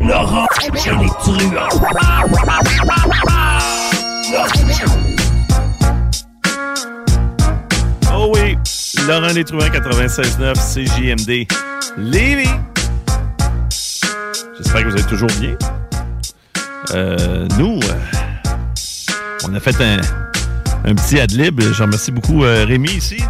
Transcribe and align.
Laurent 0.00 0.46
les 0.72 1.08
truands. 1.08 1.68
Oh 8.12 8.32
oui, 8.34 8.56
Laurent 9.06 9.32
Les 9.34 9.44
Truands, 9.44 9.66
96.9, 9.66 10.54
CJMD, 10.56 11.46
Lévis. 11.98 12.48
J'espère 14.58 14.82
que 14.84 14.88
vous 14.88 14.96
êtes 14.96 15.06
toujours 15.06 15.30
bien. 15.40 15.56
Euh, 16.94 17.46
nous, 17.58 17.80
euh, 17.82 19.48
on 19.48 19.54
a 19.54 19.60
fait 19.60 19.80
un, 19.80 20.00
un 20.84 20.94
petit 20.94 21.20
ad-lib. 21.20 21.60
Je 21.60 21.82
remercie 21.82 22.12
beaucoup 22.12 22.44
euh, 22.44 22.64
Rémi 22.64 22.90
ici 22.90 23.22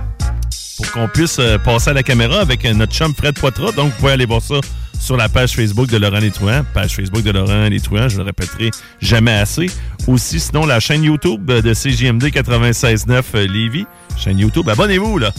pour 0.77 0.91
qu'on 0.93 1.09
puisse 1.09 1.39
euh, 1.39 1.59
passer 1.59 1.91
à 1.91 1.93
la 1.95 2.03
caméra 2.03 2.41
avec 2.41 2.65
euh, 2.65 2.73
notre 2.75 2.93
chum 2.95 3.15
Fred 3.15 3.35
Poitras. 3.39 3.73
Donc, 3.73 3.93
vous 3.93 3.99
pouvez 3.99 4.13
aller 4.13 4.27
voir 4.27 4.43
ça 4.43 4.57
sur 4.99 5.17
la 5.17 5.29
page 5.29 5.53
Facebook 5.55 5.89
de 5.89 5.97
Laurent 5.99 6.19
Létruant. 6.19 6.65
Page 6.75 6.95
Facebook 6.97 7.23
de 7.23 7.31
Laurent 7.31 7.69
Létruant, 7.69 8.09
je 8.09 8.17
le 8.19 8.23
répéterai 8.25 8.71
jamais 9.01 9.33
assez. 9.33 9.67
Aussi, 10.07 10.41
sinon, 10.41 10.67
la 10.67 10.81
chaîne 10.81 11.03
YouTube 11.05 11.45
de 11.47 11.73
CJMD 11.75 12.25
96.9 12.25 13.23
euh, 13.35 13.47
Lévis. 13.47 13.87
Chaîne 14.17 14.39
YouTube, 14.39 14.69
abonnez-vous, 14.69 15.19
là. 15.19 15.33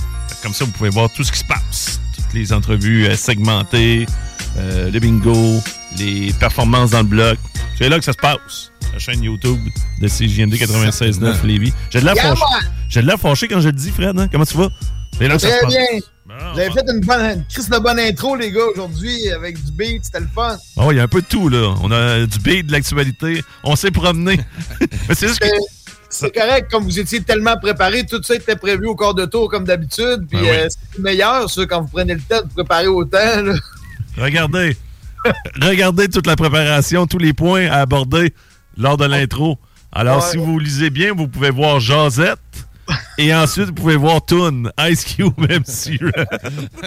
Comme 0.43 0.53
ça, 0.53 0.65
vous 0.65 0.71
pouvez 0.71 0.89
voir 0.89 1.09
tout 1.15 1.23
ce 1.23 1.31
qui 1.31 1.39
se 1.39 1.45
passe. 1.45 1.99
Toutes 2.15 2.33
les 2.33 2.53
entrevues 2.53 3.07
euh, 3.07 3.15
segmentées, 3.15 4.05
euh, 4.57 4.91
le 4.91 4.99
bingo, 4.99 5.61
les 5.97 6.33
performances 6.39 6.91
dans 6.91 6.99
le 6.99 7.05
bloc. 7.05 7.37
C'est 7.77 7.89
là 7.89 7.97
que 7.99 8.05
ça 8.05 8.13
se 8.13 8.17
passe. 8.17 8.71
La 8.93 8.99
chaîne 8.99 9.23
YouTube 9.23 9.59
de 10.01 10.07
CJMD 10.07 10.53
96.9 10.55 11.45
Lévis. 11.45 11.73
J'ai 11.91 11.99
de 12.01 12.05
la 12.05 12.13
Yeah, 12.13 12.35
fâché. 12.35 12.65
J'ai 12.89 13.01
de 13.01 13.07
la 13.07 13.17
fâché 13.17 13.47
quand 13.47 13.59
je 13.59 13.67
le 13.67 13.73
dis, 13.73 13.91
Fred. 13.91 14.17
hein? 14.17 14.27
Comment 14.31 14.45
tu 14.45 14.57
vas? 14.57 14.69
C'est 15.17 15.27
là 15.27 15.35
que 15.35 15.41
ça 15.41 15.47
se 15.49 15.53
Très 15.53 15.61
passe. 15.61 15.73
bien. 15.73 15.99
Bon, 16.27 16.33
Vous 16.53 16.59
avez 16.59 16.69
bon. 16.69 16.75
fait 16.75 16.85
une 16.93 16.99
bonne, 17.01 17.45
crise 17.49 17.69
de 17.69 17.77
bonne 17.79 17.99
intro, 17.99 18.35
les 18.35 18.51
gars, 18.51 18.65
aujourd'hui, 18.73 19.29
avec 19.31 19.63
du 19.63 19.71
beat, 19.71 20.03
c'était 20.05 20.19
le 20.19 20.27
fun. 20.33 20.57
Ah 20.77 20.85
ouais, 20.85 20.93
il 20.95 20.97
y 20.97 20.99
a 20.99 21.03
un 21.03 21.07
peu 21.07 21.21
de 21.21 21.27
tout, 21.27 21.47
là. 21.49 21.73
On 21.81 21.91
a 21.91 22.25
du 22.25 22.39
beat, 22.39 22.67
de 22.67 22.71
l'actualité. 22.73 23.43
On 23.63 23.75
s'est 23.75 23.91
promené. 23.91 24.39
Mais 25.09 25.15
c'est 25.15 25.27
juste 25.29 25.39
que. 25.39 25.47
C'est- 25.47 25.55
C'est 26.09 26.31
correct, 26.33 26.71
comme 26.71 26.83
vous 26.85 26.99
étiez 26.99 27.21
tellement 27.21 27.57
préparé, 27.57 28.05
tout 28.05 28.23
ça 28.23 28.35
était 28.35 28.55
prévu 28.55 28.87
au 28.87 28.95
corps 28.95 29.13
de 29.13 29.25
tour 29.25 29.49
comme 29.49 29.65
d'habitude, 29.65 30.25
puis 30.29 30.39
Ah 30.39 30.41
oui. 30.41 30.49
euh, 30.51 30.67
c'est 30.69 30.99
meilleur, 30.99 31.49
ça, 31.49 31.65
quand 31.65 31.81
vous 31.81 31.89
prenez 31.89 32.13
le 32.13 32.21
temps 32.21 32.41
de 32.43 32.53
préparer 32.53 32.87
autant. 32.87 33.41
là. 33.43 33.53
Regardez. 34.17 34.77
Regardez 35.61 36.07
toute 36.07 36.25
la 36.25 36.37
préparation, 36.37 37.07
tous 37.07 37.17
les 37.17 37.33
points 37.33 37.67
à 37.69 37.79
aborder 37.81 38.33
lors 38.77 38.95
de 38.95 39.03
l'intro. 39.05 39.57
Alors, 39.91 40.23
Ouais. 40.23 40.31
si 40.31 40.37
vous 40.37 40.57
lisez 40.59 40.89
bien, 40.89 41.13
vous 41.13 41.27
pouvez 41.27 41.49
voir 41.49 41.81
Josette. 41.81 42.39
Et 43.17 43.33
ensuite, 43.33 43.67
vous 43.67 43.73
pouvez 43.73 43.95
voir 43.95 44.23
Toon, 44.25 44.71
Ice 44.89 45.03
Cube, 45.03 45.33
MC. 45.39 45.99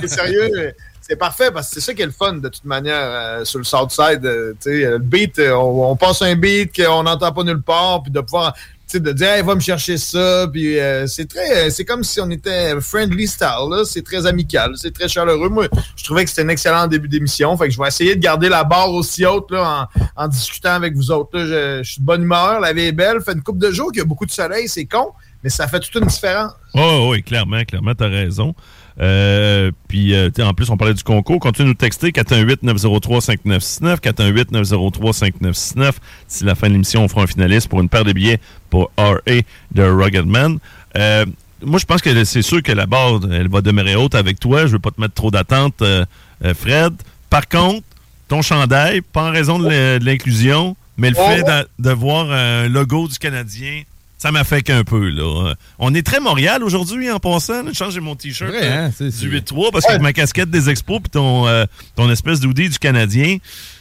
C'est 0.00 0.08
sérieux, 0.08 0.72
c'est 1.00 1.16
parfait, 1.16 1.50
parce 1.52 1.68
que 1.68 1.74
c'est 1.74 1.80
ça 1.80 1.94
qui 1.94 2.02
est 2.02 2.06
le 2.06 2.12
fun, 2.12 2.34
de 2.34 2.48
toute 2.48 2.64
manière, 2.64 2.94
euh, 3.02 3.44
sur 3.44 3.58
le 3.58 3.64
Southside. 3.64 4.24
euh, 4.24 4.54
euh, 4.66 4.90
le 4.92 4.98
beat, 4.98 5.38
euh, 5.38 5.52
on, 5.52 5.90
on 5.90 5.96
passe 5.96 6.22
un 6.22 6.36
beat 6.36 6.74
qu'on 6.74 7.02
n'entend 7.02 7.32
pas 7.32 7.42
nulle 7.42 7.62
part, 7.62 8.02
puis 8.02 8.12
de 8.12 8.20
pouvoir... 8.20 8.54
de 8.92 9.12
dire, 9.12 9.28
hey, 9.30 9.42
va 9.42 9.54
me 9.54 9.60
chercher 9.60 9.96
ça, 9.98 10.46
puis 10.52 10.78
euh, 10.78 11.06
c'est 11.06 11.28
très, 11.28 11.70
c'est 11.70 11.84
comme 11.84 12.02
si 12.04 12.20
on 12.20 12.28
était 12.30 12.80
friendly 12.80 13.26
style, 13.26 13.82
c'est 13.84 14.04
très 14.04 14.26
amical, 14.26 14.72
c'est 14.76 14.92
très 14.92 15.06
chaleureux. 15.08 15.48
Moi, 15.48 15.66
je 15.96 16.02
trouvais 16.04 16.24
que 16.24 16.30
c'était 16.30 16.42
un 16.42 16.48
excellent 16.48 16.86
début 16.88 17.08
d'émission, 17.08 17.56
fait 17.56 17.68
que 17.68 17.74
je 17.74 17.80
vais 17.80 17.86
essayer 17.88 18.14
de 18.16 18.20
garder 18.20 18.48
la 18.48 18.64
barre 18.64 18.92
aussi 18.92 19.24
haute, 19.26 19.50
là, 19.52 19.88
en, 20.16 20.24
en 20.24 20.28
discutant 20.28 20.72
avec 20.74 20.94
vous 20.94 21.10
autres. 21.12 21.38
là. 21.38 21.46
Je, 21.46 21.82
je 21.84 21.90
suis 21.92 22.00
de 22.00 22.06
bonne 22.06 22.22
humeur, 22.22 22.58
la 22.60 22.72
vie 22.72 22.86
est 22.86 22.92
belle, 22.92 23.20
fait 23.20 23.32
une 23.32 23.42
coupe 23.42 23.58
de 23.58 23.70
jours 23.70 23.92
qu'il 23.92 23.98
y 24.00 24.02
a 24.02 24.06
beaucoup 24.06 24.26
de 24.26 24.32
soleil, 24.32 24.68
c'est 24.68 24.86
con, 24.86 25.12
mais 25.42 25.50
ça 25.50 25.66
fait 25.68 25.80
toute 25.80 25.94
une 25.94 26.06
différence. 26.08 26.52
Oh, 26.74 27.08
oui, 27.10 27.22
clairement, 27.22 27.62
clairement, 27.64 27.94
t'as 27.94 28.08
raison. 28.08 28.54
Euh, 29.00 29.70
puis, 29.88 30.14
euh, 30.14 30.28
en 30.40 30.52
plus, 30.52 30.68
on 30.70 30.76
parlait 30.76 30.92
du 30.94 31.02
concours. 31.02 31.40
Continue 31.40 31.68
de 31.68 31.70
nous 31.70 31.74
texter 31.74 32.10
418-903-5969, 32.10 34.00
418-903-5969. 34.00 35.92
D'ici 36.28 36.44
la 36.44 36.54
fin 36.54 36.68
de 36.68 36.72
l'émission, 36.74 37.04
on 37.04 37.08
fera 37.08 37.22
un 37.22 37.26
finaliste 37.26 37.68
pour 37.68 37.80
une 37.80 37.88
paire 37.88 38.04
de 38.04 38.12
billets 38.12 38.40
pour 38.68 38.90
R.A. 38.98 39.40
de 39.72 39.82
Ruggedman. 39.82 40.58
Euh, 40.96 41.24
moi, 41.62 41.78
je 41.78 41.84
pense 41.86 42.02
que 42.02 42.24
c'est 42.24 42.42
sûr 42.42 42.62
que 42.62 42.72
la 42.72 42.86
barre, 42.86 43.20
elle 43.30 43.48
va 43.48 43.60
demeurer 43.60 43.96
haute 43.96 44.14
avec 44.14 44.38
toi. 44.40 44.66
Je 44.66 44.72
veux 44.72 44.78
pas 44.78 44.90
te 44.90 45.00
mettre 45.00 45.14
trop 45.14 45.30
d'attente, 45.30 45.82
Fred. 46.54 46.94
Par 47.28 47.48
contre, 47.48 47.84
ton 48.28 48.42
chandail, 48.42 49.00
pas 49.02 49.24
en 49.28 49.30
raison 49.30 49.58
de 49.58 49.98
l'inclusion, 50.04 50.76
mais 50.96 51.10
le 51.10 51.16
Oh. 51.18 51.26
fait 51.28 51.42
de, 51.42 51.68
de 51.78 51.90
voir 51.90 52.30
un 52.30 52.68
logo 52.68 53.08
du 53.08 53.18
Canadien, 53.18 53.82
ça 54.20 54.30
m'affecte 54.32 54.68
un 54.68 54.84
peu. 54.84 55.08
Là. 55.08 55.54
On 55.78 55.94
est 55.94 56.04
très 56.06 56.20
Montréal 56.20 56.62
aujourd'hui 56.62 57.10
en 57.10 57.18
passant. 57.18 57.62
là. 57.62 57.70
Je 57.70 57.76
change 57.76 57.98
mon 58.00 58.14
t-shirt 58.16 58.50
Vrai, 58.50 58.66
hein? 58.68 58.86
euh, 58.88 58.90
C'est- 58.96 59.10
c'est- 59.10 59.20
du 59.26 59.30
8-3 59.30 59.70
parce 59.72 59.86
qu'avec 59.86 60.02
ma 60.02 60.12
casquette 60.12 60.50
des 60.50 60.68
expos 60.68 61.00
puis 61.00 61.08
ton, 61.10 61.46
euh, 61.48 61.64
ton 61.96 62.10
espèce 62.10 62.38
d'hoodie 62.40 62.68
du 62.68 62.78
Canadien, 62.78 63.38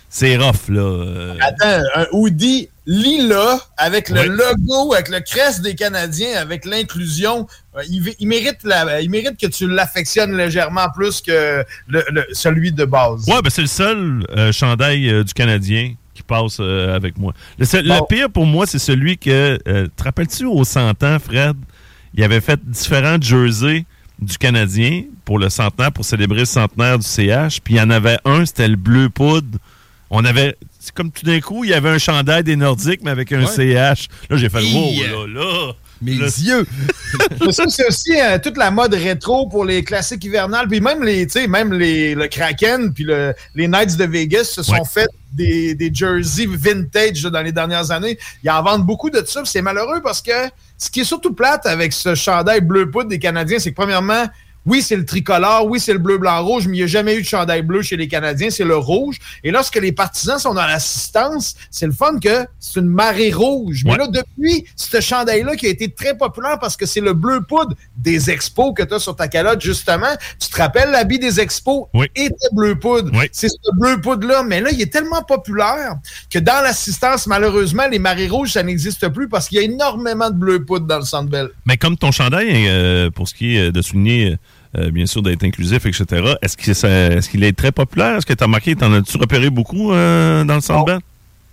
c'est 0.09 0.37
rough. 0.37 0.69
Là. 0.69 0.79
Euh, 0.81 1.35
Attends, 1.41 1.83
un 1.95 2.05
hoodie 2.13 2.69
lila 2.85 3.59
avec 3.77 4.09
le 4.09 4.21
Ouais. 4.21 4.27
logo, 4.27 4.93
avec 4.93 5.09
le 5.09 5.19
crest 5.19 5.61
des 5.61 5.75
Canadiens, 5.75 6.37
avec 6.39 6.63
l'inclusion. 6.65 7.45
euh, 7.77 7.81
Il, 7.89 8.27
mérite 8.27 8.57
la- 8.63 9.01
il 9.01 9.09
mérite 9.09 9.37
que 9.39 9.45
tu 9.47 9.67
l'affectionnes 9.67 10.35
légèrement 10.35 10.87
plus 10.95 11.21
que 11.21 11.63
le- 11.87 12.03
le- 12.11 12.25
celui 12.33 12.71
de 12.71 12.85
base. 12.85 13.25
Ouais, 13.27 13.41
ben 13.43 13.49
c'est 13.49 13.61
le 13.61 13.67
seul 13.67 14.25
euh, 14.35 14.51
chandail 14.51 15.07
euh, 15.09 15.23
du 15.23 15.33
Canadien 15.33 15.93
qui 16.19 16.23
passe 16.23 16.57
euh, 16.59 16.95
avec 16.95 17.17
moi. 17.17 17.33
Le, 17.57 17.65
seul- 17.65 17.83
le 17.85 17.97
Bon. 17.99 18.05
pire 18.09 18.29
pour 18.29 18.45
moi, 18.45 18.65
c'est 18.67 18.79
celui 18.79 19.17
que. 19.17 19.57
euh, 19.67 19.87
te 19.95 20.03
rappelles-tu 20.03 20.45
au 20.45 20.63
100 20.63 21.03
ans, 21.03 21.17
Fred? 21.19 21.55
Il 22.13 22.23
avait 22.23 22.41
fait 22.41 22.59
différents 22.63 23.17
jerseys 23.21 23.85
du 24.19 24.37
Canadien 24.37 25.03
pour 25.25 25.39
le 25.39 25.49
centenaire, 25.49 25.91
pour 25.91 26.03
célébrer 26.03 26.39
le 26.39 26.45
centenaire 26.45 26.99
du 26.99 27.05
CH. 27.05 27.61
Puis 27.63 27.75
il 27.75 27.77
y 27.77 27.81
en 27.81 27.89
avait 27.89 28.17
un, 28.25 28.45
c'était 28.45 28.67
le 28.67 28.75
bleu 28.75 29.09
poudre. 29.09 29.57
On 30.09 30.25
avait. 30.25 30.55
C'est 30.79 30.93
comme 30.93 31.11
tout 31.11 31.25
d'un 31.25 31.39
coup, 31.39 31.63
il 31.63 31.69
y 31.69 31.73
avait 31.73 31.89
un 31.89 31.97
chandail 31.99 32.43
des 32.43 32.55
Nordiques, 32.55 33.01
mais 33.03 33.11
avec 33.11 33.31
un 33.31 33.45
CH. 33.45 34.07
Là, 34.29 34.37
j'ai 34.37 34.49
fait 34.49 34.61
le 34.61 34.67
wow, 34.67 35.27
là, 35.27 35.41
là. 35.41 35.73
Mes 36.01 36.15
Là, 36.15 36.27
yeux! 36.27 36.65
Ça, 37.51 37.63
c'est 37.67 37.87
aussi 37.87 38.13
euh, 38.19 38.37
toute 38.41 38.57
la 38.57 38.71
mode 38.71 38.93
rétro 38.93 39.47
pour 39.47 39.65
les 39.65 39.83
classiques 39.83 40.23
hivernales. 40.23 40.67
Puis 40.67 40.79
même 40.79 41.03
les, 41.03 41.25
tu 41.27 41.33
sais, 41.33 41.47
même 41.47 41.73
les, 41.73 42.15
le 42.15 42.27
Kraken 42.27 42.93
puis 42.93 43.03
le- 43.03 43.33
les 43.55 43.67
Knights 43.67 43.97
de 43.97 44.05
Vegas 44.05 44.45
se 44.45 44.63
sont 44.63 44.73
Ouais. 44.73 44.79
fait 44.89 45.07
des, 45.33 45.75
des 45.75 45.91
jerseys 45.93 46.45
vintage 46.47 47.23
dans 47.23 47.41
les 47.41 47.51
dernières 47.51 47.91
années. 47.91 48.17
Ils 48.43 48.49
en 48.49 48.61
vendent 48.63 48.85
beaucoup 48.85 49.09
de 49.09 49.23
ça. 49.25 49.41
C'est 49.45 49.61
malheureux 49.61 50.01
parce 50.01 50.21
que 50.21 50.31
ce 50.77 50.89
qui 50.89 51.01
est 51.01 51.05
surtout 51.05 51.33
plate 51.33 51.65
avec 51.65 51.91
ce 51.93 52.15
chandail 52.15 52.61
bleu 52.61 52.89
poudre 52.89 53.09
des 53.09 53.19
Canadiens, 53.19 53.59
c'est 53.59 53.71
que 53.71 53.75
premièrement, 53.75 54.25
oui, 54.69 54.81
c'est 54.83 54.95
le 54.95 55.03
tricolore, 55.05 55.65
oui, 55.65 55.79
c'est 55.79 55.93
le 55.93 55.99
bleu, 55.99 56.17
blanc, 56.19 56.43
rouge, 56.45 56.67
mais 56.67 56.77
il 56.77 56.79
n'y 56.79 56.83
a 56.83 56.87
jamais 56.87 57.15
eu 57.15 57.21
de 57.21 57.27
chandail 57.27 57.63
bleu 57.63 57.81
chez 57.81 57.97
les 57.97 58.07
Canadiens, 58.07 58.49
c'est 58.51 58.63
le 58.63 58.77
rouge. 58.77 59.17
Et 59.43 59.49
lorsque 59.51 59.75
les 59.77 59.91
partisans 59.91 60.37
sont 60.37 60.53
dans 60.53 60.65
l'assistance, 60.65 61.55
c'est 61.71 61.87
le 61.87 61.91
fun 61.91 62.19
que 62.19 62.45
c'est 62.59 62.79
une 62.79 62.87
marée 62.87 63.31
rouge. 63.31 63.81
Mais 63.85 63.97
là, 63.97 64.07
depuis 64.07 64.65
ce 64.75 65.01
chandail-là 65.01 65.55
qui 65.55 65.65
a 65.65 65.69
été 65.69 65.89
très 65.89 66.15
populaire 66.15 66.59
parce 66.59 66.77
que 66.77 66.85
c'est 66.85 67.01
le 67.01 67.13
bleu 67.13 67.41
poudre 67.41 67.75
des 67.97 68.29
expos 68.29 68.73
que 68.75 68.83
tu 68.83 68.93
as 68.93 68.99
sur 68.99 69.15
ta 69.15 69.27
calotte, 69.27 69.61
justement. 69.61 70.15
Tu 70.39 70.49
te 70.49 70.57
rappelles 70.57 70.91
l'habit 70.91 71.19
des 71.19 71.39
expos 71.39 71.87
Oui. 71.93 72.07
était 72.15 72.35
bleu 72.53 72.77
poudre. 72.77 73.09
Oui. 73.13 73.25
C'est 73.31 73.49
ce 73.49 73.71
bleu 73.73 73.99
poudre-là. 73.99 74.43
Mais 74.43 74.61
là, 74.61 74.69
il 74.71 74.81
est 74.81 74.91
tellement 74.93 75.23
populaire 75.23 75.95
que 76.29 76.39
dans 76.39 76.61
l'assistance, 76.63 77.25
malheureusement, 77.27 77.87
les 77.87 77.99
marées 77.99 78.27
rouges, 78.27 78.51
ça 78.53 78.63
n'existe 78.63 79.07
plus 79.09 79.27
parce 79.27 79.47
qu'il 79.49 79.57
y 79.57 79.61
a 79.61 79.63
énormément 79.63 80.29
de 80.29 80.35
bleu 80.35 80.63
poudre 80.63 80.85
dans 80.85 80.99
le 80.99 81.05
Centre 81.05 81.29
Bell. 81.29 81.49
Mais 81.65 81.77
comme 81.77 81.97
ton 81.97 82.11
chandail, 82.11 82.49
euh, 82.67 83.09
pour 83.09 83.27
ce 83.27 83.33
qui 83.33 83.57
est 83.57 83.71
de 83.71 83.81
souligner 83.81 84.37
euh, 84.77 84.91
bien 84.91 85.05
sûr, 85.05 85.23
d'être 85.23 85.43
inclusif, 85.43 85.85
etc. 85.85 86.35
Est-ce 86.41 86.55
qu'il 87.29 87.43
est, 87.43 87.47
est 87.47 87.57
très 87.57 87.71
populaire? 87.71 88.17
Est-ce 88.17 88.25
que 88.25 88.33
tu 88.33 88.43
as 88.43 88.47
marqué, 88.47 88.75
t'en 88.75 88.93
as-tu 88.93 89.17
repéré 89.17 89.49
beaucoup 89.49 89.91
euh, 89.91 90.43
dans 90.43 90.55
le 90.55 90.61
Sandbell? 90.61 90.99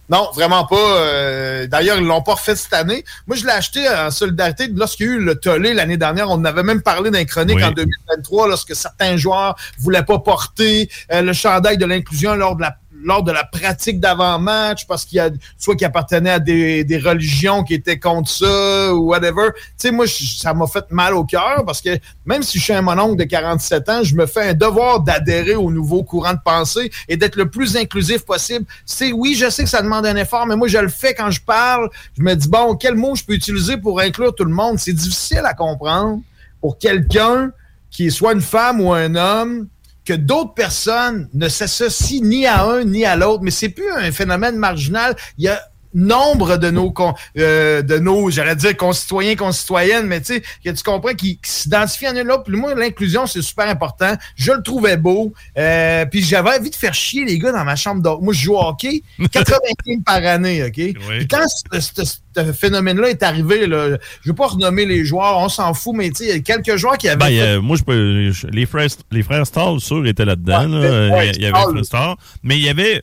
Non, 0.09 0.29
vraiment 0.35 0.65
pas. 0.67 0.77
Euh, 0.77 1.67
d'ailleurs, 1.67 1.97
ils 1.99 2.05
l'ont 2.05 2.23
pas 2.23 2.35
refait 2.35 2.55
cette 2.55 2.75
année. 2.75 3.05
Moi, 3.27 3.37
je 3.37 3.45
l'ai 3.45 3.53
acheté 3.53 3.89
en 3.89 4.11
solidarité 4.11 4.69
lorsqu'il 4.69 5.07
y 5.07 5.09
a 5.09 5.13
eu 5.15 5.21
le 5.21 5.35
tollé 5.35 5.75
l'année 5.75 5.97
dernière. 5.97 6.31
On 6.31 6.45
avait 6.45 6.63
même 6.63 6.83
parlé 6.83 7.11
d'un 7.11 7.25
chronique 7.25 7.61
en 7.61 7.73
2023 7.73 8.49
lorsque 8.49 8.77
certains 8.77 9.17
joueurs 9.17 9.57
voulaient 9.81 10.05
pas 10.05 10.21
porter 10.21 10.89
le 11.11 11.33
chandail 11.33 11.77
de 11.77 11.87
l'inclusion 11.87 12.37
lors 12.37 12.55
de 12.55 12.61
la 12.61 12.77
lors 13.03 13.23
de 13.23 13.33
la 13.33 13.45
pratique 13.45 14.01
d'avant-match 14.01 14.87
parce 14.87 15.05
qu'il 15.05 15.17
y 15.17 15.21
a 15.21 15.31
soit 15.59 15.77
qui 15.77 15.85
appartenait 15.85 16.31
à 16.31 16.39
des, 16.39 17.01
religions 17.05 17.63
qui 17.63 17.75
étaient 17.75 17.99
contre 17.99 18.31
ça 18.31 18.95
ou 18.95 19.09
whatever. 19.11 19.51
Tu 19.55 19.61
sais, 19.77 19.91
moi, 19.91 20.07
ça 20.07 20.55
m'a 20.55 20.67
fait 20.67 20.91
mal 20.91 21.15
au 21.15 21.25
cœur 21.25 21.65
parce 21.65 21.81
que 21.81 21.91
même 22.25 22.43
si 22.43 22.59
je 22.59 22.65
suis 22.65 22.73
un 22.73 22.83
mononcle 22.83 23.17
de 23.17 23.25
47 23.25 23.89
ans, 23.89 24.03
je 24.03 24.15
me 24.15 24.27
fais 24.27 24.51
un 24.51 24.55
devoir 24.55 25.01
d'adhérer 25.01 25.55
au 25.55 25.71
nouveau 25.71 26.03
courant 26.03 26.33
de 26.33 26.41
pensée 26.45 26.91
et 27.09 27.17
d'être 27.17 27.37
le 27.37 27.51
plus 27.51 27.77
inclusif 27.77 28.25
possible. 28.25 28.65
C'est 28.85 29.13
oui, 29.13 29.35
je 29.35 29.51
sais 29.51 29.65
que 29.65 29.71
ça 29.71 29.83
demande 29.83 30.07
un 30.07 30.17
effort, 30.17 30.47
mais 30.47 30.57
moi, 30.57 30.69
je 30.69 30.79
le 30.79 30.89
fais 30.89 31.15
quand 31.15 31.31
je 31.31 31.41
parle. 31.41 31.91
Je 32.17 32.23
me 32.23 32.35
dis, 32.35 32.49
bon, 32.49 32.77
quel 32.77 32.95
mot 32.95 33.15
je 33.15 33.25
peux 33.25 33.35
utiliser 33.35 33.77
pour 33.77 34.01
inclure 34.01 34.35
tout 34.35 34.45
le 34.45 34.53
monde? 34.53 34.79
C'est 34.79 34.93
difficile 34.93 35.43
à 35.45 35.55
comprendre 35.55 36.21
pour 36.61 36.79
quelqu'un 36.79 37.53
qui 37.91 38.11
soit 38.11 38.33
une 38.33 38.41
femme 38.41 38.81
ou 38.81 38.93
un 38.93 39.15
homme 39.15 39.69
que 40.07 40.15
d'autres 40.15 40.55
personnes 40.55 41.29
ne 41.35 41.49
s'associent 41.49 42.23
ni 42.25 42.47
à 42.47 42.65
un 42.65 42.85
ni 42.85 43.05
à 43.05 43.17
l'autre, 43.17 43.43
mais 43.43 43.51
c'est 43.51 43.69
plus 43.69 43.91
un 43.91 44.13
phénomène 44.13 44.57
marginal. 44.57 45.17
Il 45.37 45.45
y 45.45 45.49
a 45.49 45.61
nombre 45.97 46.59
de 46.59 46.71
nos 46.71 46.93
euh, 47.39 47.81
de 47.83 47.99
nos 47.99 48.31
j'allais 48.31 48.55
dire 48.55 48.77
concitoyens 48.77 49.35
concitoyennes 49.35 50.07
mais 50.07 50.21
tu 50.21 50.35
sais 50.35 50.43
que 50.65 50.71
tu 50.71 50.83
comprends 50.83 51.15
qui, 51.15 51.41
s'identifient 51.43 52.07
à 52.07 52.11
un 52.11 52.29
autre. 52.29 52.45
Puis 52.45 52.57
moi 52.57 52.75
l'inclusion 52.75 53.27
c'est 53.27 53.43
super 53.43 53.69
important. 53.69 54.15
Je 54.37 54.53
le 54.53 54.63
trouvais 54.63 54.99
beau. 54.99 55.33
Euh, 55.57 56.05
puis 56.05 56.23
j'avais 56.23 56.59
envie 56.59 56.71
de 56.71 56.75
faire 56.75 56.95
chier 56.95 57.25
les 57.25 57.39
gars 57.39 57.51
dans 57.51 57.65
ma 57.65 57.77
chambre 57.77 58.03
d'or 58.03 58.23
moi 58.23 58.35
je 58.35 58.43
joue 58.43 58.55
au 58.55 58.61
hockey 58.61 59.03
80 59.33 59.57
games 59.87 60.03
par 60.05 60.25
année 60.25 60.63
ok? 60.63 60.73
Puis 60.73 61.29
quand 61.29 61.47
ce, 61.81 62.53
phénomène-là 62.53 63.09
est 63.09 63.23
arrivé 63.23 63.67
là, 63.67 63.97
je 64.21 64.29
veux 64.29 64.35
pas 64.35 64.49
renommer 64.49 64.85
les 64.85 65.07
joueurs 65.07 65.39
on 65.39 65.49
s'en 65.49 65.73
fout 65.73 65.95
mais 65.97 66.11
tu 66.11 66.17
sais 66.17 66.25
il 66.25 66.29
y 66.29 66.39
a 66.39 66.41
quelques 66.41 66.77
joueurs 66.77 66.99
qui 66.99 67.09
avaient 67.09 67.17
ben, 67.17 67.29
fait... 67.29 67.59
moi 67.61 67.79
je 67.79 67.83
peux 67.83 68.33
les 68.51 68.67
frères 68.67 68.89
les 69.11 69.23
frères 69.23 69.47
sûr 69.79 70.07
étaient 70.07 70.27
là-dedans 70.27 70.69
il 70.69 71.41
y 71.41 71.47
avait 71.47 71.63
les 71.73 71.73
frères 71.73 71.85
Stall 71.85 72.17
mais 72.43 72.59
il 72.59 72.65
y 72.65 72.69
avait 72.69 73.03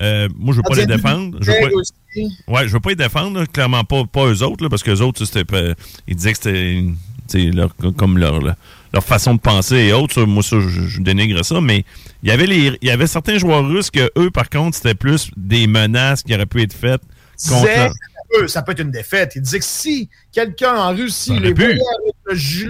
euh, 0.00 0.28
moi, 0.36 0.52
je 0.52 0.58
veux 0.58 0.62
pas 0.62 0.74
les 0.74 0.86
défendre. 0.86 1.38
Je 1.40 1.50
veux 1.50 1.58
pas... 1.60 2.52
Ouais, 2.52 2.68
je 2.68 2.72
veux 2.72 2.80
pas 2.80 2.90
les 2.90 2.96
défendre, 2.96 3.44
clairement 3.46 3.84
pas, 3.84 4.04
pas 4.04 4.26
eux 4.26 4.42
autres, 4.42 4.68
parce 4.68 4.82
que 4.82 4.90
eux 4.90 5.02
autres, 5.02 5.24
c'était, 5.24 5.44
ils 6.06 6.16
disaient 6.16 6.32
que 6.32 6.38
c'était 6.38 7.50
leur, 7.50 7.74
comme 7.96 8.18
leur, 8.18 8.40
leur, 8.40 9.04
façon 9.04 9.34
de 9.34 9.40
penser 9.40 9.76
et 9.76 9.92
autres. 9.92 10.22
moi, 10.24 10.42
ça, 10.42 10.56
je, 10.60 11.00
dénigre 11.00 11.44
ça, 11.44 11.60
mais 11.60 11.84
il 12.22 12.28
y 12.28 12.32
avait 12.32 12.46
les, 12.46 12.78
il 12.80 12.88
y 12.88 12.90
avait 12.90 13.06
certains 13.06 13.38
joueurs 13.38 13.66
russes 13.66 13.90
que 13.90 14.10
eux, 14.18 14.30
par 14.30 14.48
contre, 14.50 14.76
c'était 14.76 14.94
plus 14.94 15.30
des 15.36 15.66
menaces 15.66 16.22
qui 16.22 16.34
auraient 16.34 16.46
pu 16.46 16.62
être 16.62 16.74
faites 16.74 17.02
contre 17.48 17.92
ça 18.46 18.62
peut 18.62 18.72
être 18.72 18.80
une 18.80 18.90
défaite. 18.90 19.32
Il 19.36 19.42
disait 19.42 19.58
que 19.58 19.64
si 19.64 20.08
quelqu'un 20.32 20.74
en 20.74 20.94
Russie 20.94 21.38
les 21.38 21.52
voyait 21.52 21.72
avec 21.72 22.14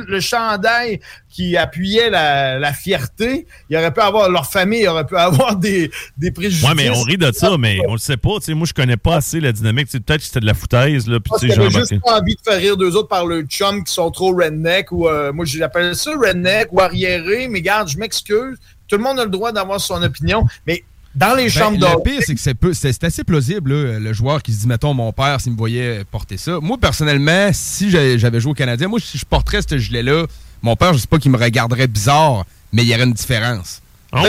le, 0.08 0.20
chandail 0.20 1.00
qui 1.28 1.56
appuyait 1.56 2.10
la, 2.10 2.72
fierté, 2.72 3.46
il 3.70 3.76
aurait 3.76 3.92
pu 3.92 4.00
avoir 4.00 4.30
leur 4.30 4.50
famille, 4.50 4.86
aurait 4.86 5.06
pu 5.06 5.16
avoir 5.16 5.56
des, 5.56 5.90
des 6.18 6.30
préjugés. 6.30 6.66
Ouais, 6.66 6.74
mais 6.74 6.90
on 6.90 7.02
rit 7.02 7.18
de 7.18 7.30
ça, 7.32 7.56
mais 7.58 7.78
on 7.88 7.92
le 7.92 7.98
sait 7.98 8.16
pas. 8.16 8.38
moi, 8.48 8.66
je 8.66 8.74
connais 8.74 8.96
pas 8.96 9.16
assez 9.16 9.40
la 9.40 9.52
dynamique. 9.52 9.90
Peut-être 9.90 10.18
que 10.18 10.24
c'était 10.24 10.40
de 10.40 10.46
la 10.46 10.54
foutaise. 10.54 11.08
Là, 11.08 11.18
puis, 11.20 11.50
juste 11.50 12.00
pas 12.00 12.20
envie 12.20 12.34
de 12.34 12.40
faire 12.44 12.58
rire 12.58 12.76
deux 12.76 12.96
autres 12.96 13.08
par 13.08 13.26
le 13.26 13.42
chum 13.42 13.84
qui 13.84 13.92
sont 13.92 14.10
trop 14.10 14.34
redneck 14.34 14.92
ou 14.92 15.08
euh, 15.08 15.32
moi, 15.32 15.44
j'appelle 15.44 15.94
ça 15.96 16.12
redneck 16.12 16.68
ou 16.72 16.80
arriéré, 16.80 17.48
mais 17.48 17.62
garde, 17.62 17.88
je 17.88 17.98
m'excuse. 17.98 18.58
Tout 18.88 18.96
le 18.96 19.02
monde 19.02 19.18
a 19.18 19.24
le 19.24 19.30
droit 19.30 19.52
d'avoir 19.52 19.80
son 19.80 20.02
opinion, 20.02 20.44
mais 20.66 20.84
dans 21.14 21.34
les 21.34 21.44
ben, 21.44 21.50
chambres 21.50 21.78
Le 21.78 22.02
pire, 22.02 22.20
c'est 22.24 22.34
que 22.34 22.72
c'est 22.72 23.04
assez 23.04 23.24
plausible, 23.24 23.72
le 23.98 24.12
joueur 24.12 24.42
qui 24.42 24.52
se 24.52 24.60
dit, 24.60 24.66
mettons, 24.66 24.94
mon 24.94 25.12
père, 25.12 25.40
s'il 25.40 25.52
me 25.52 25.56
voyait 25.56 26.04
porter 26.10 26.36
ça. 26.36 26.58
Moi, 26.60 26.78
personnellement, 26.78 27.50
si 27.52 27.90
j'avais 27.90 28.40
joué 28.40 28.50
au 28.50 28.54
Canadien, 28.54 28.88
moi, 28.88 28.98
si 29.00 29.18
je 29.18 29.24
porterais 29.24 29.60
ce 29.68 29.78
gilet-là, 29.78 30.26
mon 30.62 30.76
père, 30.76 30.94
je 30.94 30.98
sais 30.98 31.06
pas 31.06 31.18
qu'il 31.18 31.30
me 31.30 31.36
regarderait 31.36 31.86
bizarre, 31.86 32.44
mais 32.72 32.82
il 32.82 32.88
y 32.88 32.94
aurait 32.94 33.04
une 33.04 33.12
différence. 33.12 33.80
Ah 34.12 34.22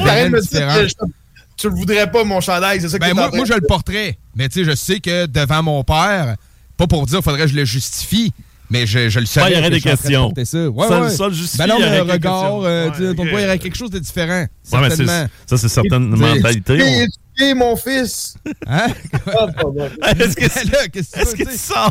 tu 1.58 1.70
le 1.70 1.76
voudrais 1.76 2.12
pas, 2.12 2.24
mon 2.26 2.42
chandail, 2.42 2.82
c'est 2.82 2.90
ça 2.90 3.00
que 3.00 3.06
ben, 3.06 3.14
moi, 3.14 3.30
moi, 3.34 3.46
je 3.46 3.54
le 3.54 3.62
porterais. 3.62 4.18
Mais 4.36 4.50
tu 4.50 4.60
sais, 4.60 4.70
je 4.70 4.76
sais 4.76 5.00
que 5.00 5.26
devant 5.26 5.64
mon 5.64 5.84
père, 5.84 6.36
pas 6.76 6.88
pour 6.88 7.06
dire, 7.06 7.22
faudrait 7.22 7.44
que 7.44 7.48
je 7.48 7.56
le 7.56 7.66
justifie, 7.66 8.34
mais 8.70 8.86
je, 8.88 9.10
je 9.10 9.20
le 9.20 9.26
savais. 9.26 9.52
il 9.52 9.58
y 9.58 9.60
aurait 9.60 9.70
des 9.70 9.82
questions. 9.82 10.32
Ça, 10.44 10.70
ouais, 10.70 10.88
ça, 10.88 11.02
ouais. 11.02 11.10
ça, 11.10 11.28
le 11.28 11.34
justifie. 11.34 11.58
Ben 11.58 11.68
non, 11.68 11.80
mais 11.80 12.00
un 12.00 12.04
regard, 12.04 12.62
euh, 12.64 12.90
ouais, 12.90 13.16
ton 13.16 13.26
il 13.26 13.32
y 13.32 13.46
aurait 13.46 13.60
quelque 13.60 13.78
chose 13.78 13.92
de 13.92 14.00
différent. 14.00 14.46
certainement. 14.64 15.28
ça, 15.46 15.58
c'est 15.58 15.70
certaines 15.70 16.08
mentalités. 16.10 17.08
Et 17.38 17.54
mon 17.54 17.76
fils. 17.76 18.36
Hein? 18.66 18.88
Ah, 19.28 20.12
est-ce 20.20 20.38
que 20.38 20.48
c'est 20.50 20.64
-ce 20.64 21.58
ça? 21.58 21.90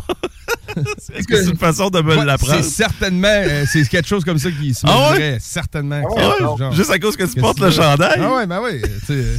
Est-ce 1.14 1.26
que 1.26 1.36
c'est 1.36 1.50
une 1.50 1.58
façon 1.58 1.90
de 1.90 2.00
me 2.00 2.24
l'apprendre? 2.24 2.62
C'est 2.62 2.70
certainement, 2.70 3.28
euh, 3.28 3.64
c'est 3.70 3.86
quelque 3.86 4.08
chose 4.08 4.24
comme 4.24 4.38
ça 4.38 4.50
qui 4.50 4.72
se 4.72 4.86
ah 4.86 5.12
ouais? 5.12 5.36
certainement. 5.40 6.02
Ah 6.16 6.54
ouais? 6.54 6.72
Juste 6.72 6.90
à 6.90 6.98
cause 6.98 7.16
que 7.16 7.24
tu 7.24 7.38
portes 7.40 7.60
le 7.60 7.70
chandail? 7.70 8.18
Ah 8.18 8.34
ouais, 8.36 8.46
ben 8.46 8.60
oui. 8.62 8.80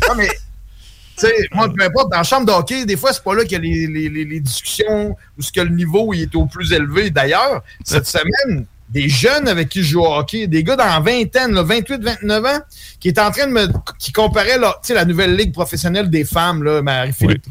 Non, 0.07 0.15
mais 0.15 0.27
tu 0.27 0.35
sais, 1.17 1.33
moi, 1.53 1.69
peu 1.73 1.83
importe, 1.83 2.12
dans 2.12 2.17
la 2.17 2.23
chambre 2.23 2.45
de 2.45 2.51
hockey, 2.51 2.85
des 2.85 2.97
fois, 2.97 3.13
c'est 3.13 3.23
pas 3.23 3.35
là 3.35 3.44
qu'il 3.44 3.53
y 3.53 3.56
a 3.56 3.59
les, 3.59 3.88
les, 3.88 4.09
les, 4.09 4.25
les 4.25 4.39
discussions 4.39 5.15
ou 5.38 5.41
ce 5.41 5.51
que 5.51 5.62
le 5.62 5.75
niveau 5.75 6.13
il 6.13 6.23
est 6.23 6.35
au 6.35 6.45
plus 6.45 6.71
élevé. 6.73 7.09
D'ailleurs, 7.09 7.63
cette 7.83 8.07
semaine, 8.07 8.65
des 8.89 9.09
jeunes 9.09 9.47
avec 9.47 9.69
qui 9.69 9.83
je 9.83 9.91
joue 9.91 10.01
au 10.01 10.13
hockey, 10.13 10.47
des 10.47 10.63
gars 10.63 10.75
dans 10.75 10.85
la 10.85 11.00
vingtaine, 11.00 11.59
28, 11.59 12.01
29 12.01 12.45
ans, 12.45 12.59
qui 13.00 13.07
est 13.07 13.19
en 13.19 13.31
train 13.31 13.47
de 13.47 13.51
me. 13.51 13.67
qui 13.97 14.12
comparaient 14.12 14.59
la, 14.59 14.79
la 14.89 15.06
nouvelle 15.06 15.35
ligue 15.35 15.53
professionnelle 15.53 16.09
des 16.09 16.23
femmes, 16.23 16.63
là, 16.63 16.81
Marie-Philippe, 16.81 17.45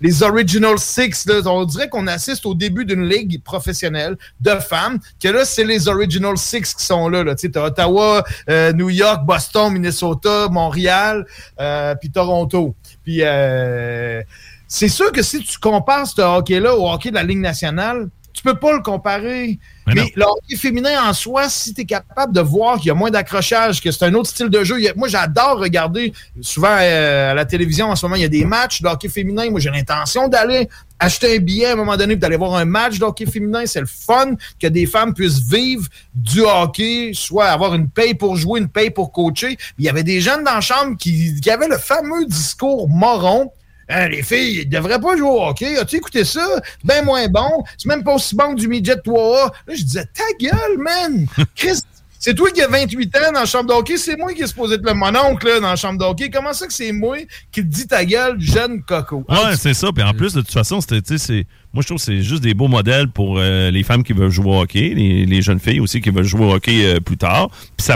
les, 0.00 0.22
Original 0.22 0.78
Six, 0.78 1.26
là, 1.26 1.40
on 1.46 1.64
dirait 1.64 1.88
qu'on 1.88 2.06
assiste 2.06 2.46
au 2.46 2.54
début 2.54 2.84
d'une 2.86 3.06
ligue 3.06 3.42
professionnelle 3.42 4.16
de 4.40 4.52
femmes, 4.52 4.98
que 5.20 5.28
là, 5.28 5.44
c'est 5.44 5.64
les 5.64 5.86
Original 5.86 6.36
Six 6.38 6.74
qui 6.74 6.84
sont 6.84 7.08
là. 7.08 7.22
là 7.22 7.34
tu 7.34 7.50
sais, 7.52 7.58
Ottawa, 7.58 8.24
euh, 8.48 8.72
New 8.72 8.90
York, 8.90 9.24
Boston, 9.24 9.72
Minnesota, 9.72 10.48
Montréal, 10.50 11.26
euh, 11.60 11.94
puis 11.94 12.10
Toronto. 12.10 12.74
Puis 13.04 13.18
euh, 13.20 14.22
c'est 14.66 14.88
sûr 14.88 15.12
que 15.12 15.22
si 15.22 15.40
tu 15.42 15.58
compares 15.58 16.06
ce 16.06 16.20
hockey-là 16.20 16.74
au 16.74 16.90
hockey 16.90 17.10
de 17.10 17.14
la 17.14 17.22
Ligue 17.22 17.38
nationale, 17.38 18.08
tu 18.32 18.42
peux 18.42 18.58
pas 18.58 18.72
le 18.72 18.80
comparer. 18.82 19.58
Mais, 19.86 20.12
le 20.16 20.24
hockey 20.24 20.56
féminin 20.56 21.08
en 21.08 21.12
soi, 21.12 21.48
si 21.48 21.74
tu 21.74 21.82
es 21.82 21.84
capable 21.84 22.32
de 22.32 22.40
voir 22.40 22.78
qu'il 22.78 22.86
y 22.86 22.90
a 22.90 22.94
moins 22.94 23.10
d'accrochage, 23.10 23.82
que 23.82 23.90
c'est 23.90 24.04
un 24.04 24.14
autre 24.14 24.30
style 24.30 24.48
de 24.48 24.64
jeu. 24.64 24.76
moi, 24.96 25.08
j'adore 25.08 25.58
regarder 25.58 26.12
souvent 26.40 26.76
euh, 26.80 27.32
à 27.32 27.34
la 27.34 27.44
télévision 27.44 27.90
en 27.90 27.96
ce 27.96 28.06
moment, 28.06 28.16
il 28.16 28.22
y 28.22 28.26
a 28.26 28.28
des 28.28 28.44
matchs 28.44 28.80
de 28.80 28.88
hockey 28.88 29.08
féminin. 29.08 29.50
Moi, 29.50 29.60
j'ai 29.60 29.70
l'intention 29.70 30.28
d'aller 30.28 30.68
acheter 30.98 31.36
un 31.36 31.38
billet 31.40 31.66
à 31.66 31.72
un 31.72 31.76
moment 31.76 31.96
donné 31.96 32.16
d'aller 32.16 32.36
voir 32.36 32.54
un 32.54 32.64
match 32.64 32.98
de 32.98 33.04
hockey 33.04 33.26
féminin. 33.26 33.66
C'est 33.66 33.80
le 33.80 33.86
fun 33.86 34.34
que 34.58 34.66
des 34.66 34.86
femmes 34.86 35.12
puissent 35.12 35.42
vivre 35.42 35.86
du 36.14 36.40
hockey, 36.40 37.10
soit 37.12 37.46
avoir 37.46 37.74
une 37.74 37.90
paye 37.90 38.14
pour 38.14 38.36
jouer, 38.36 38.60
une 38.60 38.68
paye 38.68 38.90
pour 38.90 39.12
coacher. 39.12 39.58
Il 39.78 39.84
y 39.84 39.88
avait 39.88 40.04
des 40.04 40.20
jeunes 40.20 40.44
dans 40.44 40.54
la 40.54 40.60
chambre 40.60 40.96
qui, 40.96 41.38
qui 41.40 41.50
avaient 41.50 41.68
le 41.68 41.78
fameux 41.78 42.24
discours 42.24 42.88
moron 42.88 43.50
Hein, 43.88 44.08
les 44.08 44.22
filles, 44.22 44.60
ils 44.62 44.68
devraient 44.68 45.00
pas 45.00 45.16
jouer 45.16 45.28
au 45.28 45.42
hockey. 45.42 45.76
As-tu 45.76 45.96
écouté 45.96 46.24
ça? 46.24 46.46
Ben 46.84 47.04
moins 47.04 47.28
bon. 47.28 47.62
C'est 47.76 47.88
même 47.88 48.02
pas 48.02 48.14
aussi 48.14 48.34
bon 48.34 48.54
que 48.54 48.60
du 48.60 48.68
midget 48.68 48.96
3A. 48.96 49.50
Là, 49.66 49.74
je 49.74 49.82
disais, 49.82 50.04
ta 50.14 50.24
gueule, 50.40 50.78
man! 50.78 51.26
Chris, 51.54 51.80
c'est 52.24 52.32
toi 52.32 52.50
qui 52.50 52.62
as 52.62 52.68
28 52.68 53.16
ans 53.16 53.32
dans 53.34 53.40
la 53.40 53.44
chambre 53.44 53.68
d'hockey, 53.68 53.98
c'est 53.98 54.16
moi 54.16 54.32
qui 54.32 54.40
est 54.40 54.46
supposé 54.46 54.76
être 54.76 54.86
le 54.86 54.94
mononcle 54.94 55.60
dans 55.60 55.68
la 55.68 55.76
chambre 55.76 55.98
d'hockey. 55.98 56.30
Comment 56.30 56.54
ça 56.54 56.66
que 56.66 56.72
c'est 56.72 56.90
moi 56.90 57.18
qui 57.52 57.60
te 57.60 57.66
dis 57.66 57.86
ta 57.86 58.02
gueule, 58.06 58.40
jeune 58.40 58.82
coco? 58.82 59.26
Ouais, 59.28 59.56
c'est 59.58 59.74
ça. 59.74 59.92
Puis 59.92 60.02
en 60.02 60.14
plus, 60.14 60.32
de 60.32 60.40
toute 60.40 60.50
façon, 60.50 60.80
c'est, 60.80 61.46
moi, 61.74 61.82
je 61.82 61.86
trouve 61.86 61.98
que 61.98 62.02
c'est 62.02 62.22
juste 62.22 62.42
des 62.42 62.54
beaux 62.54 62.66
modèles 62.66 63.08
pour 63.08 63.36
euh, 63.38 63.70
les 63.70 63.82
femmes 63.82 64.02
qui 64.02 64.14
veulent 64.14 64.30
jouer 64.30 64.48
au 64.48 64.62
hockey, 64.62 64.94
les, 64.96 65.42
jeunes 65.42 65.60
filles 65.60 65.80
aussi 65.80 66.00
qui 66.00 66.08
veulent 66.08 66.24
jouer 66.24 66.46
au 66.46 66.54
hockey 66.54 66.86
euh, 66.86 66.98
plus 66.98 67.18
tard. 67.18 67.50
Puis 67.76 67.84
ça 67.84 67.94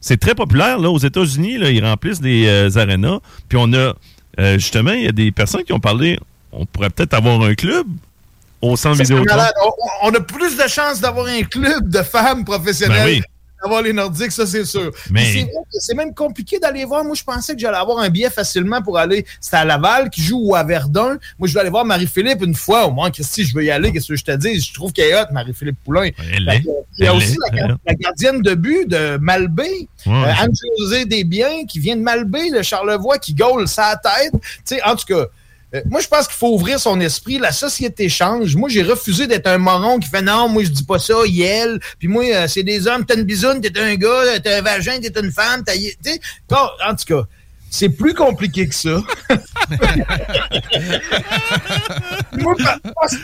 c'est 0.00 0.20
très 0.20 0.36
populaire, 0.36 0.78
là, 0.78 0.88
aux 0.88 0.98
États-Unis, 0.98 1.58
là, 1.58 1.72
ils 1.72 1.84
remplissent 1.84 2.20
des 2.20 2.46
euh, 2.46 2.70
arénas. 2.76 3.18
Puis 3.48 3.58
on 3.60 3.72
a 3.72 3.94
euh, 4.38 4.54
justement, 4.54 4.92
il 4.92 5.02
y 5.02 5.08
a 5.08 5.12
des 5.12 5.30
personnes 5.32 5.64
qui 5.64 5.72
ont 5.72 5.80
parlé, 5.80 6.18
on 6.52 6.66
pourrait 6.66 6.90
peut-être 6.90 7.14
avoir 7.14 7.40
un 7.42 7.54
club 7.54 7.86
au 8.60 8.76
centre 8.76 9.02
vidéo. 9.02 9.24
On, 10.02 10.14
a 10.14 10.20
plus 10.20 10.56
de 10.56 10.68
chances 10.68 11.00
d'avoir 11.00 11.26
un 11.26 11.42
club 11.42 11.88
de 11.88 12.02
femmes 12.02 12.44
professionnelles. 12.44 13.20
Ben 13.20 13.33
d'avoir 13.64 13.82
les 13.82 13.92
Nordiques, 13.92 14.30
ça 14.32 14.46
c'est 14.46 14.64
sûr. 14.64 14.90
Mais, 15.10 15.46
c'est 15.70 15.94
même 15.94 16.14
compliqué 16.14 16.58
d'aller 16.58 16.84
voir. 16.84 17.04
Moi, 17.04 17.14
je 17.14 17.24
pensais 17.24 17.54
que 17.54 17.60
j'allais 17.60 17.78
avoir 17.78 17.98
un 17.98 18.08
billet 18.08 18.30
facilement 18.30 18.82
pour 18.82 18.98
aller. 18.98 19.24
C'était 19.40 19.56
à 19.56 19.64
Laval 19.64 20.10
qui 20.10 20.22
joue 20.22 20.40
ou 20.42 20.54
à 20.54 20.62
Verdun. 20.62 21.18
Moi, 21.38 21.48
je 21.48 21.54
vais 21.54 21.60
aller 21.60 21.70
voir 21.70 21.84
Marie-Philippe 21.84 22.42
une 22.42 22.54
fois. 22.54 22.86
Au 22.86 22.92
moins, 22.92 23.10
Christy, 23.10 23.44
je 23.44 23.54
veux 23.54 23.64
y 23.64 23.70
aller. 23.70 23.92
Qu'est-ce 23.92 24.08
que 24.08 24.16
je 24.16 24.24
te 24.24 24.36
dis? 24.36 24.60
Je 24.60 24.72
trouve 24.74 24.92
qu'elle 24.92 25.10
est 25.10 25.20
hot, 25.20 25.26
Marie-Philippe 25.32 25.78
Poulain. 25.84 26.10
il 26.18 27.04
y 27.04 27.06
a 27.06 27.14
aussi 27.14 27.36
la, 27.52 27.94
gardienne 27.94 28.42
de 28.42 28.54
but 28.54 28.88
de 28.88 29.16
Malbé, 29.20 29.62
ouais, 29.62 30.12
euh, 30.12 30.32
Anne-José 30.38 31.06
Desbiens, 31.06 31.64
qui 31.66 31.78
vient 31.78 31.96
de 31.96 32.02
Malbé, 32.02 32.50
de 32.50 32.62
Charlevoix, 32.62 33.18
qui 33.18 33.34
gaule 33.34 33.66
sa 33.66 33.96
tête. 33.96 34.32
Tu 34.32 34.76
sais, 34.76 34.82
en 34.82 34.94
tout 34.96 35.06
cas, 35.06 35.26
Euh, 35.74 35.82
moi, 35.90 36.00
je 36.00 36.08
pense 36.08 36.26
qu'il 36.26 36.36
faut 36.36 36.54
ouvrir 36.54 36.78
son 36.78 37.00
esprit. 37.00 37.38
La 37.38 37.52
société 37.52 38.08
change. 38.08 38.54
Moi, 38.56 38.68
j'ai 38.68 38.82
refusé 38.82 39.26
d'être 39.26 39.46
un 39.46 39.58
moron 39.58 39.98
qui 39.98 40.08
fait 40.08 40.22
non, 40.22 40.48
moi, 40.48 40.62
je 40.64 40.70
dis 40.70 40.84
pas 40.84 40.98
ça, 40.98 41.14
elle. 41.26 41.80
Puis 41.98 42.08
moi, 42.08 42.24
euh, 42.32 42.46
c'est 42.48 42.62
des 42.62 42.86
hommes, 42.86 43.04
t'es 43.04 43.14
une 43.14 43.24
bisoune, 43.24 43.60
t'es 43.60 43.78
un 43.78 43.94
gars, 43.96 44.38
t'es 44.42 44.54
un 44.54 44.62
vagin, 44.62 44.98
t'es 45.00 45.12
une 45.20 45.32
femme, 45.32 45.64
t'as. 45.64 45.74
En 46.88 46.94
tout 46.94 47.04
cas. 47.06 47.24
C'est 47.70 47.88
plus 47.88 48.14
compliqué 48.14 48.68
que 48.68 48.74
ça. 48.74 49.02
Moi, 52.38 52.54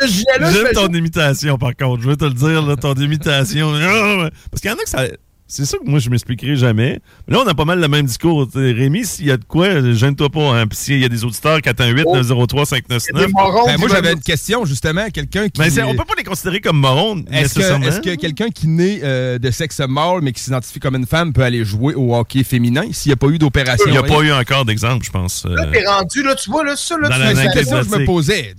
J'aime 0.08 0.72
ton 0.74 0.88
imitation, 0.88 1.56
par 1.56 1.76
contre. 1.76 2.02
Je 2.02 2.08
veux 2.08 2.16
te 2.16 2.24
le 2.24 2.34
dire, 2.34 2.60
là, 2.62 2.74
ton 2.74 2.94
imitation. 2.94 3.70
Parce 4.50 4.60
qu'il 4.60 4.72
y 4.72 4.74
en 4.74 4.76
a 4.76 4.82
que 4.82 4.88
ça 4.88 5.04
c'est 5.50 5.64
ça 5.64 5.78
que 5.78 5.84
moi, 5.84 5.98
je 5.98 6.08
m'expliquerai 6.10 6.54
jamais. 6.54 7.00
Mais 7.26 7.34
là, 7.34 7.42
on 7.44 7.48
a 7.48 7.54
pas 7.54 7.64
mal 7.64 7.80
le 7.80 7.88
même 7.88 8.06
discours. 8.06 8.48
Rémi, 8.54 9.04
s'il 9.04 9.26
y 9.26 9.32
a 9.32 9.36
de 9.36 9.44
quoi, 9.44 9.80
gêne-toi 9.92 10.30
pas. 10.30 10.54
Hein. 10.54 10.68
Puis 10.68 10.78
s'il 10.78 11.00
y 11.00 11.04
a 11.04 11.08
des 11.08 11.24
auditeurs 11.24 11.58
418-903-599. 11.58 13.32
Ben, 13.66 13.76
moi, 13.78 13.88
j'avais 13.88 14.12
une 14.12 14.20
question, 14.20 14.64
justement. 14.64 15.10
Quelqu'un 15.10 15.48
qui. 15.48 15.60
Mais 15.60 15.82
on 15.82 15.96
peut 15.96 16.04
pas 16.04 16.14
les 16.16 16.22
considérer 16.22 16.60
comme 16.60 16.78
morons, 16.78 17.24
Est-ce 17.32 17.54
que, 17.54 17.60
est 17.60 18.00
que 18.00 18.20
quelqu'un 18.20 18.50
qui 18.50 18.68
naît 18.68 19.00
euh, 19.02 19.38
de 19.40 19.50
sexe 19.50 19.80
mâle, 19.80 20.20
mais 20.22 20.32
qui 20.32 20.40
s'identifie 20.40 20.78
comme 20.78 20.94
une 20.94 21.06
femme, 21.06 21.32
peut 21.32 21.42
aller 21.42 21.64
jouer 21.64 21.94
au 21.94 22.14
hockey 22.14 22.44
féminin 22.44 22.84
s'il 22.92 23.10
n'y 23.10 23.14
a 23.14 23.16
pas 23.16 23.26
eu 23.26 23.38
d'opération? 23.38 23.86
Il 23.88 23.92
n'y 23.92 23.98
a 23.98 24.04
pas 24.04 24.20
eu 24.20 24.32
encore 24.32 24.64
d'exemple, 24.64 25.04
je 25.04 25.10
pense. 25.10 25.44
Là, 25.46 25.66
t'es 25.66 25.84
rendu, 25.84 26.22
là, 26.22 26.36
tu 26.36 26.48
vois, 26.48 26.64
là, 26.64 26.76
ça, 26.76 26.96
là, 26.96 27.08
Dans 27.08 27.16
tu 27.16 27.20
la 27.34 27.52
question 27.52 27.78
que 27.80 27.88
je 27.88 27.98
me 27.98 28.04
posais. 28.04 28.54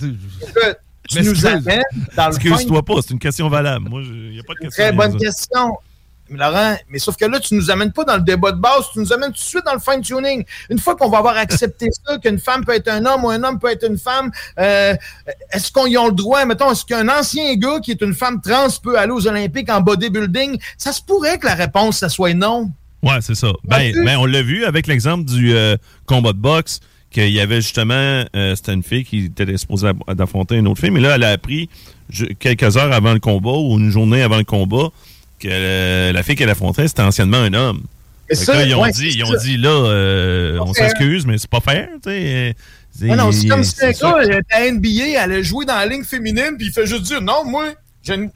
Tu 1.08 1.24
nous 1.24 1.46
amènes 1.46 1.82
dans 2.18 2.28
le 2.28 2.36
Excuse-toi 2.36 2.84
pas, 2.84 2.96
c'est 3.02 3.12
une 3.12 3.20
question 3.20 3.48
valable. 3.48 3.90
Moi, 3.90 4.02
il 4.04 4.32
n'y 4.32 4.40
a 4.40 4.44
pas 4.44 4.54
de 4.56 4.60
question. 4.60 4.84
Très 4.84 4.92
bonne 4.92 5.18
question. 5.18 5.78
Laurent, 6.38 6.76
mais 6.90 7.00
sauf 7.00 7.16
que 7.16 7.26
là, 7.26 7.40
tu 7.40 7.56
nous 7.56 7.70
amènes 7.72 7.92
pas 7.92 8.04
dans 8.04 8.16
le 8.16 8.22
débat 8.22 8.52
de 8.52 8.60
base, 8.60 8.86
tu 8.94 9.00
nous 9.00 9.14
amènes 9.14 9.32
tout 9.32 9.38
de 9.38 9.40
suite 9.40 9.66
dans 9.66 9.74
le 9.74 9.80
fine-tuning. 9.80 10.44
Une 10.70 10.80
fois 10.80 10.96
qu'on 10.96 11.10
va 11.10 11.20
avoir 11.20 11.38
accepté 11.38 11.88
ça, 12.06 12.18
qu'une 12.18 12.40
femme 12.40 12.66
peut 12.66 12.74
être 12.74 12.88
un 12.88 13.06
homme 13.06 13.26
ou 13.26 13.30
un 13.30 13.44
homme 13.44 13.60
peut 13.60 13.72
être 13.72 13.88
une 13.88 13.98
femme, 13.98 14.32
euh, 14.60 14.96
est-ce 15.52 15.72
qu'on 15.72 15.88
y 15.88 15.98
a 15.98 16.06
le 16.06 16.14
droit, 16.14 16.44
mettons, 16.46 16.72
est-ce 16.72 16.86
qu'un 16.86 17.08
ancien 17.10 17.56
gars 17.56 17.80
qui 17.80 17.92
est 17.92 18.02
une 18.02 18.14
femme 18.14 18.42
trans 18.42 18.68
peut 18.82 18.98
aller 18.98 19.12
aux 19.12 19.28
Olympiques 19.28 19.70
en 19.70 19.82
bodybuilding? 19.82 20.60
Ça 20.78 20.92
se 20.92 21.02
pourrait 21.02 21.38
que 21.38 21.48
la 21.48 21.56
réponse, 21.56 21.98
ça 21.98 22.10
soit 22.10 22.34
non. 22.34 22.72
Ouais, 23.04 23.20
c'est 23.22 23.36
ça. 23.36 23.52
Ben, 23.64 23.94
ben 24.06 24.18
on 24.18 24.26
l'a 24.26 24.44
vu 24.44 24.66
avec 24.66 24.88
l'exemple 24.88 25.26
du 25.26 25.54
euh, 25.54 25.76
combat 26.06 26.34
de 26.34 26.38
boxe 26.38 26.80
qu'il 27.12 27.30
y 27.30 27.40
avait 27.40 27.62
justement, 27.62 28.24
euh, 28.36 28.56
c'était 28.56 28.74
une 28.74 28.84
fille 28.84 29.04
qui 29.04 29.26
était 29.26 29.58
supposée 29.58 29.92
d'affronter 30.08 30.56
une 30.56 30.68
autre 30.68 30.80
fille, 30.80 30.92
mais 30.92 31.02
là, 31.02 31.16
elle 31.16 31.24
a 31.24 31.32
appris 31.32 31.70
quelques 32.40 32.78
heures 32.78 32.92
avant 32.92 33.14
le 33.14 33.20
combat 33.20 33.52
ou 33.52 33.78
une 33.78 33.90
journée 33.90 34.22
avant 34.22 34.38
le 34.38 34.44
combat 34.44 34.90
que 35.42 36.12
la 36.12 36.24
fille 36.24 36.36
qu'elle 36.36 36.50
affrontait, 36.50 36.88
c'était 36.88 37.02
anciennement 37.02 37.38
un 37.38 37.54
homme. 37.54 37.84
Ça, 38.32 38.64
ils 38.64 38.76
ont 38.76 38.88
dit, 38.88 39.10
ils 39.10 39.26
ont 39.26 39.38
dit 39.44 39.58
là, 39.58 39.70
euh, 39.70 40.58
on 40.62 40.74
s'excuse, 40.74 41.26
mais 41.26 41.38
c'est 41.38 41.50
pas 41.50 41.60
faire, 41.60 41.90
tu 42.04 42.10
sais. 42.10 42.56
Ah 43.10 43.16
non, 43.16 43.32
c'est 43.32 43.48
comme 43.48 43.64
si 43.64 43.84
à 43.84 44.72
NBA, 44.72 45.24
elle 45.24 45.32
a 45.32 45.42
joué 45.42 45.66
dans 45.66 45.76
la 45.76 45.86
ligne 45.86 46.04
féminine, 46.04 46.56
puis 46.58 46.68
il 46.68 46.74
fait 46.74 46.86
juste 46.86 47.04
dire 47.04 47.22
non, 47.22 47.46
moi, 47.46 47.74
j'ai 48.04 48.16
une, 48.16 48.32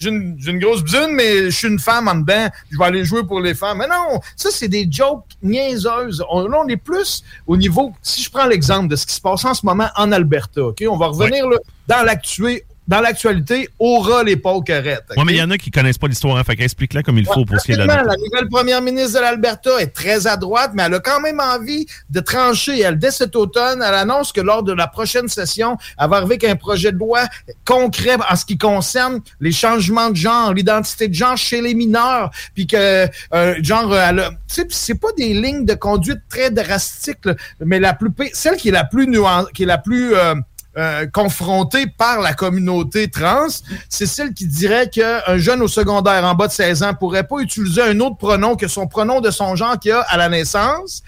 une, 0.45 0.59
grosse 0.59 0.83
buzune, 0.83 1.11
mais 1.13 1.45
je 1.45 1.49
suis 1.49 1.67
une 1.67 1.79
femme 1.79 2.07
en 2.07 2.15
dedans, 2.15 2.47
je 2.71 2.77
vais 2.77 2.85
aller 2.85 3.03
jouer 3.03 3.23
pour 3.23 3.39
les 3.39 3.55
femmes. 3.55 3.79
Mais 3.79 3.87
non, 3.87 4.19
ça, 4.35 4.49
c'est 4.51 4.67
des 4.67 4.87
jokes 4.89 5.25
niaiseuses. 5.41 6.23
On, 6.29 6.47
là, 6.47 6.61
on 6.63 6.67
est 6.67 6.77
plus 6.77 7.23
au 7.47 7.57
niveau, 7.57 7.91
si 8.01 8.21
je 8.21 8.29
prends 8.29 8.45
l'exemple 8.45 8.89
de 8.89 8.95
ce 8.95 9.05
qui 9.07 9.15
se 9.15 9.21
passe 9.21 9.43
en 9.43 9.53
ce 9.53 9.65
moment 9.65 9.89
en 9.95 10.11
Alberta, 10.11 10.65
OK? 10.65 10.83
On 10.87 10.97
va 10.97 11.07
revenir 11.07 11.47
là, 11.49 11.57
dans 11.87 12.03
l'actué 12.03 12.63
dans 12.87 13.01
l'actualité, 13.01 13.69
aura 13.79 14.23
les 14.23 14.35
pauvres 14.35 14.63
carrettes. 14.63 15.05
Oui, 15.17 15.23
mais 15.25 15.33
il 15.33 15.37
y 15.37 15.41
en 15.41 15.51
a 15.51 15.57
qui 15.57 15.71
connaissent 15.71 15.97
pas 15.97 16.07
l'histoire, 16.07 16.37
hein, 16.37 16.43
fait 16.43 16.55
qu'explique-la 16.55 17.03
comme 17.03 17.17
il 17.17 17.25
faut 17.25 17.45
pour 17.45 17.59
ce 17.59 17.65
qui 17.65 17.71
est 17.71 17.77
là. 17.77 17.85
La 17.85 18.15
nouvelle 18.15 18.49
première 18.49 18.81
ministre 18.81 19.19
de 19.19 19.23
l'Alberta 19.23 19.79
est 19.79 19.87
très 19.93 20.27
à 20.27 20.37
droite, 20.37 20.71
mais 20.73 20.83
elle 20.83 20.93
a 20.93 20.99
quand 20.99 21.19
même 21.19 21.39
envie 21.39 21.85
de 22.09 22.19
trancher. 22.19 22.81
Elle, 22.81 22.99
dès 22.99 23.11
cet 23.11 23.35
automne, 23.35 23.83
elle 23.85 23.93
annonce 23.93 24.31
que 24.31 24.41
lors 24.41 24.63
de 24.63 24.73
la 24.73 24.87
prochaine 24.87 25.27
session, 25.27 25.77
elle 25.99 26.09
va 26.09 26.17
arriver 26.17 26.35
avec 26.35 26.43
un 26.45 26.55
projet 26.55 26.91
de 26.91 26.97
loi 26.97 27.23
concret 27.65 28.17
en 28.29 28.35
ce 28.35 28.45
qui 28.45 28.57
concerne 28.57 29.21
les 29.39 29.51
changements 29.51 30.09
de 30.09 30.15
genre, 30.15 30.53
l'identité 30.53 31.07
de 31.07 31.13
genre 31.13 31.37
chez 31.37 31.61
les 31.61 31.73
mineurs, 31.73 32.31
puis 32.53 32.67
que, 32.67 33.07
euh, 33.33 33.55
genre, 33.61 33.95
elle 33.95 34.29
tu 34.47 34.55
sais, 34.55 34.67
c'est 34.69 34.99
pas 34.99 35.11
des 35.17 35.33
lignes 35.33 35.65
de 35.65 35.73
conduite 35.73 36.21
très 36.29 36.51
drastiques, 36.51 37.27
mais 37.59 37.79
la 37.79 37.93
plus, 37.93 38.11
celle 38.33 38.57
qui 38.57 38.69
est 38.69 38.71
la 38.71 38.83
plus 38.83 39.07
nuancée, 39.07 39.51
qui 39.53 39.63
est 39.63 39.67
la 39.67 39.77
plus... 39.77 40.15
Euh, 40.15 40.35
euh, 40.77 41.05
confronté 41.07 41.87
par 41.87 42.19
la 42.19 42.33
communauté 42.33 43.09
trans, 43.09 43.47
c'est 43.89 44.05
celle 44.05 44.33
qui 44.33 44.47
dirait 44.47 44.89
qu'un 44.89 45.37
jeune 45.37 45.61
au 45.61 45.67
secondaire 45.67 46.23
en 46.25 46.35
bas 46.35 46.47
de 46.47 46.51
16 46.51 46.83
ans 46.83 46.93
pourrait 46.93 47.27
pas 47.27 47.39
utiliser 47.39 47.81
un 47.81 47.99
autre 47.99 48.17
pronom 48.17 48.55
que 48.55 48.67
son 48.67 48.87
pronom 48.87 49.21
de 49.21 49.31
son 49.31 49.55
genre 49.55 49.79
qu'il 49.79 49.91
a 49.91 50.01
à 50.01 50.17
la 50.17 50.29
naissance 50.29 51.01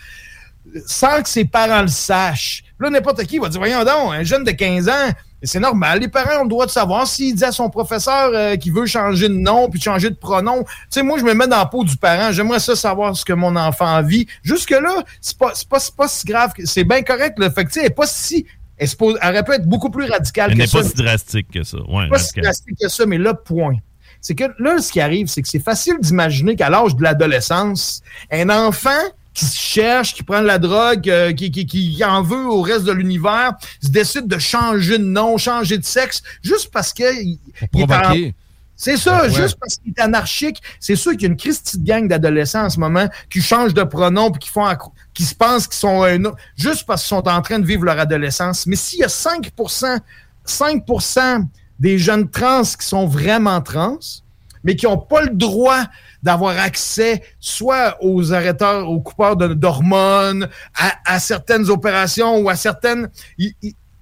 sans 0.85 1.21
que 1.21 1.29
ses 1.29 1.45
parents 1.45 1.81
le 1.81 1.87
sachent. 1.87 2.63
Là, 2.79 2.89
n'importe 2.89 3.23
qui 3.25 3.39
va 3.39 3.49
dire, 3.49 3.59
voyons 3.59 3.83
donc, 3.83 4.13
un 4.13 4.23
jeune 4.23 4.43
de 4.43 4.51
15 4.51 4.89
ans, 4.89 5.11
c'est 5.43 5.59
normal. 5.59 5.99
Les 5.99 6.07
parents 6.07 6.39
ont 6.39 6.43
le 6.43 6.49
droit 6.49 6.65
de 6.65 6.71
savoir 6.71 7.05
s'il 7.07 7.35
dit 7.35 7.43
à 7.43 7.51
son 7.51 7.69
professeur 7.69 8.31
euh, 8.33 8.55
qu'il 8.55 8.73
veut 8.73 8.87
changer 8.87 9.29
de 9.29 9.35
nom 9.35 9.69
puis 9.69 9.79
changer 9.79 10.09
de 10.09 10.15
pronom. 10.15 10.63
Tu 10.63 10.71
sais, 10.89 11.03
moi, 11.03 11.19
je 11.19 11.23
me 11.23 11.33
mets 11.33 11.47
dans 11.47 11.57
la 11.57 11.65
peau 11.67 11.83
du 11.83 11.95
parent. 11.95 12.31
J'aimerais 12.31 12.59
ça 12.59 12.75
savoir 12.75 13.15
ce 13.15 13.23
que 13.23 13.33
mon 13.33 13.55
enfant 13.55 14.01
vit. 14.01 14.27
Jusque-là, 14.41 15.03
c'est 15.21 15.37
pas, 15.37 16.07
si 16.07 16.25
grave. 16.25 16.53
C'est 16.65 16.83
bien 16.83 17.03
correct. 17.03 17.37
Le 17.37 17.51
fait 17.51 17.65
que, 17.65 17.71
tu 17.71 17.81
sais, 17.81 17.89
pas 17.91 18.07
si 18.07 18.47
elle, 18.77 18.89
aurait 18.99 19.43
pu 19.43 19.53
être 19.53 19.65
beaucoup 19.65 19.89
plus 19.89 20.05
radicale 20.05 20.55
que 20.55 20.65
ça. 20.65 20.79
Elle 20.79 20.83
n'est 20.83 20.89
pas 20.89 20.95
si 20.95 21.03
drastique 21.03 21.47
que 21.51 21.63
ça. 21.63 21.77
Ouais, 21.87 22.09
pas 22.09 22.19
si 22.19 22.39
drastique 22.39 22.77
que 22.79 22.87
ça, 22.87 23.05
mais 23.05 23.17
là, 23.17 23.33
point. 23.33 23.75
C'est 24.21 24.35
que 24.35 24.45
là, 24.59 24.79
ce 24.79 24.91
qui 24.91 24.99
arrive, 24.99 25.27
c'est 25.27 25.41
que 25.41 25.47
c'est 25.47 25.59
facile 25.59 25.95
d'imaginer 25.99 26.55
qu'à 26.55 26.69
l'âge 26.69 26.95
de 26.95 27.03
l'adolescence, 27.03 28.01
un 28.31 28.49
enfant 28.49 28.89
qui 29.33 29.45
se 29.45 29.57
cherche, 29.57 30.15
qui 30.15 30.23
prend 30.23 30.41
de 30.41 30.47
la 30.47 30.57
drogue, 30.57 31.07
euh, 31.09 31.31
qui, 31.31 31.51
qui, 31.51 31.67
qui, 31.67 32.03
en 32.03 32.23
veut 32.23 32.47
au 32.47 32.61
reste 32.61 32.85
de 32.85 32.91
l'univers, 32.91 33.53
se 33.83 33.89
décide 33.89 34.27
de 34.27 34.39
changer 34.39 34.97
de 34.97 35.03
nom, 35.03 35.37
changer 35.37 35.77
de 35.77 35.85
sexe, 35.85 36.23
juste 36.41 36.71
parce 36.71 36.91
que 36.91 37.03
il, 37.23 37.39
est 37.75 38.33
C'est 38.79 38.95
ça, 38.95 39.27
juste 39.27 39.57
parce 39.59 39.77
qu'il 39.77 39.91
est 39.91 39.99
anarchique. 39.99 40.61
C'est 40.79 40.95
sûr 40.95 41.13
qu'il 41.13 41.23
y 41.23 41.25
a 41.25 41.29
une 41.29 41.37
Christie 41.37 41.79
de 41.79 41.85
gang 41.85 42.07
d'adolescents 42.07 42.65
en 42.65 42.69
ce 42.69 42.79
moment 42.79 43.09
qui 43.29 43.41
changent 43.41 43.73
de 43.73 43.83
pronom 43.83 44.31
puis 44.31 44.39
qui 44.39 44.49
font 44.49 44.67
qui 45.15 45.23
se 45.23 45.33
pensent 45.33 45.67
qu'ils 45.67 45.77
sont 45.77 46.03
un 46.03 46.31
juste 46.55 46.85
parce 46.85 47.01
qu'ils 47.01 47.17
sont 47.17 47.27
en 47.27 47.41
train 47.41 47.57
de 47.57 47.65
vivre 47.65 47.83
leur 47.85 47.99
adolescence. 47.99 48.67
Mais 48.67 48.75
s'il 48.75 48.99
y 48.99 49.03
a 49.03 49.07
5% 49.07 49.99
5% 50.47 51.45
des 51.79 51.97
jeunes 51.97 52.29
trans 52.29 52.63
qui 52.63 52.85
sont 52.85 53.05
vraiment 53.05 53.61
trans, 53.61 53.99
mais 54.63 54.75
qui 54.75 54.85
n'ont 54.85 54.97
pas 54.97 55.21
le 55.21 55.31
droit 55.31 55.83
d'avoir 56.23 56.57
accès 56.57 57.23
soit 57.39 57.97
aux 58.01 58.33
arrêteurs, 58.33 58.89
aux 58.89 58.99
coupeurs 58.99 59.35
d'hormones, 59.35 60.49
à, 61.05 61.19
certaines 61.19 61.69
opérations 61.69 62.39
ou 62.39 62.49
à 62.49 62.55
certaines... 62.55 63.09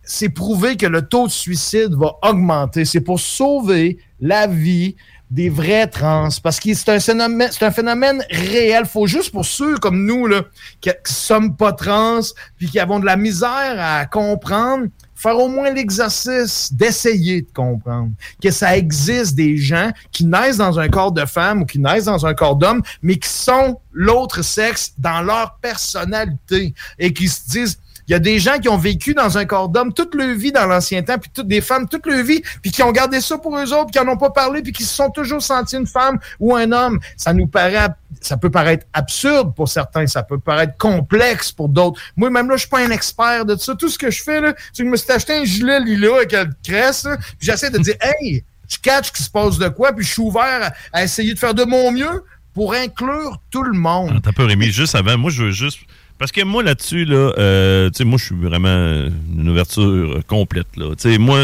c'est 0.03 0.29
prouvé 0.29 0.77
que 0.77 0.85
le 0.85 1.01
taux 1.01 1.27
de 1.27 1.31
suicide 1.31 1.93
va 1.93 2.13
augmenter. 2.21 2.85
C'est 2.85 3.01
pour 3.01 3.19
sauver 3.19 3.99
la 4.19 4.47
vie 4.47 4.95
des 5.31 5.49
vrais 5.49 5.87
trans, 5.87 6.29
parce 6.43 6.59
que 6.59 6.73
c'est 6.73 6.89
un 6.89 6.99
phénomène, 6.99 7.49
c'est 7.51 7.65
un 7.65 8.19
réel. 8.29 8.85
Faut 8.85 9.07
juste 9.07 9.31
pour 9.31 9.43
ceux 9.43 9.77
comme 9.77 10.05
nous, 10.05 10.27
là, 10.27 10.43
qui, 10.81 10.89
ne 10.89 10.93
sommes 11.05 11.55
pas 11.55 11.73
trans, 11.73 12.21
puis 12.57 12.69
qui 12.69 12.79
avons 12.79 12.99
de 12.99 13.05
la 13.05 13.17
misère 13.17 13.75
à 13.79 14.05
comprendre, 14.05 14.85
faire 15.15 15.37
au 15.37 15.47
moins 15.47 15.71
l'exercice 15.71 16.71
d'essayer 16.71 17.41
de 17.41 17.51
comprendre 17.53 18.11
que 18.41 18.51
ça 18.51 18.77
existe 18.77 19.35
des 19.35 19.57
gens 19.57 19.91
qui 20.11 20.25
naissent 20.25 20.57
dans 20.57 20.79
un 20.79 20.89
corps 20.89 21.11
de 21.11 21.25
femme 21.25 21.63
ou 21.63 21.65
qui 21.65 21.79
naissent 21.79 22.05
dans 22.05 22.25
un 22.25 22.33
corps 22.33 22.55
d'homme, 22.55 22.83
mais 23.01 23.15
qui 23.17 23.29
sont 23.29 23.79
l'autre 23.91 24.43
sexe 24.43 24.93
dans 24.97 25.21
leur 25.21 25.57
personnalité 25.57 26.73
et 26.99 27.11
qui 27.13 27.27
se 27.27 27.49
disent 27.49 27.79
il 28.07 28.11
y 28.11 28.15
a 28.15 28.19
des 28.19 28.39
gens 28.39 28.59
qui 28.59 28.69
ont 28.69 28.77
vécu 28.77 29.13
dans 29.13 29.37
un 29.37 29.45
corps 29.45 29.69
d'homme 29.69 29.93
toute 29.93 30.13
leur 30.15 30.35
vie 30.35 30.51
dans 30.51 30.65
l'ancien 30.65 31.01
temps, 31.03 31.17
puis 31.17 31.31
toutes 31.33 31.47
des 31.47 31.61
femmes 31.61 31.87
toute 31.87 32.05
leur 32.05 32.23
vie, 32.23 32.41
puis 32.61 32.71
qui 32.71 32.83
ont 32.83 32.91
gardé 32.91 33.21
ça 33.21 33.37
pour 33.37 33.57
eux 33.57 33.73
autres, 33.73 33.87
puis 33.87 33.99
qui 33.99 34.05
n'en 34.05 34.13
ont 34.13 34.17
pas 34.17 34.29
parlé, 34.29 34.61
puis 34.61 34.71
qui 34.71 34.83
se 34.83 34.93
sont 34.93 35.09
toujours 35.09 35.41
sentis 35.41 35.75
une 35.75 35.87
femme 35.87 36.19
ou 36.39 36.55
un 36.55 36.71
homme. 36.71 36.99
Ça 37.17 37.33
nous 37.33 37.47
paraît, 37.47 37.87
ça 38.21 38.37
peut 38.37 38.51
paraître 38.51 38.85
absurde 38.93 39.55
pour 39.55 39.69
certains, 39.69 40.07
ça 40.07 40.23
peut 40.23 40.39
paraître 40.39 40.77
complexe 40.77 41.51
pour 41.51 41.69
d'autres. 41.69 41.99
Moi, 42.15 42.29
même 42.29 42.49
là, 42.49 42.55
je 42.55 42.61
suis 42.61 42.69
pas 42.69 42.85
un 42.85 42.91
expert 42.91 43.45
de 43.45 43.55
ça. 43.55 43.75
Tout 43.75 43.89
ce 43.89 43.97
que 43.97 44.11
je 44.11 44.21
fais, 44.21 44.41
c'est 44.73 44.83
que 44.83 44.87
je 44.87 44.91
me 44.91 44.97
suis 44.97 45.11
acheté 45.11 45.33
un 45.33 45.43
gilet 45.43 45.79
lilas 45.79 46.17
avec 46.17 46.33
une 46.33 46.53
cresse, 46.63 47.07
puis 47.39 47.47
j'essaie 47.47 47.69
de 47.69 47.79
dire, 47.79 47.95
hey, 48.01 48.43
je 48.67 48.77
catch 48.77 49.11
qui 49.11 49.23
se 49.23 49.29
passe 49.29 49.57
de 49.57 49.67
quoi, 49.69 49.93
puis 49.93 50.05
je 50.05 50.11
suis 50.11 50.21
ouvert 50.21 50.71
à, 50.91 51.03
essayer 51.03 51.33
de 51.33 51.39
faire 51.39 51.53
de 51.53 51.63
mon 51.63 51.91
mieux 51.91 52.23
pour 52.53 52.73
inclure 52.73 53.39
tout 53.51 53.63
le 53.63 53.77
monde. 53.77 54.21
T'as 54.23 54.31
pas 54.31 54.45
Rémi, 54.45 54.71
juste 54.71 54.95
avant, 54.95 55.17
moi, 55.17 55.29
je 55.29 55.43
veux 55.43 55.51
juste 55.51 55.79
parce 56.17 56.31
que 56.31 56.41
moi, 56.43 56.63
là-dessus, 56.63 57.05
là, 57.05 57.33
euh, 57.37 57.89
tu 57.89 57.97
sais, 57.97 58.03
moi, 58.05 58.17
je 58.17 58.25
suis 58.25 58.35
vraiment 58.35 59.09
une 59.37 59.49
ouverture 59.49 60.21
complète, 60.27 60.67
là. 60.77 60.95
Tu 60.95 61.11
sais, 61.11 61.17
moi, 61.17 61.39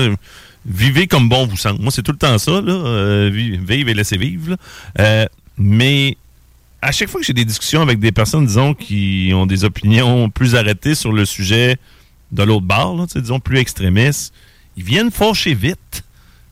vivez 0.65 1.07
comme 1.07 1.27
bon 1.27 1.45
vous 1.45 1.57
semble. 1.57 1.81
Moi, 1.81 1.91
c'est 1.91 2.03
tout 2.03 2.13
le 2.13 2.17
temps 2.17 2.37
ça, 2.37 2.61
là. 2.61 2.73
Euh, 2.73 3.29
vivre 3.31 3.89
et 3.89 3.93
laisser 3.93 4.17
vivre, 4.17 4.55
euh, 4.99 5.25
mais 5.57 6.17
à 6.81 6.91
chaque 6.91 7.09
fois 7.09 7.19
que 7.19 7.27
j'ai 7.27 7.33
des 7.33 7.45
discussions 7.45 7.81
avec 7.81 7.99
des 7.99 8.11
personnes, 8.11 8.45
disons, 8.45 8.73
qui 8.73 9.31
ont 9.35 9.45
des 9.45 9.65
opinions 9.65 10.29
plus 10.29 10.55
arrêtées 10.55 10.95
sur 10.95 11.11
le 11.11 11.25
sujet 11.25 11.77
de 12.31 12.43
l'autre 12.43 12.65
bord, 12.65 12.95
là, 12.95 13.05
disons, 13.13 13.41
plus 13.41 13.59
extrémistes, 13.59 14.33
ils 14.77 14.83
viennent 14.83 15.11
fâcher 15.11 15.53
vite. 15.53 16.03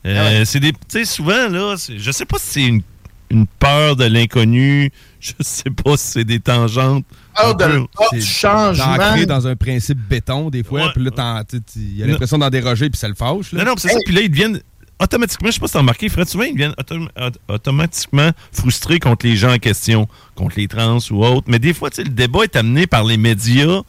Ah 0.05 0.45
c'est 0.45 0.59
des, 0.59 0.71
tu 0.71 0.77
sais, 0.89 1.05
souvent, 1.05 1.49
là, 1.49 1.75
je 1.75 2.11
sais 2.11 2.25
pas 2.25 2.37
si 2.37 2.47
c'est 2.47 2.65
une 2.65 2.81
une 3.29 3.45
peur 3.47 3.95
de 3.95 4.05
l'inconnu. 4.05 4.91
Je 5.19 5.33
sais 5.39 5.69
pas 5.69 5.97
si 5.97 6.07
c'est 6.07 6.23
des 6.25 6.39
tangentes. 6.39 7.05
Peur 7.35 7.55
de 7.55 7.65
peu. 7.65 7.73
le 7.73 7.85
peur 7.95 8.07
du 8.13 8.21
changement. 8.21 8.97
D'ancrer 8.97 9.25
dans 9.25 9.47
un 9.47 9.55
principe 9.55 9.97
béton, 9.97 10.49
des 10.49 10.63
fois. 10.63 10.91
Puis 10.93 11.03
là, 11.03 11.43
il 11.75 11.97
y 11.97 12.03
a 12.03 12.07
l'impression 12.07 12.37
d'en 12.37 12.49
déroger, 12.49 12.89
puis 12.89 12.97
ça 12.99 13.07
le 13.07 13.15
fâche. 13.15 13.51
Là. 13.53 13.63
Non, 13.63 13.71
non, 13.71 13.75
c'est 13.77 13.89
ça. 13.89 13.99
Puis 14.05 14.13
là, 14.15 14.21
ils 14.21 14.29
deviennent 14.29 14.61
automatiquement, 15.01 15.47
je 15.49 15.53
sais 15.53 15.59
pas 15.61 15.67
si 15.67 15.73
t'as 15.73 15.79
remarqué, 15.79 16.09
Fred, 16.09 16.27
souvent, 16.27 16.43
ils 16.43 16.51
deviennent 16.53 16.73
autom- 16.77 17.07
aut- 17.17 17.53
automatiquement 17.53 18.31
frustrés 18.51 18.99
contre 18.99 19.25
les 19.25 19.35
gens 19.37 19.53
en 19.53 19.57
question, 19.57 20.07
contre 20.35 20.55
les 20.57 20.67
trans 20.67 20.97
ou 21.11 21.23
autres. 21.23 21.47
Mais 21.49 21.59
des 21.59 21.73
fois, 21.73 21.89
tu 21.89 21.97
sais, 21.97 22.03
le 22.03 22.09
débat 22.09 22.43
est 22.43 22.55
amené 22.55 22.85
par 22.87 23.03
les 23.05 23.17
médias. 23.17 23.81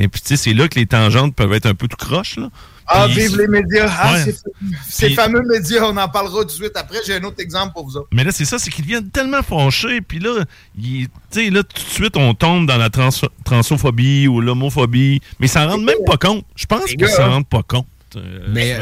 Et 0.00 0.06
puis, 0.08 0.20
tu 0.20 0.28
sais, 0.28 0.36
c'est 0.36 0.54
là 0.54 0.68
que 0.68 0.78
les 0.78 0.86
tangentes 0.86 1.34
peuvent 1.34 1.52
être 1.52 1.66
un 1.66 1.74
peu 1.74 1.88
tout 1.88 1.96
croche, 1.96 2.36
là. 2.36 2.48
Ah, 2.86 3.06
Puis- 3.06 3.20
vive 3.26 3.36
les 3.36 3.48
médias. 3.48 3.86
Ah, 3.90 4.14
Ouais. 4.14 4.34
ces, 4.88 5.10
fameux 5.10 5.42
médias, 5.42 5.82
on 5.84 5.96
en 5.96 6.08
parlera 6.08 6.40
tout 6.42 6.46
de 6.46 6.50
suite 6.52 6.72
après. 6.74 6.98
J'ai 7.06 7.16
un 7.16 7.24
autre 7.24 7.40
exemple 7.40 7.74
pour 7.74 7.84
vous 7.84 7.96
autres. 7.98 8.08
Mais 8.12 8.24
là, 8.24 8.30
c'est 8.32 8.46
ça, 8.46 8.58
c'est 8.58 8.70
qu'ils 8.70 8.84
deviennent 8.84 9.10
tellement 9.10 9.42
fâchés, 9.42 10.00
puis 10.00 10.20
là, 10.20 10.44
sais, 11.30 11.50
là, 11.50 11.62
tout 11.62 11.82
de 11.82 11.88
suite, 11.90 12.16
on 12.16 12.32
tombe 12.32 12.66
dans 12.66 12.78
la 12.78 12.88
trans- 12.88 13.10
transophobie 13.44 14.26
ou 14.28 14.40
l'homophobie, 14.40 15.20
mais 15.38 15.46
ils 15.48 15.50
s'en 15.50 15.68
rendent 15.68 15.84
même 15.84 16.02
pas 16.06 16.16
compte. 16.16 16.44
Je 16.56 16.64
pense 16.64 16.84
qu'ils 16.86 17.06
s'en 17.08 17.24
hein. 17.24 17.28
rendent 17.28 17.48
pas 17.48 17.62
compte. 17.62 17.86
Euh, 18.16 18.46
Mais 18.48 18.80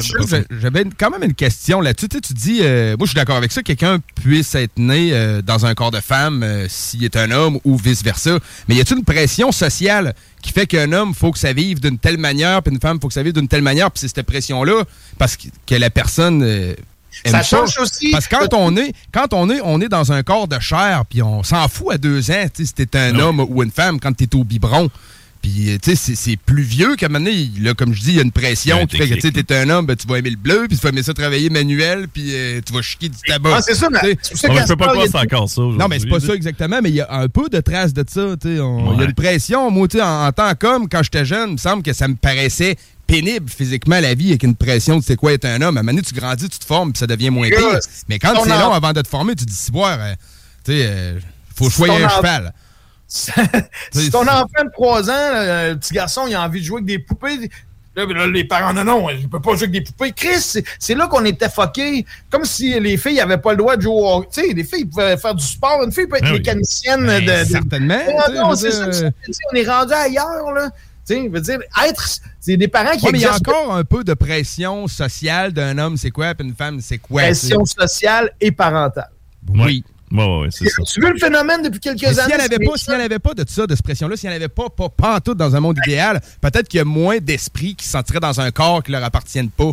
j'avais 0.60 0.84
quand 0.98 1.10
même 1.10 1.22
une 1.22 1.34
question 1.34 1.80
là-dessus. 1.80 2.08
Tu, 2.08 2.16
sais, 2.16 2.20
tu 2.20 2.32
dis, 2.34 2.58
euh, 2.62 2.96
moi 2.96 3.06
je 3.06 3.10
suis 3.10 3.16
d'accord 3.16 3.36
avec 3.36 3.52
ça, 3.52 3.62
quelqu'un 3.62 3.98
puisse 4.14 4.54
être 4.54 4.78
né 4.78 5.10
euh, 5.12 5.42
dans 5.42 5.66
un 5.66 5.74
corps 5.74 5.90
de 5.90 6.00
femme 6.00 6.42
euh, 6.42 6.66
s'il 6.68 7.04
est 7.04 7.16
un 7.16 7.30
homme 7.30 7.58
ou 7.64 7.76
vice-versa. 7.76 8.38
Mais 8.68 8.74
y 8.74 8.80
a-t-il 8.80 8.98
une 8.98 9.04
pression 9.04 9.52
sociale 9.52 10.14
qui 10.42 10.52
fait 10.52 10.66
qu'un 10.66 10.92
homme, 10.92 11.14
faut 11.14 11.32
que 11.32 11.38
ça 11.38 11.52
vive 11.52 11.80
d'une 11.80 11.98
telle 11.98 12.18
manière, 12.18 12.62
puis 12.62 12.72
une 12.72 12.80
femme, 12.80 13.00
faut 13.00 13.08
que 13.08 13.14
ça 13.14 13.22
vive 13.22 13.32
d'une 13.32 13.48
telle 13.48 13.62
manière, 13.62 13.90
puis 13.90 14.00
c'est 14.00 14.08
cette 14.08 14.26
pression-là, 14.26 14.84
parce 15.18 15.36
que, 15.36 15.48
que 15.66 15.74
la 15.74 15.90
personne 15.90 16.42
euh, 16.42 16.74
Ça 17.24 17.42
change 17.42 17.78
aussi. 17.78 18.10
Parce 18.12 18.28
que 18.28 18.36
quand 18.36 18.54
on 18.54 18.76
est, 18.76 18.92
quand 19.12 19.32
on 19.32 19.50
est, 19.50 19.60
on 19.62 19.80
est 19.80 19.88
dans 19.88 20.12
un 20.12 20.22
corps 20.22 20.46
de 20.48 20.58
chair, 20.60 21.04
puis 21.08 21.22
on 21.22 21.42
s'en 21.42 21.66
fout 21.68 21.92
à 21.92 21.98
deux 21.98 22.30
ans, 22.30 22.46
si 22.54 22.72
t'es 22.72 22.96
un 22.96 23.18
homme 23.18 23.40
ou 23.40 23.62
une 23.62 23.70
femme, 23.70 23.98
quand 23.98 24.12
t'es 24.12 24.34
au 24.34 24.44
biberon. 24.44 24.90
Puis, 25.42 25.70
euh, 25.70 25.78
tu 25.82 25.94
sais, 25.96 26.14
c'est- 26.14 26.36
plus 26.36 26.62
vieux 26.62 26.96
qu'à 26.96 27.06
un 27.06 27.08
moment 27.08 27.24
donné, 27.24 27.50
là, 27.60 27.74
comme 27.74 27.92
je 27.94 28.00
dis, 28.00 28.10
il 28.10 28.16
y 28.16 28.18
a 28.18 28.22
une 28.22 28.32
pression 28.32 28.76
Ouais, 28.78 28.86
qui 28.86 28.96
fait 28.96 29.08
que, 29.08 29.14
tu 29.20 29.32
t'es 29.44 29.54
un 29.56 29.68
homme, 29.70 29.86
ben, 29.86 29.96
tu 29.96 30.06
vas 30.06 30.18
aimer 30.18 30.30
le 30.30 30.36
bleu, 30.36 30.66
puis 30.68 30.76
tu 30.76 30.82
vas 30.82 30.88
aimer 30.90 31.02
ça 31.02 31.14
travailler 31.14 31.50
manuel, 31.50 32.08
puis 32.12 32.30
euh, 32.34 32.60
tu 32.64 32.72
vas 32.72 32.82
chiquer 32.82 33.08
du 33.08 33.16
tabac. 33.26 33.56
Ah, 33.56 33.62
c'est 33.62 33.74
ça, 33.74 33.88
mais 33.90 34.16
je 34.22 34.66
peux 34.68 34.76
pas 34.76 34.88
croire 34.88 35.06
c'est 35.10 35.18
encore 35.18 35.48
ça. 35.48 35.60
non, 35.62 35.88
mais 35.88 35.98
c'est 35.98 36.08
pas 36.08 36.20
ça 36.20 36.34
exactement, 36.34 36.80
mais 36.82 36.90
il 36.90 36.96
y 36.96 37.00
a 37.00 37.12
un 37.12 37.28
peu 37.28 37.48
de 37.48 37.60
traces 37.60 37.92
de 37.94 38.04
ça. 38.08 38.34
tu 38.40 38.48
sais. 38.56 38.60
On- 38.60 38.92
Il 38.94 38.98
y 39.00 39.02
a 39.02 39.06
une 39.06 39.14
pression. 39.14 39.70
Moi, 39.70 39.88
tu 39.88 39.98
sais, 39.98 40.02
en, 40.02 40.26
en 40.26 40.32
tant 40.32 40.54
qu'homme, 40.54 40.88
quand 40.88 41.02
j'étais 41.02 41.24
jeune, 41.24 41.50
il 41.50 41.52
me 41.54 41.58
semble 41.58 41.82
que 41.82 41.92
ça 41.92 42.08
me 42.08 42.14
paraissait 42.16 42.76
pénible 43.06 43.48
physiquement 43.48 44.00
la 44.00 44.14
vie 44.14 44.30
avec 44.30 44.42
une 44.42 44.56
pression 44.56 44.98
de 44.98 45.04
c'est 45.04 45.14
quoi 45.16 45.32
être 45.32 45.44
un 45.44 45.62
homme. 45.62 45.76
À 45.76 45.80
un 45.80 45.82
moment 45.82 45.92
donné, 45.92 46.02
tu 46.02 46.12
grandis, 46.14 46.48
tu 46.48 46.58
te 46.58 46.64
formes, 46.64 46.92
puis 46.92 46.98
ça 46.98 47.06
devient 47.06 47.30
moins 47.30 47.48
pire. 47.48 47.78
Mais 48.08 48.18
quand 48.18 48.32
c'est 48.42 48.50
long 48.50 48.72
avant 48.72 48.92
de 48.92 49.00
te 49.00 49.08
former, 49.08 49.34
tu 49.36 49.44
te 49.44 49.50
dis, 49.50 49.56
si 49.56 49.70
boire, 49.70 49.98
euh, 50.00 50.14
tu 50.64 50.72
sais, 50.72 50.86
euh, 50.88 51.20
faut 51.54 51.70
choyer 51.70 51.94
un 52.02 52.08
cheval. 52.16 52.52
Si 53.08 54.10
ton 54.10 54.22
enfant 54.22 54.64
de 54.64 54.70
3 54.72 55.10
ans, 55.10 55.12
euh, 55.14 55.70
le 55.72 55.78
petit 55.78 55.94
garçon, 55.94 56.22
il 56.28 56.34
a 56.34 56.42
envie 56.42 56.60
de 56.60 56.64
jouer 56.66 56.78
avec 56.78 56.86
des 56.86 56.98
poupées. 56.98 57.50
Là, 57.94 58.04
là, 58.04 58.26
les 58.26 58.44
parents, 58.44 58.74
non, 58.74 58.84
non, 58.84 59.08
je 59.08 59.26
peux 59.26 59.40
pas 59.40 59.52
jouer 59.52 59.68
avec 59.68 59.70
des 59.72 59.80
poupées. 59.80 60.12
Chris, 60.12 60.62
c'est- 60.78 60.94
là 60.94 61.06
qu'on 61.06 61.24
était 61.24 61.48
fuckés. 61.48 62.04
Comme 62.30 62.44
si 62.44 62.78
les 62.78 62.98
filles 62.98 63.16
n'avaient 63.16 63.38
pas 63.38 63.52
le 63.52 63.56
droit 63.56 63.76
de 63.76 63.80
jouer 63.82 63.94
au 63.94 64.22
Tu 64.24 64.42
sais, 64.42 64.52
les 64.52 64.64
filles 64.64 64.84
pouvaient 64.84 65.16
faire 65.16 65.34
du 65.34 65.42
sport. 65.44 65.82
Une 65.82 65.90
fille 65.92 66.06
peut 66.06 66.16
être 66.16 66.24
Ben 66.24 66.32
oui. 66.32 66.38
mécanicienne 66.40 67.06
Ben, 67.06 67.24
de. 67.24 67.44
certainement. 67.48 67.98
Non, 68.34 68.50
je 68.50 68.56
c'est 68.56 68.70
ça 68.72 68.86
que. 68.88 69.12
On 69.52 69.56
est 69.56 69.66
rendu 69.68 69.92
ailleurs, 69.94 70.52
là. 70.52 70.68
Tu 71.08 71.28
veux 71.28 71.40
dire, 71.40 71.58
être. 71.88 72.06
C'est 72.40 72.56
des 72.58 72.68
parents 72.68 72.96
qui 72.98 73.06
Ouais, 73.06 73.12
mais 73.12 73.18
il 73.18 73.22
y 73.22 73.26
a 73.26 73.34
encore 73.34 73.74
un 73.74 73.84
peu 73.84 74.04
de 74.04 74.12
pression 74.12 74.88
sociale 74.88 75.52
d'un 75.52 75.78
homme, 75.78 75.96
c'est 75.96 76.10
quoi, 76.10 76.34
puis 76.34 76.46
une 76.46 76.54
femme, 76.54 76.80
c'est 76.82 76.98
quoi. 76.98 77.22
pression 77.22 77.64
sociale 77.64 78.30
et 78.40 78.50
parentale. 78.52 79.08
Oui. 79.48 79.84
Ouais, 80.12 80.38
ouais, 80.40 80.48
c'est 80.50 80.68
ça. 80.68 80.82
Tu 80.84 81.00
veux 81.00 81.12
le 81.12 81.18
phénomène 81.18 81.62
depuis 81.62 81.80
quelques 81.80 82.02
Mais 82.02 82.08
s'il 82.12 82.20
années? 82.20 82.34
n'y 82.36 82.42
en 82.42 82.44
avait 82.44 82.64
pas, 82.64 82.76
s'il 82.76 82.92
y 82.92 82.96
en 82.96 83.00
avait 83.00 83.18
pas 83.18 83.34
de 83.34 83.44
ça, 83.48 83.66
de 83.66 83.74
cette 83.74 83.84
pression-là, 83.84 84.16
s'il 84.16 84.28
n'y 84.28 84.34
en 84.34 84.36
avait 84.36 84.48
pas, 84.48 84.68
pas, 84.68 84.88
pas 84.88 85.16
en 85.16 85.20
tout 85.20 85.34
dans 85.34 85.54
un 85.56 85.60
monde 85.60 85.76
idéal, 85.86 86.20
peut-être 86.40 86.68
qu'il 86.68 86.78
y 86.78 86.80
a 86.80 86.84
moins 86.84 87.18
d'esprits 87.18 87.74
qui 87.74 87.84
se 87.84 87.92
sentiraient 87.92 88.20
dans 88.20 88.40
un 88.40 88.50
corps 88.50 88.82
qui 88.82 88.92
leur 88.92 89.02
appartiennent 89.04 89.50
pas. 89.50 89.70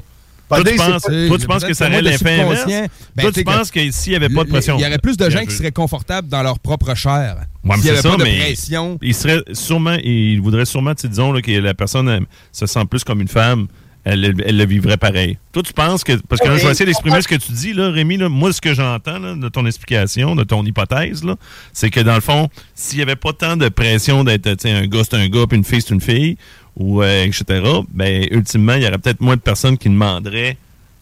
Toi, 0.50 0.64
tu 0.64 0.76
penses, 0.76 1.02
toi, 1.04 1.38
tu 1.40 1.48
penses 1.48 1.64
que 1.64 1.74
ça 1.74 1.88
aurait 1.88 2.02
l'effet 2.02 2.42
inverse? 2.42 2.66
Ben, 2.68 3.24
Toi, 3.24 3.32
tu 3.32 3.44
que- 3.44 3.50
penses 3.52 3.72
que 3.72 3.90
s'il 3.92 4.12
n'y 4.12 4.18
avait 4.18 4.30
pas 4.30 4.44
de 4.44 4.50
pression... 4.50 4.78
Il 4.78 4.84
y 4.84 4.86
aurait 4.86 5.00
plus 5.00 5.18
de 5.18 5.28
gens 5.30 5.44
qui 5.46 5.56
seraient 5.56 5.72
confortables 5.72 6.28
dans 6.28 6.44
leur 6.44 6.60
propre 6.60 6.94
chair. 6.96 7.38
Ouais, 7.64 7.76
mais 7.76 7.76
S'il 7.76 7.82
n'y 7.82 7.84
c'est 7.86 7.90
avait 7.92 8.02
ça, 8.02 8.10
pas 8.12 8.18
de 8.18 8.24
mais 8.24 8.40
pression. 8.40 9.00
il 9.02 9.16
serait 9.16 9.42
sûrement, 9.54 9.96
il 10.04 10.40
voudrait 10.42 10.66
sûrement, 10.66 10.94
disons, 10.94 11.32
là, 11.32 11.42
que 11.42 11.50
la 11.52 11.74
personne 11.74 12.08
elle, 12.10 12.26
se 12.52 12.68
sent 12.68 12.86
plus 12.88 13.04
comme 13.04 13.22
une 13.22 13.28
femme, 13.30 13.68
elle, 14.06 14.36
elle 14.46 14.58
le 14.58 14.66
vivrait 14.66 14.98
pareil. 14.98 15.38
Toi, 15.54 15.64
tu 15.64 15.74
penses 15.74 16.04
que, 16.04 16.14
parce 16.28 16.42
que 16.42 16.48
là, 16.48 16.58
je 16.58 16.66
vais 16.66 16.72
essayer 16.72 16.86
d'exprimer 16.86 17.22
ce 17.22 17.28
que 17.28 17.36
tu 17.36 17.52
dis, 17.54 17.74
là, 17.74 17.90
Rémi, 17.90 18.18
là, 18.18 18.28
moi, 18.30 18.52
ce 18.52 18.60
que 18.60 18.74
j'entends 18.74 19.20
de 19.20 19.50
ton 19.50 19.66
explication, 19.66 20.36
de 20.36 20.44
ton 20.44 20.66
hypothèse, 20.66 21.24
là, 21.24 21.36
c'est 21.72 21.90
que 21.90 22.00
dans 22.02 22.16
le 22.16 22.22
fond, 22.22 22.50
s'il 22.76 22.98
n'y 22.98 23.04
avait 23.04 23.16
pas 23.16 23.34
tant 23.34 23.56
de 23.56 23.70
pression 23.70 24.24
d'être, 24.24 24.66
un 24.66 24.88
gars, 24.88 25.02
c'est 25.04 25.16
un 25.16 25.28
gars, 25.30 25.46
puis 25.48 25.58
une 25.58 25.64
fille, 25.64 25.82
c'est 25.82 25.94
une 25.94 26.02
fille, 26.02 26.38
ou 26.76 27.02
euh, 27.02 27.24
etc., 27.24 27.64
ben, 27.94 28.26
ultimement, 28.32 28.74
il 28.74 28.84
y 28.84 28.88
aurait 28.88 28.98
peut-être 28.98 29.22
moins 29.22 29.36
de 29.36 29.42
personnes 29.42 29.78
qui 29.78 29.90
demanderaient 29.90 30.58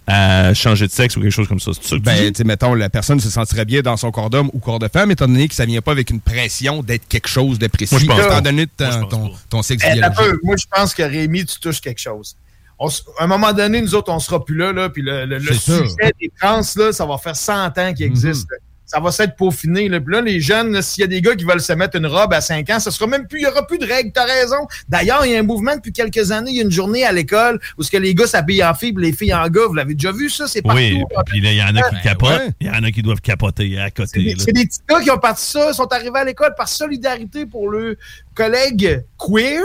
à 0.07 0.53
changer 0.53 0.87
de 0.87 0.91
sexe 0.91 1.15
ou 1.15 1.21
quelque 1.21 1.31
chose 1.31 1.47
comme 1.47 1.59
ça. 1.59 1.71
C'est 1.73 1.83
ça 1.83 1.89
que 1.95 1.95
tu 1.95 2.01
Ben, 2.01 2.31
tu 2.31 2.37
sais, 2.37 2.43
mettons, 2.43 2.73
la 2.73 2.89
personne 2.89 3.19
se 3.19 3.29
sentirait 3.29 3.65
bien 3.65 3.81
dans 3.81 3.97
son 3.97 4.11
corps 4.11 4.29
d'homme 4.29 4.49
ou 4.51 4.59
corps 4.59 4.79
de 4.79 4.87
femme, 4.87 5.11
étant 5.11 5.27
donné 5.27 5.47
que 5.47 5.53
ça 5.55 5.65
vient 5.65 5.81
pas 5.81 5.91
avec 5.91 6.09
une 6.09 6.19
pression 6.19 6.83
d'être 6.83 7.07
quelque 7.07 7.29
chose 7.29 7.59
de 7.59 7.67
précis, 7.67 7.95
étant 8.03 8.41
donné 8.41 8.67
ton, 8.67 9.05
ton, 9.07 9.31
ton 9.49 9.61
sexe 9.61 9.83
Eh, 9.87 9.93
biologique. 9.93 10.43
moi, 10.43 10.55
je 10.57 10.65
pense 10.69 10.93
que 10.93 11.03
Rémi, 11.03 11.45
tu 11.45 11.59
touches 11.59 11.79
quelque 11.81 12.01
chose. 12.01 12.35
On 12.83 12.87
à 13.19 13.23
un 13.23 13.27
moment 13.27 13.53
donné, 13.53 13.79
nous 13.79 13.93
autres, 13.93 14.11
on 14.11 14.17
sera 14.19 14.43
plus 14.43 14.57
là, 14.57 14.73
là 14.73 14.89
puis 14.89 15.03
le, 15.03 15.25
le- 15.25 15.37
le 15.37 15.53
sujet 15.53 16.11
des 16.19 16.31
trans, 16.41 16.61
là, 16.77 16.91
ça 16.91 17.05
va 17.05 17.17
faire 17.19 17.35
100 17.35 17.77
ans 17.77 17.93
qu'il 17.93 18.07
existe. 18.07 18.47
là. 18.49 18.57
Ça 18.83 18.99
va 18.99 19.09
s'être 19.09 19.37
peaufiné. 19.37 19.87
Là. 19.87 20.01
Puis 20.01 20.13
là, 20.13 20.19
les 20.19 20.41
jeunes, 20.41 20.81
s'il 20.81 20.99
y 20.99 21.03
a 21.05 21.07
des 21.07 21.21
gars 21.21 21.33
qui 21.33 21.45
veulent 21.45 21.61
se 21.61 21.71
mettre 21.71 21.95
une 21.95 22.07
robe 22.07 22.33
à 22.33 22.41
5 22.41 22.69
ans, 22.71 22.79
ça 22.81 22.91
sera 22.91 23.07
même 23.07 23.25
plus, 23.25 23.39
il 23.39 23.43
n'y 23.43 23.47
aura 23.47 23.65
plus 23.65 23.77
de 23.77 23.85
règles. 23.85 24.11
T'as 24.11 24.25
raison. 24.25 24.67
D'ailleurs, 24.89 25.25
il 25.25 25.31
y 25.31 25.35
a 25.37 25.39
un 25.39 25.43
mouvement 25.43 25.75
depuis 25.77 25.93
quelques 25.93 26.31
années, 26.31 26.51
il 26.51 26.57
y 26.57 26.59
a 26.59 26.63
une 26.63 26.71
journée 26.71 27.05
à 27.05 27.13
l'école 27.13 27.57
où 27.77 27.83
ce 27.83 27.89
que 27.89 27.95
les 27.95 28.13
gars 28.13 28.27
s'habillent 28.27 28.65
en 28.65 28.73
filles, 28.73 28.91
puis 28.91 29.05
les 29.05 29.13
filles 29.13 29.33
en 29.33 29.47
gars. 29.47 29.61
Vous 29.65 29.75
l'avez 29.75 29.93
déjà 29.93 30.11
vu, 30.11 30.29
ça? 30.29 30.45
C'est 30.47 30.61
partout. 30.61 30.77
Oui, 30.81 31.01
puis 31.27 31.39
là, 31.39 31.51
il 31.53 31.57
y 31.57 31.63
en 31.63 31.73
a 31.73 31.89
qui 31.89 32.01
capotent, 32.01 32.31
ouais. 32.31 32.49
il 32.59 32.67
y 32.67 32.69
en 32.69 32.83
a 32.83 32.91
qui 32.91 33.01
doivent 33.01 33.21
capoter 33.21 33.79
à 33.79 33.91
côté. 33.91 34.35
c'est 34.39 34.51
des 34.51 34.65
petits 34.65 34.79
gars 34.89 34.99
qui 34.99 35.11
ont 35.11 35.19
parti 35.19 35.45
ça, 35.45 35.71
sont 35.71 35.87
arrivés 35.93 36.19
à 36.19 36.25
l'école 36.25 36.53
par 36.57 36.67
solidarité 36.67 37.45
pour 37.45 37.69
leurs 37.69 37.95
collègues 38.35 39.05
queer. 39.17 39.61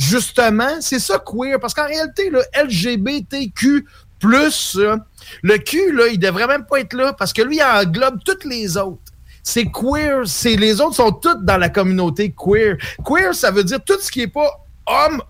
Justement, 0.00 0.80
c'est 0.80 0.98
ça 0.98 1.18
queer. 1.18 1.60
Parce 1.60 1.74
qu'en 1.74 1.86
réalité, 1.86 2.30
le 2.30 2.42
LGBTQ, 2.54 3.86
euh, 4.24 4.96
le 5.42 5.58
Q, 5.58 5.92
là, 5.94 6.06
il 6.08 6.18
devrait 6.18 6.46
même 6.46 6.64
pas 6.64 6.80
être 6.80 6.94
là 6.94 7.12
parce 7.12 7.34
que 7.34 7.42
lui, 7.42 7.56
il 7.56 7.62
englobe 7.62 8.18
toutes 8.24 8.46
les 8.46 8.78
autres. 8.78 9.02
C'est 9.42 9.66
queer. 9.66 10.22
C'est, 10.24 10.56
les 10.56 10.80
autres 10.80 10.96
sont 10.96 11.12
toutes 11.12 11.44
dans 11.44 11.58
la 11.58 11.68
communauté 11.68 12.34
queer. 12.34 12.78
Queer, 13.04 13.34
ça 13.34 13.50
veut 13.50 13.62
dire 13.62 13.84
tout 13.84 14.00
ce 14.00 14.10
qui 14.10 14.22
est 14.22 14.28
pas 14.28 14.48
homme, 14.86 15.20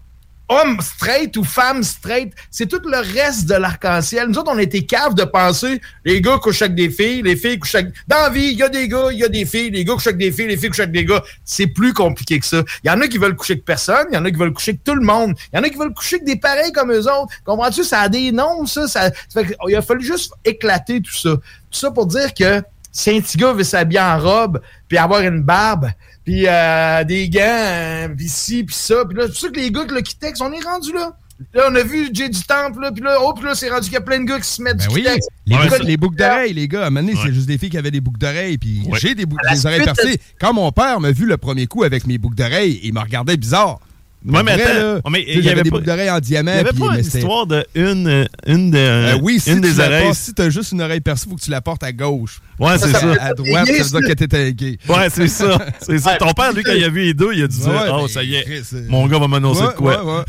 homme 0.51 0.81
straight 0.81 1.37
ou 1.37 1.45
femme 1.45 1.83
straight, 1.83 2.33
c'est 2.51 2.67
tout 2.67 2.83
le 2.85 2.99
reste 2.99 3.47
de 3.47 3.55
l'arc-en-ciel. 3.55 4.29
Nous 4.29 4.37
autres, 4.37 4.53
on 4.53 4.59
était 4.59 4.83
caves 4.83 5.15
de 5.15 5.25
penser, 5.25 5.81
les 6.05 6.21
gars 6.21 6.39
couchent 6.39 6.63
avec 6.63 6.75
des 6.75 6.91
filles, 6.91 7.23
les 7.23 7.37
filles 7.37 7.59
couchent 7.59 7.77
avec... 7.77 7.95
Dans 8.09 8.17
la 8.17 8.31
vie, 8.31 8.49
il 8.49 8.59
y 8.59 8.63
a 8.63 8.69
des 8.69 8.89
gars, 8.89 9.09
il 9.13 9.19
y 9.19 9.25
a 9.25 9.29
des 9.29 9.47
filles, 9.47 9.71
les 9.71 9.85
gars 9.85 9.95
couchent 9.95 10.09
avec 10.09 10.19
des 10.19 10.33
filles, 10.33 10.49
les 10.49 10.57
filles 10.57 10.71
couchent 10.71 10.81
avec 10.81 10.93
des 10.93 11.05
gars. 11.05 11.23
C'est 11.45 11.69
plus 11.69 11.93
compliqué 11.93 12.41
que 12.41 12.47
ça. 12.47 12.65
Il 12.83 12.89
y 12.89 12.91
en 12.91 13.01
a 13.01 13.07
qui 13.07 13.19
veulent 13.19 13.37
coucher 13.37 13.55
avec 13.55 13.65
personne, 13.65 14.07
il 14.11 14.17
y 14.17 14.19
en 14.19 14.25
a 14.25 14.31
qui 14.31 14.37
veulent 14.37 14.53
coucher 14.53 14.73
avec 14.73 14.83
tout 14.83 14.97
le 14.97 15.05
monde, 15.05 15.35
il 15.53 15.57
y 15.57 15.61
en 15.61 15.63
a 15.63 15.69
qui 15.69 15.77
veulent 15.77 15.95
coucher 15.95 16.17
avec 16.17 16.27
des 16.27 16.37
pareils 16.37 16.73
comme 16.73 16.93
eux 16.93 17.07
autres. 17.07 17.33
Comprends-tu? 17.45 17.85
Ça 17.85 18.01
a 18.01 18.09
des 18.09 18.33
noms, 18.33 18.67
ça. 18.67 18.89
ça, 18.89 19.11
ça 19.29 19.43
il 19.69 19.77
a 19.77 19.83
fallu 19.83 20.05
juste 20.05 20.33
éclater 20.45 21.01
tout 21.01 21.15
ça. 21.15 21.31
Tout 21.31 21.79
ça 21.79 21.93
pour 21.93 22.07
dire 22.07 22.35
que 22.35 22.61
si 22.93 23.11
un 23.11 23.21
petit 23.21 23.39
gars 23.39 23.53
veut 23.53 23.63
s'habiller 23.63 24.01
en 24.01 24.19
robe, 24.19 24.61
puis 24.89 24.99
avoir 24.99 25.21
une 25.21 25.43
barbe, 25.43 25.91
puis 26.31 26.45
euh, 26.47 27.03
des 27.03 27.29
gants, 27.29 27.41
euh, 27.43 28.09
puis 28.17 28.29
ci, 28.29 28.63
puis 28.63 28.77
ça. 28.77 29.05
Puis 29.05 29.19
là, 29.19 29.25
c'est 29.27 29.41
ça 29.41 29.49
que 29.49 29.59
les 29.59 29.73
gars 29.73 29.85
là, 29.91 30.01
qui 30.01 30.17
textent, 30.17 30.41
on 30.43 30.53
est 30.53 30.63
rendu 30.63 30.93
là. 30.93 31.17
Là, 31.55 31.65
on 31.71 31.75
a 31.75 31.83
vu 31.83 32.09
Jay 32.13 32.29
du 32.29 32.41
Temple, 32.45 32.83
là, 32.83 32.93
puis 32.93 33.03
là, 33.03 33.17
oh, 33.21 33.33
puis 33.35 33.47
là, 33.47 33.57
c'est 33.57 33.69
rendu 33.69 33.85
qu'il 33.87 33.95
y 33.95 33.97
a 33.97 34.01
plein 34.01 34.21
de 34.21 34.27
gars 34.27 34.39
qui 34.39 34.47
se 34.49 34.63
mettent 34.63 34.77
Ben 34.77 34.87
du 34.87 34.95
oui, 34.95 35.03
Kitex. 35.03 35.27
les, 35.47 35.57
Ouais, 35.57 35.69
boucles, 35.69 35.87
les 35.87 35.97
boucles 35.97 36.17
d'oreilles, 36.17 36.53
les 36.53 36.69
gars. 36.69 36.85
À 36.85 36.87
un 36.87 36.91
moment 36.91 37.01
donné, 37.01 37.15
Ouais. 37.19 37.25
c'est 37.27 37.33
juste 37.35 37.47
des 37.49 37.59
filles 37.59 37.71
qui 37.71 37.79
avaient 37.79 37.91
des 37.91 38.01
boucles 38.01 38.21
d'oreilles. 38.21 38.59
Puis 38.59 38.83
Ouais. 38.87 38.99
j'ai 39.01 39.17
des, 39.17 39.27
boucles, 39.27 39.43
la 39.45 39.55
des 39.55 39.67
oreilles 39.67 39.83
percées. 39.83 40.21
Quand 40.41 40.53
mon 40.53 40.71
père 40.71 41.01
m'a 41.01 41.11
vu 41.11 41.27
le 41.27 41.37
premier 41.37 41.67
coup 41.67 41.83
avec 41.83 42.07
mes 42.07 42.19
boucles 42.19 42.37
d'oreilles, 42.37 42.79
il 42.85 42.93
me 42.95 43.01
regardait 43.01 43.37
bizarre. 43.37 43.81
Ouais, 44.27 44.43
mais 44.43 44.55
Vrai, 44.55 44.63
attends, 44.65 45.11
mais 45.11 45.25
tu 45.25 45.31
il 45.39 45.45
y 45.45 45.49
avait 45.49 45.63
des 45.63 45.71
pas- 45.71 45.77
boucles 45.77 45.87
d'oreilles 45.89 46.11
en 46.11 46.21
diamant. 46.21 46.51
Il 46.51 46.55
n'y 46.55 46.61
avait 46.61 46.79
pas 46.79 46.91
mais 46.93 46.99
une 47.01 47.05
histoire 47.07 47.47
de 47.47 47.65
une, 47.75 48.27
une, 48.47 48.71
de, 48.71 48.77
Euh, 48.79 49.19
oui, 49.23 49.41
si 49.41 49.51
une 49.51 49.63
tu 49.63 49.69
des 49.73 49.81
oreilles. 49.81 50.05
portes- 50.05 50.17
si 50.19 50.35
t'as 50.35 50.51
juste 50.51 50.73
une 50.73 50.83
oreille 50.83 51.01
percée, 51.01 51.27
faut 51.31 51.37
que 51.37 51.41
tu 51.41 51.51
la 51.51 51.61
portes 51.63 51.83
à 51.85 51.93
gauche. 51.93 52.41
Ouais, 52.59 52.77
c'est 52.79 52.91
Ça, 52.91 52.99
À 53.19 53.33
droite, 53.33 53.67
ça 53.67 53.73
veut 53.73 54.01
dire 54.01 54.09
que 54.09 54.13
t'étais 54.13 54.53
gay. 54.53 54.79
Ouais, 54.89 55.09
c'est 55.11 55.29
ça. 55.29 55.59
C'est 55.81 55.99
ça. 55.99 56.17
Ton 56.17 56.33
père, 56.33 56.53
lui, 56.53 56.63
quand 56.63 56.73
il 56.75 56.85
a 56.85 56.91
vu 56.91 57.01
les 57.05 57.15
deux, 57.15 57.31
il 57.33 57.45
a 57.45 57.47
dit 57.49 57.63
Ouais, 57.63 57.73
Oh, 57.91 58.01
mais 58.03 58.09
ça 58.09 58.23
y 58.23 58.35
est. 58.35 58.45
Euh, 58.75 58.87
Mon 58.91 59.07
gars 59.07 59.19
va 59.19 59.27
m'annoncer 59.29 59.63
Ouais, 59.63 59.69
de 59.69 59.73
quoi. 59.73 60.05
ouais, 60.05 60.13
ouais. 60.19 60.23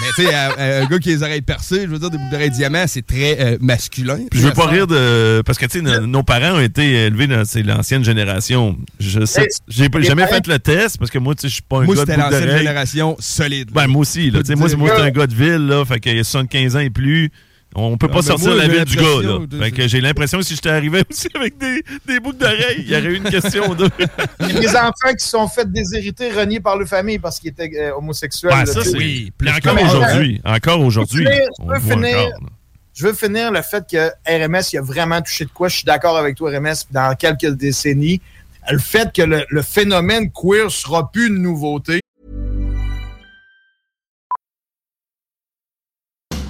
Mais 0.00 0.06
tu 0.16 0.24
sais, 0.26 0.34
un 0.34 0.84
gars 0.86 0.98
qui 0.98 1.10
a 1.10 1.12
les 1.12 1.22
oreilles 1.22 1.42
percées, 1.42 1.82
je 1.82 1.86
veux 1.88 1.98
dire, 1.98 2.10
des 2.10 2.16
boucles 2.18 2.30
d'oreilles 2.30 2.50
diamants, 2.50 2.84
c'est 2.86 3.06
très 3.06 3.38
euh, 3.40 3.56
masculin. 3.60 4.18
Puis 4.30 4.40
je 4.40 4.46
veux 4.46 4.52
pas 4.54 4.66
rire 4.66 4.86
de. 4.86 5.42
Parce 5.44 5.58
que, 5.58 5.66
tu 5.66 5.78
sais, 5.78 5.82
nos, 5.82 6.06
nos 6.06 6.22
parents 6.22 6.56
ont 6.56 6.60
été 6.60 7.06
élevés 7.06 7.26
dans 7.26 7.44
c'est 7.44 7.62
l'ancienne 7.62 8.04
génération. 8.04 8.76
Je 9.00 9.24
sais. 9.26 9.46
J'ai 9.68 9.88
jamais 10.02 10.26
fait 10.26 10.46
le 10.46 10.58
test 10.58 10.98
parce 10.98 11.10
que 11.10 11.18
moi, 11.18 11.34
tu 11.34 11.42
sais, 11.42 11.48
je 11.48 11.54
suis 11.54 11.62
pas 11.62 11.78
un 11.78 11.86
gars 11.86 11.92
de 11.92 11.98
c'était 12.00 12.16
l'ancienne 12.16 12.58
génération 12.58 13.16
solide. 13.26 13.70
Ben, 13.72 13.86
moi 13.86 14.02
aussi, 14.02 14.30
là. 14.30 14.40
Moi, 14.56 14.68
c'est- 14.68 14.76
moi, 14.76 15.00
un 15.00 15.10
gars 15.10 15.26
de 15.26 15.34
ville, 15.34 15.66
là. 15.66 15.84
Fait 15.84 16.00
qu'il 16.00 16.16
y 16.16 16.20
a 16.20 16.24
75 16.24 16.76
ans 16.76 16.80
et 16.80 16.90
plus. 16.90 17.30
On 17.78 17.98
peut 17.98 18.06
Ah, 18.08 18.14
pas 18.14 18.20
mais 18.20 18.26
sortir 18.26 18.48
moi, 18.48 18.56
la 18.56 18.68
ville 18.68 18.84
du 18.86 18.96
gars, 18.96 19.02
là. 19.22 19.46
de- 19.46 19.58
Fait 19.62 19.70
que 19.70 19.86
j'ai 19.86 20.00
l'impression 20.00 20.38
que 20.38 20.44
si 20.44 20.54
j'étais 20.54 20.70
arrivé 20.70 21.02
aussi 21.10 21.28
avec 21.34 21.58
des, 21.58 21.82
des 22.06 22.20
boucles 22.20 22.38
d'oreilles, 22.38 22.76
il 22.78 22.88
y 22.90 22.96
aurait 22.96 23.04
eu 23.04 23.16
une 23.16 23.24
question 23.24 23.68
ou 23.70 23.74
deux. 23.74 23.90
Des 24.40 24.68
enfants 24.76 25.12
qui 25.18 25.22
se 25.24 25.28
sont 25.30 25.46
fait 25.46 25.70
déshériter, 25.70 26.30
reniés 26.30 26.60
par 26.60 26.78
leur 26.78 26.88
famille 26.88 27.18
parce 27.18 27.38
qu'ils 27.38 27.50
étaient 27.50 27.70
euh, 27.78 27.92
homosexuels. 27.98 28.50
Là, 28.50 28.64
ça, 28.64 28.82
c'est. 28.82 28.96
Oui, 28.96 29.30
encore 29.46 29.76
que- 29.76 29.84
aujourd'hui. 29.84 30.40
Encore 30.44 30.80
aujourd'hui. 30.80 31.26
Je 32.94 33.06
veux 33.06 33.12
finir 33.12 33.52
le 33.52 33.60
fait 33.60 33.84
que 33.90 34.08
RMS, 34.26 34.62
il 34.72 34.78
a 34.78 34.82
vraiment 34.82 35.20
touché 35.20 35.44
de 35.44 35.50
quoi. 35.50 35.68
Je 35.68 35.76
suis 35.76 35.84
d'accord 35.84 36.16
avec 36.16 36.34
toi, 36.36 36.50
RMS, 36.50 36.74
dans 36.90 37.14
quelques 37.14 37.48
décennies. 37.56 38.22
Le 38.70 38.78
fait 38.78 39.12
que 39.12 39.20
le, 39.22 39.44
le 39.50 39.60
phénomène 39.62 40.30
queer 40.32 40.70
sera 40.70 41.10
plus 41.12 41.26
une 41.28 41.42
nouveauté. 41.42 42.00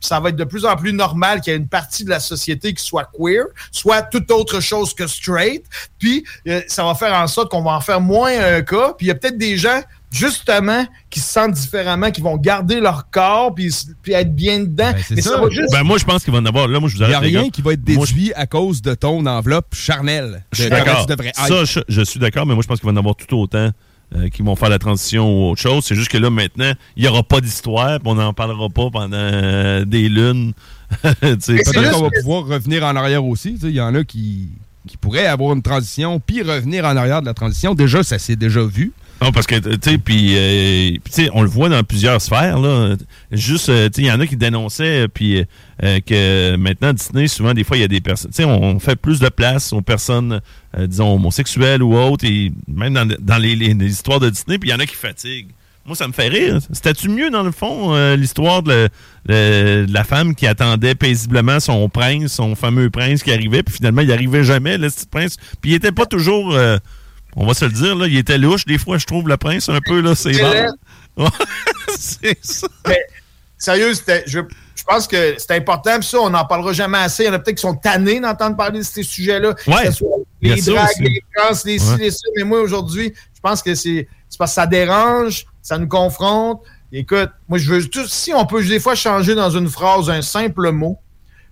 Ça 0.00 0.18
va 0.18 0.30
être 0.30 0.36
de 0.36 0.44
plus 0.44 0.64
en 0.64 0.76
plus 0.76 0.94
normal 0.94 1.42
qu'il 1.42 1.52
y 1.52 1.54
ait 1.56 1.58
une 1.58 1.68
partie 1.68 2.02
de 2.02 2.08
la 2.08 2.20
société 2.20 2.72
qui 2.72 2.82
soit 2.82 3.04
queer, 3.14 3.44
soit 3.70 4.00
toute 4.00 4.30
autre 4.30 4.60
chose 4.60 4.94
que 4.94 5.06
straight. 5.06 5.62
Puis, 5.98 6.24
euh, 6.46 6.62
ça 6.68 6.84
va 6.84 6.94
faire 6.94 7.12
en 7.12 7.26
sorte 7.26 7.50
qu'on 7.50 7.62
va 7.62 7.72
en 7.72 7.80
faire 7.82 8.00
moins 8.00 8.30
un 8.30 8.62
cas. 8.62 8.94
Puis, 8.96 9.06
il 9.06 9.08
y 9.08 9.10
a 9.10 9.14
peut-être 9.14 9.36
des 9.36 9.58
gens, 9.58 9.82
justement, 10.10 10.86
qui 11.10 11.20
se 11.20 11.30
sentent 11.30 11.52
différemment, 11.52 12.10
qui 12.10 12.22
vont 12.22 12.38
garder 12.38 12.80
leur 12.80 13.10
corps, 13.10 13.54
puis, 13.54 13.70
être 14.08 14.34
bien 14.34 14.60
dedans. 14.60 14.92
Ben, 14.92 15.02
c'est 15.06 15.14
Mais 15.16 15.20
ça, 15.20 15.30
ça. 15.32 15.40
va 15.42 15.50
juste... 15.50 15.70
Ben, 15.70 15.82
moi, 15.82 15.98
je 15.98 16.04
pense 16.06 16.24
qu'il 16.24 16.32
va 16.32 16.38
en 16.38 16.46
avoir. 16.46 16.66
Là, 16.66 16.80
moi, 16.80 16.88
je 16.88 16.96
vous 16.96 17.02
Il 17.02 17.08
n'y 17.08 17.14
a 17.14 17.20
rien 17.20 17.50
qui 17.50 17.60
va 17.60 17.74
être 17.74 17.86
Moi, 17.90 18.06
je- 18.06 18.14
déduit 18.14 18.32
à 18.34 18.46
cause 18.46 18.80
de 18.80 18.94
ton 18.94 19.26
enveloppe 19.26 19.74
charnelle. 19.74 20.44
Je 20.52 20.62
suis 20.62 20.70
De 20.70 20.74
comment 20.76 20.84
d'accord. 20.86 21.06
tu 21.06 21.14
devrais 21.14 21.32
Ça, 21.34 21.82
je 21.88 22.02
suis 22.04 22.18
d'accord, 22.18 22.46
mais 22.46 22.54
moi, 22.54 22.62
je 22.62 22.68
pense 22.68 22.80
qu'il 22.80 22.86
va 22.88 22.94
en 22.94 22.96
avoir 22.96 23.16
tout 23.16 23.36
autant 23.36 23.70
euh, 24.14 24.28
qui 24.30 24.42
vont 24.42 24.56
faire 24.56 24.70
la 24.70 24.78
transition 24.78 25.30
ou 25.30 25.50
autre 25.50 25.60
chose. 25.60 25.84
C'est 25.84 25.94
juste 25.94 26.10
que 26.10 26.18
là, 26.18 26.30
maintenant, 26.30 26.72
il 26.96 27.02
n'y 27.02 27.08
aura 27.08 27.22
pas 27.22 27.40
d'histoire, 27.40 28.00
puis 28.00 28.08
on 28.08 28.14
n'en 28.14 28.32
parlera 28.32 28.68
pas 28.68 28.90
pendant 28.90 29.16
euh, 29.16 29.84
des 29.84 30.08
lunes. 30.08 30.52
Peut-être 31.02 31.92
qu'on 31.92 32.02
va 32.02 32.10
pouvoir 32.10 32.46
revenir 32.46 32.84
en 32.84 32.96
arrière 32.96 33.24
aussi. 33.24 33.58
Il 33.62 33.70
y 33.70 33.80
en 33.80 33.94
a 33.94 34.04
qui, 34.04 34.48
qui 34.86 34.96
pourraient 34.96 35.26
avoir 35.26 35.52
une 35.52 35.62
transition, 35.62 36.20
puis 36.20 36.42
revenir 36.42 36.84
en 36.86 36.96
arrière 36.96 37.20
de 37.20 37.26
la 37.26 37.34
transition. 37.34 37.74
Déjà, 37.74 38.02
ça 38.02 38.18
s'est 38.18 38.36
déjà 38.36 38.62
vu. 38.62 38.92
Non, 39.20 39.32
parce 39.32 39.46
que, 39.48 39.56
tu 39.56 39.78
sais, 39.82 39.98
puis, 39.98 40.34
euh, 40.36 41.28
on 41.32 41.42
le 41.42 41.48
voit 41.48 41.68
dans 41.68 41.82
plusieurs 41.82 42.20
sphères, 42.20 42.58
là. 42.60 42.94
Juste, 43.32 43.68
euh, 43.68 43.88
tu 43.88 43.96
sais, 43.96 44.02
il 44.02 44.06
y 44.06 44.12
en 44.12 44.20
a 44.20 44.26
qui 44.26 44.36
dénonçaient, 44.36 45.04
euh, 45.04 45.08
puis 45.08 45.44
euh, 45.82 46.00
que 46.00 46.56
maintenant, 46.56 46.92
Disney, 46.92 47.26
souvent, 47.26 47.52
des 47.52 47.64
fois, 47.64 47.76
il 47.76 47.80
y 47.80 47.84
a 47.84 47.88
des 47.88 48.00
personnes, 48.00 48.30
tu 48.30 48.36
sais, 48.36 48.44
on, 48.44 48.78
fait 48.78 48.94
plus 48.94 49.18
de 49.18 49.28
place 49.28 49.72
aux 49.72 49.80
personnes, 49.80 50.40
euh, 50.76 50.86
disons, 50.86 51.14
homosexuelles 51.14 51.82
ou 51.82 51.96
autres, 51.96 52.24
et 52.26 52.52
même 52.68 52.94
dans, 52.94 53.08
dans 53.18 53.38
les, 53.38 53.56
histoires 53.56 54.20
de 54.20 54.30
Disney, 54.30 54.58
puis 54.58 54.70
il 54.70 54.72
y 54.72 54.74
en 54.74 54.78
a 54.78 54.86
qui 54.86 54.94
fatiguent. 54.94 55.50
Moi, 55.84 55.96
ça 55.96 56.06
me 56.06 56.12
fait 56.12 56.28
rire. 56.28 56.58
C'était-tu 56.70 57.08
mieux, 57.08 57.30
dans 57.30 57.42
le 57.42 57.50
fond, 57.50 57.94
euh, 57.94 58.14
l'histoire 58.14 58.62
de 58.62 58.88
la 59.26 60.04
femme 60.04 60.34
qui 60.34 60.46
attendait 60.46 60.94
paisiblement 60.94 61.60
son 61.60 61.88
prince, 61.88 62.32
son 62.34 62.54
fameux 62.54 62.90
prince 62.90 63.22
qui 63.22 63.32
arrivait, 63.32 63.62
puis 63.62 63.76
finalement, 63.76 64.02
il 64.02 64.12
arrivait 64.12 64.44
jamais, 64.44 64.78
le 64.78 64.90
petit 64.90 65.06
prince. 65.06 65.36
Puis 65.60 65.72
il 65.72 65.74
était 65.74 65.92
pas 65.92 66.06
toujours... 66.06 66.56
on 67.36 67.46
va 67.46 67.54
se 67.54 67.64
le 67.64 67.72
dire, 67.72 67.94
là, 67.96 68.06
il 68.06 68.16
était 68.16 68.38
louche. 68.38 68.64
Des 68.64 68.78
fois, 68.78 68.98
je 68.98 69.06
trouve 69.06 69.28
le 69.28 69.36
prince 69.36 69.68
un 69.68 69.80
peu, 69.80 70.00
là, 70.00 70.14
c'est 70.14 70.32
C'est 71.98 72.38
ça. 72.42 72.68
Mais, 72.86 73.00
sérieux, 73.56 73.92
je, 74.26 74.38
je 74.74 74.84
pense 74.86 75.06
que 75.08 75.34
c'est 75.36 75.52
important. 75.52 75.98
Puis 75.98 76.08
ça, 76.08 76.20
on 76.20 76.30
n'en 76.30 76.44
parlera 76.44 76.72
jamais 76.72 76.98
assez. 76.98 77.24
Il 77.24 77.26
y 77.26 77.30
en 77.30 77.32
a 77.32 77.38
peut-être 77.38 77.56
qui 77.56 77.62
sont 77.62 77.74
tannés 77.74 78.20
d'entendre 78.20 78.56
parler 78.56 78.78
de 78.80 78.84
ces 78.84 79.02
sujets-là. 79.02 79.54
Ouais. 79.66 79.90
Les 80.40 80.60
dragues, 80.60 80.88
les 81.00 81.22
trans, 81.34 81.58
les 81.64 81.78
ci, 81.78 81.90
Ouais. 81.90 81.96
les 81.98 82.10
ça. 82.10 82.18
Mais 82.36 82.44
moi, 82.44 82.60
aujourd'hui, 82.60 83.12
je 83.34 83.40
pense 83.40 83.62
que 83.62 83.74
c'est 83.74 84.06
c'est 84.28 84.38
parce 84.38 84.52
que 84.52 84.56
ça 84.56 84.66
dérange, 84.66 85.46
ça 85.62 85.78
nous 85.78 85.88
confronte. 85.88 86.62
Écoute, 86.92 87.30
moi, 87.48 87.58
je 87.58 87.70
veux 87.70 87.84
tout, 87.86 88.06
si 88.06 88.32
on 88.32 88.46
peut 88.46 88.64
des 88.64 88.80
fois 88.80 88.94
changer 88.94 89.34
dans 89.34 89.50
une 89.50 89.68
phrase 89.68 90.08
un 90.10 90.22
simple 90.22 90.70
mot 90.70 90.98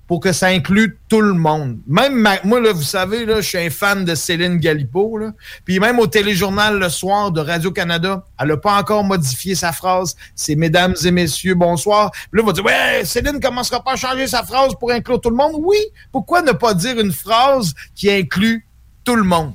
pour 0.06 0.20
que 0.20 0.32
ça 0.32 0.46
inclue 0.48 0.98
tout 1.08 1.20
le 1.20 1.32
monde. 1.32 1.78
Même 1.86 2.14
ma- 2.14 2.40
moi, 2.44 2.60
là, 2.60 2.72
vous 2.72 2.82
savez, 2.82 3.26
là, 3.26 3.40
je 3.40 3.48
suis 3.48 3.58
un 3.58 3.70
fan 3.70 4.04
de 4.04 4.14
Céline 4.14 4.58
Galipo. 4.58 5.18
Là. 5.18 5.32
Puis 5.64 5.80
même 5.80 5.98
au 5.98 6.06
téléjournal 6.06 6.78
le 6.78 6.88
soir 6.88 7.32
de 7.32 7.40
Radio-Canada, 7.40 8.24
elle 8.38 8.48
n'a 8.48 8.56
pas 8.56 8.78
encore 8.78 9.02
modifié 9.04 9.54
sa 9.54 9.72
phrase. 9.72 10.14
C'est 10.34 10.54
mesdames 10.54 10.94
et 11.04 11.10
messieurs, 11.10 11.54
bonsoir. 11.54 12.10
Puis 12.12 12.28
là, 12.34 12.42
on 12.42 12.46
va 12.46 12.52
dire 12.52 12.64
Ouais, 12.64 13.04
Céline 13.04 13.40
commencera 13.40 13.82
pas 13.82 13.92
à 13.92 13.96
changer 13.96 14.26
sa 14.28 14.42
phrase 14.44 14.72
pour 14.78 14.92
inclure 14.92 15.20
tout 15.20 15.30
le 15.30 15.36
monde. 15.36 15.54
Oui, 15.58 15.78
pourquoi 16.12 16.42
ne 16.42 16.52
pas 16.52 16.72
dire 16.74 17.00
une 17.00 17.12
phrase 17.12 17.74
qui 17.94 18.10
inclut 18.10 18.64
tout 19.04 19.16
le 19.16 19.24
monde? 19.24 19.54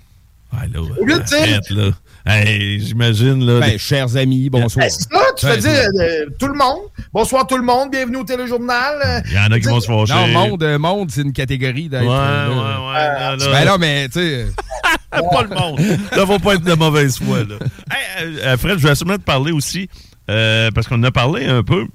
Ouais, 0.54 0.68
là, 0.68 0.82
Au 1.00 1.06
lieu 1.06 1.18
de 1.18 1.24
dire- 1.24 1.38
arrête, 1.38 1.70
là. 1.70 1.92
Hey, 2.26 2.80
j'imagine, 2.80 3.46
là. 3.46 3.60
Ben, 3.60 3.72
des- 3.72 3.78
chers 3.80 4.16
amis, 4.16 4.50
bonsoir. 4.50 4.86
Ben, 4.86 4.90
c'est 4.92 5.04
ça, 5.12 5.22
tu 5.38 5.46
Ouais, 5.46 5.52
fais 5.54 5.58
dire 5.60 5.90
euh, 6.00 6.26
tout 6.40 6.48
le 6.48 6.54
monde. 6.54 6.82
Bonsoir 7.12 7.48
tout 7.48 7.58
le 7.58 7.64
monde, 7.64 7.90
bienvenue 7.92 8.18
au 8.18 8.24
téléjournal. 8.24 9.24
Il 9.28 9.34
y 9.34 9.40
en 9.40 9.52
a 9.52 9.60
qui 9.60 9.68
vont 9.68 9.80
se 9.80 9.88
fâcher. 9.88 10.14
Non, 10.14 10.28
monde, 10.28 10.64
euh, 10.64 10.78
monde, 10.78 11.10
c'est 11.12 11.22
une 11.22 11.34
catégorie 11.34 11.90
d'être. 11.90 12.04
Ouais, 12.04 12.08
ouais, 12.10 12.14
euh, 12.14 12.88
ouais. 12.88 12.94
là. 12.94 13.20
là, 13.20 13.36
là. 13.38 13.52
Ben 13.52 13.66
non, 13.66 13.78
mais 13.80 14.08
tu 14.10 14.20
sais. 14.20 14.46
pas 15.12 15.44
le 15.44 15.50
monde. 15.50 15.80
Là, 16.16 16.26
faut 16.26 16.40
pas 16.40 16.54
être 16.56 16.64
de 16.64 16.74
mauvaise 16.76 17.18
foi, 17.18 17.40
là. 17.40 17.56
Hey, 17.92 18.58
Fred, 18.58 18.78
je 18.78 18.84
vais 18.84 18.90
absolument 18.92 19.18
te 19.18 19.24
parler 19.24 19.52
aussi, 19.52 19.90
euh, 20.30 20.70
parce 20.76 20.88
qu'on 20.88 21.00
en 21.00 21.04
a 21.04 21.12
parlé 21.12 21.46
un 21.48 21.64
peu 21.64 21.88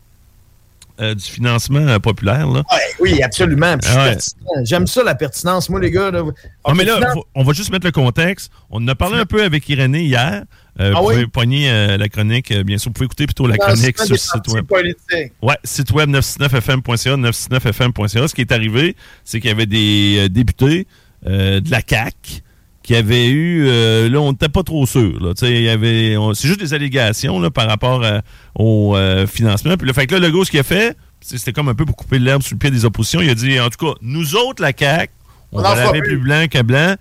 euh, 1.01 1.15
du 1.15 1.25
financement 1.25 1.81
euh, 1.87 1.99
populaire, 1.99 2.47
là. 2.47 2.61
ouais, 2.73 2.79
oui, 3.01 3.23
absolument. 3.23 3.75
Ouais. 3.97 4.17
J'aime 4.65 4.87
ça, 4.87 5.03
la 5.05 5.15
pertinence. 5.15 5.69
Moi, 5.69 5.81
les 5.81 5.91
gars. 5.91 6.11
Là, 6.11 6.23
Non, 6.23 6.75
mais 6.75 6.85
là, 6.85 7.13
faut- 7.13 7.27
on 7.35 7.43
va 7.45 7.53
juste 7.53 7.71
mettre 7.71 7.87
le 7.87 7.93
contexte. 7.93 8.51
On 8.71 8.83
en 8.83 8.89
a 8.89 8.95
parlé 8.95 9.19
un 9.19 9.27
peu 9.27 9.43
avec 9.43 9.69
Irénée 9.69 10.03
hier. 10.05 10.45
Euh, 10.79 10.93
Ah 10.95 11.01
vous 11.01 11.07
oui? 11.09 11.15
pouvez 11.15 11.27
pogner 11.27 11.71
euh, 11.71 11.97
la 11.97 12.09
chronique, 12.09 12.53
bien 12.53 12.79
sûr. 12.79 12.91
Vous 12.91 12.95
pouvez 12.95 13.07
écouter 13.07 13.27
plutôt 13.27 13.47
la 13.47 13.57
chronique 13.57 13.99
sur 13.99 14.11
le 14.11 14.17
site 14.19 14.49
web. 14.49 14.67
politiques. 14.67 15.33
Ouais, 15.43 15.57
site 15.65 15.91
web 15.93 16.11
969fm.ca, 16.11 17.17
969fm.ca. 17.17 18.29
Ce 18.29 18.35
qui 18.35 18.41
est 18.43 18.53
arrivé, 18.53 18.97
c'est 19.25 19.41
qu'il 19.41 19.49
y 19.49 19.53
avait 19.53 19.67
des 19.67 20.29
députés 20.29 20.87
de 21.25 21.71
la 21.71 21.83
CAC 21.83 22.43
qui 22.87 22.95
avaient 22.95 23.27
eu, 23.29 23.67
euh, 23.67 24.09
là, 24.09 24.21
on 24.21 24.31
n'était 24.31 24.49
pas 24.49 24.63
trop 24.63 24.87
sûr. 24.87 25.19
Là, 25.21 25.33
y 25.49 25.69
avait, 25.69 26.17
c'est 26.35 26.47
juste 26.47 26.61
des 26.61 26.73
allégations 26.73 27.41
là, 27.41 27.51
par 27.51 27.67
rapport 27.67 28.05
euh, 28.05 28.21
au 28.55 28.95
euh, 28.97 29.27
financement. 29.27 29.77
Puis 29.77 29.89
le 29.89 29.93
fait 29.93 30.07
que 30.07 30.15
là, 30.15 30.21
Legault, 30.27 30.45
ce 30.45 30.53
qu'il 30.53 30.61
a 30.61 30.63
fait, 30.63 30.97
c'était 31.21 31.53
comme 31.53 31.69
un 31.69 31.75
peu 31.75 31.85
pour 31.85 31.97
couper 31.97 32.21
l'herbe 32.21 32.43
sous 32.43 32.55
le 32.55 32.59
pied 32.59 32.71
des 32.71 32.85
oppositions. 32.85 33.21
Il 33.21 33.29
a 33.29 33.35
dit, 33.35 33.59
en 33.59 33.69
tout 33.71 33.85
cas, 33.87 33.93
nous 34.03 34.37
autres, 34.37 34.63
la 34.63 34.73
CAC, 34.73 35.11
on, 35.51 35.59
On 35.59 35.63
va 35.63 35.75
laver 35.75 36.01
plus. 36.01 36.17
blanc 36.19 36.47
que 36.49 36.63
blanc, 36.63 36.95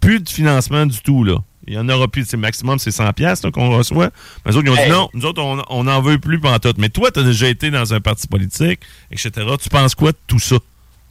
plus 0.00 0.20
de 0.20 0.28
financement 0.28 0.86
du 0.86 1.00
tout 1.00 1.24
là. 1.24 1.34
Il 1.66 1.74
y 1.74 1.78
en 1.78 1.88
aura 1.88 2.06
plus. 2.08 2.24
C'est 2.26 2.36
maximum, 2.36 2.78
c'est 2.78 2.90
100 2.92 3.12
pièces 3.12 3.42
qu'on 3.52 3.76
reçoit. 3.76 4.10
Mais 4.44 4.50
les 4.52 4.56
autres, 4.56 4.66
ils 4.66 4.70
ont 4.72 4.76
Hey. 4.76 4.86
dit 4.86 4.90
non, 4.92 5.08
nous 5.14 5.24
autres, 5.24 5.42
on- 5.42 5.62
on 5.70 5.84
n'en 5.84 6.00
veut 6.02 6.18
plus 6.18 6.38
pantoute. 6.40 6.76
Mais 6.78 6.88
toi, 6.88 7.10
tu 7.10 7.20
as 7.20 7.22
déjà 7.24 7.48
été 7.48 7.70
dans 7.70 7.94
un 7.94 8.00
parti 8.00 8.26
politique, 8.28 8.80
etc. 9.10 9.30
Tu 9.60 9.68
penses 9.68 9.94
quoi 9.96 10.12
de 10.12 10.16
tout 10.26 10.38
ça? 10.40 10.56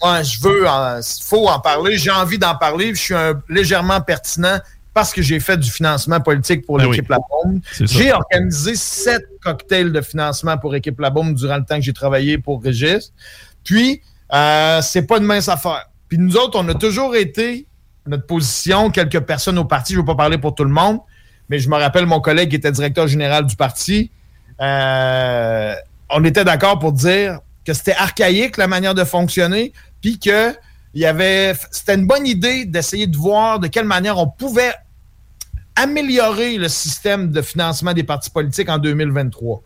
Moi, 0.02 0.24
je 0.24 0.40
veux, 0.40 0.64
il 0.66 1.24
faut 1.24 1.48
en 1.48 1.60
parler. 1.60 1.98
J'ai 1.98 2.12
envie 2.12 2.38
d'en 2.40 2.56
parler. 2.56 2.94
Je 2.96 3.00
suis 3.02 3.14
un- 3.14 3.42
légèrement 3.50 4.02
pertinent 4.02 4.60
parce 4.94 5.14
que 5.14 5.22
j'ai 5.22 5.40
fait 5.40 5.58
du 5.58 5.70
financement 5.72 6.20
politique 6.20 6.66
pour 6.66 6.78
Ben 6.78 6.90
l'équipe 6.90 7.08
La 7.10 7.18
Bombe. 7.18 7.60
C'est 7.72 7.88
ça. 7.88 7.94
J'ai 7.98 8.12
organisé 8.12 8.76
sept 8.76 9.24
cocktails 9.42 9.92
de 9.92 10.02
financement 10.02 10.58
pour 10.58 10.76
équipe 10.76 11.00
La 11.00 11.10
Bombe 11.10 11.34
durant 11.36 11.58
le 11.58 11.64
temps 11.66 11.76
que 11.78 11.82
j'ai 11.82 11.94
travaillé 11.94 12.38
pour 12.38 12.62
Régis. 12.64 13.14
Puis, 13.64 14.02
euh, 14.34 14.82
c'est 14.82 15.04
pas 15.04 15.18
une 15.18 15.24
mince 15.26 15.48
affaire. 15.50 15.88
Puis 16.10 16.18
nous 16.18 16.36
autres, 16.36 16.60
on 16.60 16.68
a 16.68 16.74
toujours 16.74 17.16
été, 17.16 17.68
notre 18.06 18.26
position, 18.26 18.90
quelques 18.92 19.20
personnes 19.22 19.58
au 19.60 19.66
parti, 19.66 19.94
je 19.94 19.98
ne 20.00 20.02
veux 20.02 20.08
pas 20.08 20.16
parler 20.16 20.38
pour 20.38 20.56
tout 20.56 20.64
le 20.66 20.70
monde, 20.72 21.00
mais 21.48 21.60
je 21.60 21.70
me 21.70 21.76
rappelle 21.76 22.06
mon 22.06 22.20
collègue 22.20 22.50
qui 22.50 22.56
était 22.58 22.72
directeur 22.72 23.08
général 23.08 23.46
du 23.46 23.56
parti. 23.56 24.12
euh, 24.62 25.74
on 26.10 26.24
était 26.26 26.44
d'accord 26.44 26.78
pour 26.80 26.92
dire 26.92 27.40
que 27.66 27.74
c'était 27.74 27.94
archaïque 27.96 28.58
la 28.58 28.68
manière 28.68 28.94
de 28.94 29.04
fonctionner, 29.04 29.72
puis 30.02 30.20
que 30.20 30.54
il 30.94 31.02
y 31.02 31.06
avait, 31.06 31.54
c'était 31.72 31.96
une 31.96 32.06
bonne 32.06 32.28
idée 32.28 32.66
d'essayer 32.66 33.08
de 33.08 33.16
voir 33.16 33.60
de 33.60 33.68
quelle 33.68 33.86
manière 33.86 34.18
on 34.18 34.28
pouvait 34.28 34.74
améliorer 35.76 36.58
le 36.58 36.68
système 36.68 37.32
de 37.32 37.42
financement 37.42 37.94
des 37.94 38.04
partis 38.04 38.30
politiques 38.30 38.70
en 38.70 38.78
2023. 38.78 39.62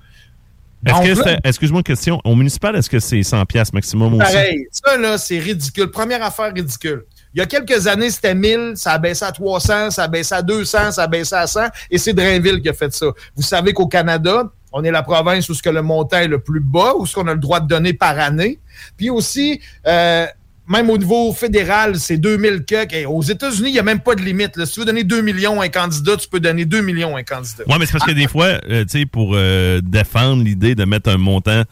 Est-ce 0.85 1.21
que 1.21 1.47
Excuse-moi 1.47 1.79
une 1.79 1.83
question. 1.83 2.21
Au 2.23 2.35
municipal, 2.35 2.75
est-ce 2.75 2.89
que 2.89 2.99
c'est 2.99 3.23
100 3.23 3.45
pièces 3.45 3.73
maximum 3.73 4.13
aussi? 4.13 4.31
Pareil, 4.31 4.67
ça 4.71 4.97
là, 4.97 5.17
c'est 5.17 5.39
ridicule. 5.39 5.89
Première 5.89 6.23
affaire 6.23 6.53
ridicule. 6.53 7.05
Il 7.33 7.39
y 7.39 7.41
a 7.41 7.47
quelques 7.47 7.87
années, 7.87 8.11
c'était 8.11 8.35
1000, 8.35 8.73
ça 8.75 8.93
a 8.93 8.97
baissé 8.97 9.25
à 9.25 9.31
300, 9.31 9.91
ça 9.91 10.03
a 10.03 10.07
baissé 10.07 10.35
à 10.35 10.41
200, 10.41 10.91
ça 10.91 11.03
a 11.03 11.07
baissé 11.07 11.35
à 11.35 11.45
100, 11.45 11.61
et 11.91 11.97
c'est 11.97 12.13
Drainville 12.13 12.61
qui 12.61 12.69
a 12.69 12.73
fait 12.73 12.93
ça. 12.93 13.07
Vous 13.35 13.41
savez 13.41 13.73
qu'au 13.73 13.87
Canada, 13.87 14.43
on 14.77 14.83
est 14.83 14.91
la 14.91 15.03
province 15.03 15.47
où 15.47 15.53
ce 15.53 15.63
que 15.63 15.69
le 15.69 15.81
montant 15.81 16.17
est 16.17 16.27
le 16.27 16.39
plus 16.39 16.59
bas, 16.59 16.93
où 16.97 17.05
ce 17.05 17.15
qu'on 17.15 17.27
a 17.27 17.33
le 17.33 17.39
droit 17.39 17.61
de 17.61 17.67
donner 17.67 17.93
par 17.93 18.19
année. 18.19 18.59
Puis 18.97 19.09
aussi, 19.09 19.61
euh, 19.87 20.25
même 20.67 20.89
au 20.89 20.97
niveau 20.97 21.31
fédéral, 21.31 21.97
c'est 21.97 22.17
2000 22.17 22.65
que. 22.65 23.05
Aux 23.05 23.21
États-Unis, 23.21 23.69
il 23.69 23.73
n'y 23.73 23.79
a 23.79 23.83
même 23.83 24.01
pas 24.01 24.15
de 24.15 24.21
limite. 24.21 24.63
Si 24.65 24.73
tu 24.73 24.81
veux 24.81 24.85
donner 24.85 25.05
2 25.05 25.21
millions 25.21 25.61
à 25.61 25.65
un 25.65 25.69
candidat, 25.69 26.17
tu 26.17 26.27
peux 26.27 26.41
donner 26.41 26.65
2 26.65 26.81
millions 26.81 27.15
à 27.15 27.19
un 27.19 27.23
candidat. 27.23 27.63
Oui, 27.67 27.75
mais 27.79 27.85
c'est 27.85 27.93
parce 27.93 28.03
que 28.03 28.11
des 28.11 28.27
fois, 28.27 28.59
euh, 28.69 28.83
tu 28.83 28.99
sais, 28.99 29.05
pour 29.05 29.31
euh, 29.33 29.79
défendre 29.81 30.43
l'idée 30.43 30.75
de 30.75 30.83
mettre 30.83 31.09
un 31.09 31.17
montant 31.17 31.63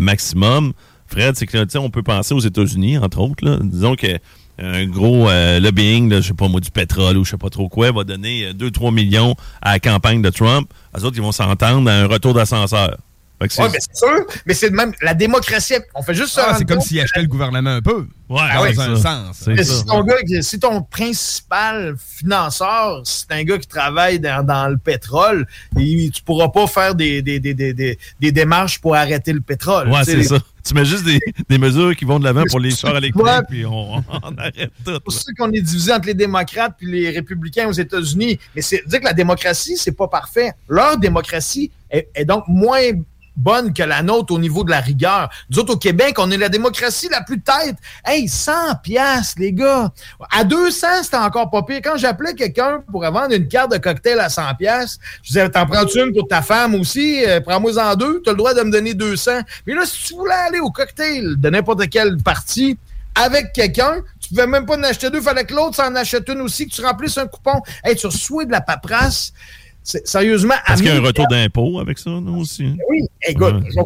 maximum, 0.00 0.72
Fred, 1.08 1.36
c'est 1.36 1.46
que, 1.46 1.62
tu 1.64 1.72
sais, 1.72 1.78
on 1.78 1.90
peut 1.90 2.02
penser 2.02 2.32
aux 2.32 2.40
États-Unis, 2.40 2.96
entre 2.96 3.20
autres, 3.20 3.44
là. 3.44 3.58
Disons 3.62 3.94
que 3.96 4.18
un 4.58 4.86
gros 4.86 5.28
euh, 5.28 5.60
lobbying, 5.60 6.08
là, 6.10 6.20
je 6.20 6.28
sais 6.28 6.34
pas 6.34 6.48
moi, 6.48 6.60
du 6.60 6.70
pétrole 6.70 7.16
ou 7.18 7.24
je 7.24 7.30
sais 7.32 7.36
pas 7.36 7.50
trop 7.50 7.68
quoi, 7.68 7.92
va 7.92 8.04
donner 8.04 8.52
2-3 8.52 8.92
millions 8.92 9.34
à 9.60 9.72
la 9.72 9.78
campagne 9.80 10.22
de 10.22 10.30
Trump. 10.30 10.70
Les 10.96 11.04
autres, 11.04 11.16
ils 11.16 11.22
vont 11.22 11.32
s'entendre 11.32 11.90
à 11.90 11.94
un 11.94 12.06
retour 12.06 12.32
d'ascenseur. 12.34 12.96
Ouais, 13.38 13.48
mais 13.58 13.78
c'est 13.78 13.94
sûr, 13.96 14.24
mais 14.46 14.54
c'est 14.54 14.70
de 14.70 14.74
même. 14.74 14.92
La 15.02 15.12
démocratie, 15.12 15.74
on 15.94 16.02
fait 16.02 16.14
juste 16.14 16.30
ça. 16.32 16.46
Ah, 16.48 16.54
c'est 16.56 16.64
comme 16.64 16.80
s'il 16.80 16.98
achetait 17.00 17.20
le 17.20 17.26
gouvernement 17.26 17.68
un 17.68 17.82
peu. 17.82 18.06
Ouais, 18.30 18.40
dans 18.54 18.62
ouais, 18.62 18.78
un 18.80 18.96
ça. 18.96 19.02
sens. 19.34 19.44
Mais 19.46 19.62
ça. 19.62 19.74
si 19.74 19.84
ton, 19.84 20.02
gars, 20.04 20.14
si 20.40 20.58
ton 20.58 20.80
principal 20.80 21.96
financeur, 21.98 23.02
c'est 23.04 23.30
un 23.32 23.44
gars 23.44 23.58
qui 23.58 23.66
travaille 23.66 24.20
dans, 24.20 24.42
dans 24.42 24.68
le 24.68 24.78
pétrole, 24.78 25.46
il- 25.76 26.10
tu 26.12 26.22
pourras 26.22 26.48
pas 26.48 26.66
faire 26.66 26.94
des, 26.94 27.20
des, 27.20 27.38
des, 27.38 27.52
des, 27.52 27.74
des, 27.74 27.98
des 28.20 28.32
démarches 28.32 28.78
pour 28.80 28.94
arrêter 28.96 29.34
le 29.34 29.42
pétrole. 29.42 29.90
Ouais, 29.90 30.04
c'est 30.04 30.22
ça. 30.22 30.38
Tu 30.66 30.74
mets 30.74 30.84
juste 30.84 31.04
des, 31.04 31.20
des 31.48 31.58
mesures 31.58 31.94
qui 31.94 32.04
vont 32.04 32.18
de 32.18 32.24
l'avant 32.24 32.42
pour 32.50 32.58
les 32.60 32.70
chars 32.70 32.96
électriques, 32.96 33.24
Ouais. 33.24 33.42
puis 33.48 33.64
on, 33.64 33.96
on 33.98 34.02
arrête 34.38 34.70
tout. 34.84 34.92
C'est 34.92 35.00
pour 35.04 35.12
ça 35.12 35.32
qu'on 35.38 35.52
est 35.52 35.60
divisé 35.60 35.92
entre 35.92 36.06
les 36.08 36.14
démocrates 36.14 36.74
puis 36.76 36.90
les 36.90 37.10
républicains 37.10 37.68
aux 37.68 37.72
États-Unis. 37.72 38.38
Mais 38.54 38.62
c'est 38.62 38.82
dire 38.86 39.00
que 39.00 39.04
la 39.04 39.12
démocratie, 39.12 39.76
c'est 39.76 39.92
pas 39.96 40.08
parfait. 40.08 40.52
Leur 40.68 40.98
démocratie 40.98 41.70
est, 41.90 42.08
est 42.14 42.24
donc 42.24 42.44
moins 42.48 42.80
bonne 43.36 43.72
que 43.72 43.82
la 43.82 44.02
nôtre 44.02 44.32
au 44.32 44.38
niveau 44.38 44.64
de 44.64 44.70
la 44.70 44.80
rigueur. 44.80 45.28
Nous 45.50 45.58
autres, 45.58 45.74
au 45.74 45.76
Québec, 45.76 46.16
on 46.18 46.30
est 46.30 46.36
la 46.36 46.48
démocratie 46.48 47.08
la 47.10 47.22
plus 47.22 47.40
tête. 47.40 47.76
Hey, 48.04 48.28
100 48.28 48.76
piastres, 48.82 49.40
les 49.40 49.52
gars. 49.52 49.92
À 50.30 50.44
200, 50.44 50.86
c'était 51.02 51.16
encore 51.16 51.50
pas 51.50 51.62
pire. 51.62 51.80
Quand 51.82 51.96
j'appelais 51.96 52.34
quelqu'un 52.34 52.82
pour 52.90 53.02
vendre 53.02 53.34
une 53.34 53.48
carte 53.48 53.72
de 53.72 53.78
cocktail 53.78 54.20
à 54.20 54.28
100 54.28 54.54
piastres, 54.54 54.98
je 55.22 55.28
disais, 55.28 55.48
t'en 55.50 55.66
prends-tu 55.66 56.00
une 56.00 56.12
pour 56.12 56.26
ta 56.28 56.42
femme 56.42 56.74
aussi? 56.74 57.24
Euh, 57.26 57.40
Prends-moi 57.40 57.78
en 57.78 57.94
deux. 57.94 58.22
T'as 58.24 58.32
le 58.32 58.36
droit 58.36 58.54
de 58.54 58.62
me 58.62 58.70
donner 58.70 58.94
200. 58.94 59.40
Mais 59.66 59.74
là, 59.74 59.82
si 59.84 60.04
tu 60.04 60.14
voulais 60.14 60.34
aller 60.34 60.60
au 60.60 60.70
cocktail 60.70 61.36
de 61.38 61.50
n'importe 61.50 61.88
quelle 61.88 62.16
partie, 62.18 62.78
avec 63.16 63.52
quelqu'un, 63.52 64.02
tu 64.20 64.28
pouvais 64.28 64.46
même 64.46 64.66
pas 64.66 64.76
en 64.76 64.82
acheter 64.82 65.08
deux, 65.08 65.22
fallait 65.22 65.44
que 65.44 65.54
l'autre 65.54 65.76
s'en 65.76 65.94
achète 65.94 66.28
une 66.28 66.42
aussi, 66.42 66.68
que 66.68 66.74
tu 66.74 66.82
remplisses 66.82 67.16
un 67.16 67.26
coupon. 67.26 67.62
Hey, 67.82 67.96
tu 67.96 68.06
reçois 68.06 68.44
de 68.44 68.52
la 68.52 68.60
paperasse. 68.60 69.32
Sérieusement, 70.04 70.54
Est-ce 70.66 70.78
qu'il 70.82 70.86
y 70.86 70.90
a 70.90 70.94
un 70.94 70.98
1000 71.00 71.06
retour 71.06 71.26
d'impôt 71.28 71.78
avec 71.78 71.98
ça, 71.98 72.10
non, 72.10 72.38
aussi? 72.40 72.74
oui, 72.90 73.06
écoute, 73.26 73.54
Ouais. 73.76 73.84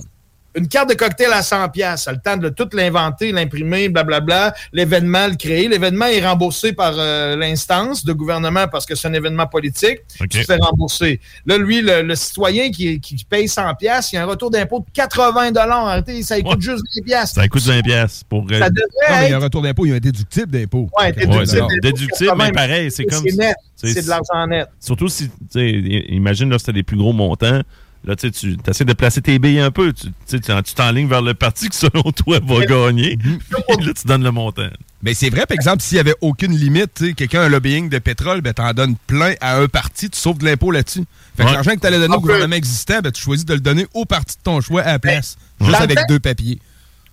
Une 0.56 0.66
carte 0.68 0.88
de 0.90 0.94
cocktail 0.94 1.32
à 1.32 1.42
100 1.42 1.68
pièces, 1.68 2.02
ça 2.02 2.10
a 2.10 2.14
le 2.14 2.20
temps 2.20 2.36
de 2.36 2.48
tout 2.48 2.68
l'inventer, 2.72 3.30
l'imprimer, 3.32 3.88
blablabla, 3.88 4.54
l'événement, 4.72 5.28
le 5.28 5.36
créer. 5.36 5.68
L'événement 5.68 6.06
est 6.06 6.26
remboursé 6.26 6.72
par 6.72 6.94
euh, 6.96 7.36
l'instance 7.36 8.04
de 8.04 8.12
gouvernement 8.12 8.66
parce 8.68 8.84
que 8.86 8.94
c'est 8.94 9.08
un 9.08 9.12
événement 9.12 9.46
politique. 9.46 9.98
OK. 10.20 10.28
Tu 10.28 10.40
te 10.40 10.44
fais 10.44 10.56
rembourser. 10.56 11.20
Là, 11.46 11.56
lui, 11.58 11.82
le, 11.82 12.02
le 12.02 12.14
citoyen 12.16 12.70
qui, 12.70 13.00
qui 13.00 13.24
paye 13.24 13.48
100 13.48 13.74
pièces, 13.76 14.12
il 14.12 14.16
y 14.16 14.18
a 14.18 14.22
un 14.22 14.26
retour 14.26 14.50
d'impôt 14.50 14.80
de 14.80 14.86
80 14.92 15.52
Arrêtez, 15.56 16.22
ça 16.22 16.36
lui 16.36 16.42
coûte 16.42 16.54
Ouais. 16.56 16.60
juste 16.60 16.84
10 16.94 17.02
pièces. 17.02 17.32
Ça 17.32 17.46
coûte 17.48 17.62
20 17.62 17.82
pièces 17.82 18.22
pour... 18.28 18.44
euh, 18.50 18.58
Ça 18.58 18.68
Non, 18.68 18.74
mais 18.74 18.80
devrait 19.08 19.26
il 19.26 19.30
y 19.30 19.34
a 19.34 19.36
un 19.36 19.40
retour 19.40 19.62
d'impôt, 19.62 19.86
il 19.86 19.90
y 19.90 19.92
a 19.92 19.96
un 19.96 20.00
déductible 20.00 20.50
d'impôt. 20.50 20.88
Ouais, 20.98 21.12
déductible 21.12 21.36
Ouais, 21.38 21.46
c'est 21.46 21.80
déductible, 21.80 22.30
80, 22.30 22.44
mais 22.46 22.52
pareil, 22.52 22.90
c'est 22.90 23.04
comme- 23.04 23.24
C'est 23.26 23.36
net. 23.36 23.54
c'est- 23.76 23.92
C'est 23.94 24.02
de 24.02 24.08
l'argent 24.08 24.46
net. 24.48 24.66
Surtout 24.80 25.08
si, 25.08 25.28
tu 25.28 25.34
sais, 25.52 25.68
i- 25.70 26.06
imagine, 26.14 26.50
là, 26.50 26.58
c'était 26.58 26.72
des 26.72 26.82
plus 26.82 26.96
gros 26.96 27.12
montants. 27.12 27.60
Là, 28.04 28.16
tu 28.16 28.28
sais, 28.28 28.30
tu 28.32 28.56
essaies 28.66 28.84
de 28.86 28.92
placer 28.94 29.20
tes 29.20 29.38
billes 29.38 29.60
un 29.60 29.70
peu. 29.70 29.92
Tu 29.92 30.40
t'enlignes 30.74 31.08
vers 31.08 31.20
le 31.20 31.34
parti 31.34 31.68
qui, 31.68 31.76
selon 31.76 32.02
toi, 32.16 32.38
va 32.42 32.64
gagner. 32.64 33.16
Puis 33.18 33.86
là, 33.86 33.92
tu 33.94 34.06
donnes 34.06 34.24
le 34.24 34.30
montant. 34.30 34.68
Mais 35.02 35.12
c'est 35.14 35.28
vrai, 35.30 35.44
par 35.46 35.54
exemple, 35.54 35.82
s'il 35.82 35.96
n'y 35.96 36.00
avait 36.00 36.14
aucune 36.20 36.52
limite, 36.56 37.14
quelqu'un 37.14 37.40
a 37.42 37.44
un 37.44 37.48
lobbying 37.48 37.88
de 37.88 37.98
pétrole, 37.98 38.40
ben, 38.40 38.52
t'en 38.54 38.72
donnes 38.72 38.96
plein 39.06 39.34
à 39.40 39.56
un 39.58 39.66
parti, 39.66 40.08
tu 40.10 40.18
sauves 40.18 40.38
de 40.38 40.44
l'impôt 40.46 40.70
là-dessus. 40.70 41.04
Fait 41.36 41.42
que 41.42 41.48
Ouais. 41.48 41.54
l'argent 41.54 41.70
que 41.74 41.80
tu 41.80 41.86
allais 41.86 41.98
donner 41.98 42.14
au 42.14 42.20
peut- 42.20 42.28
gouvernement 42.28 42.56
existant, 42.56 43.00
ben, 43.02 43.10
tu 43.12 43.22
choisis 43.22 43.44
de 43.46 43.54
le 43.54 43.60
donner 43.60 43.86
au 43.94 44.04
parti 44.06 44.36
de 44.36 44.42
ton 44.42 44.60
choix 44.60 44.82
à 44.82 44.92
la 44.92 44.98
place. 44.98 45.36
Dans 45.58 45.66
Juste 45.66 45.80
avec 45.80 45.96
temps- 45.98 46.04
deux 46.08 46.20
papiers. 46.20 46.58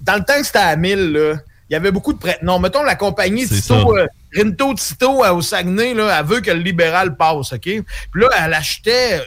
dans 0.01 0.15
le 0.15 0.23
temps 0.23 0.37
que 0.39 0.45
c'était 0.45 0.59
à 0.59 0.75
1000, 0.75 1.11
là, 1.11 1.33
il 1.69 1.73
y 1.73 1.75
avait 1.75 1.91
beaucoup 1.91 2.13
de 2.13 2.17
prêts. 2.19 2.37
Non, 2.43 2.59
mettons 2.59 2.83
la 2.83 2.95
compagnie 2.95 3.45
C'est 3.45 3.55
Tito, 3.61 3.75
ça. 3.95 4.01
euh, 4.03 4.07
Rinto 4.35 4.73
Tito 4.75 5.23
euh, 5.25 5.31
au 5.33 5.41
Saguenay, 5.41 5.93
là, 5.93 6.17
elle 6.19 6.25
veut 6.25 6.39
que 6.41 6.51
le 6.51 6.59
libéral 6.61 7.15
passe, 7.17 7.51
OK? 7.53 7.61
Puis 7.61 7.83
là, 8.15 8.29
elle 8.41 8.53
achetait 8.53 9.21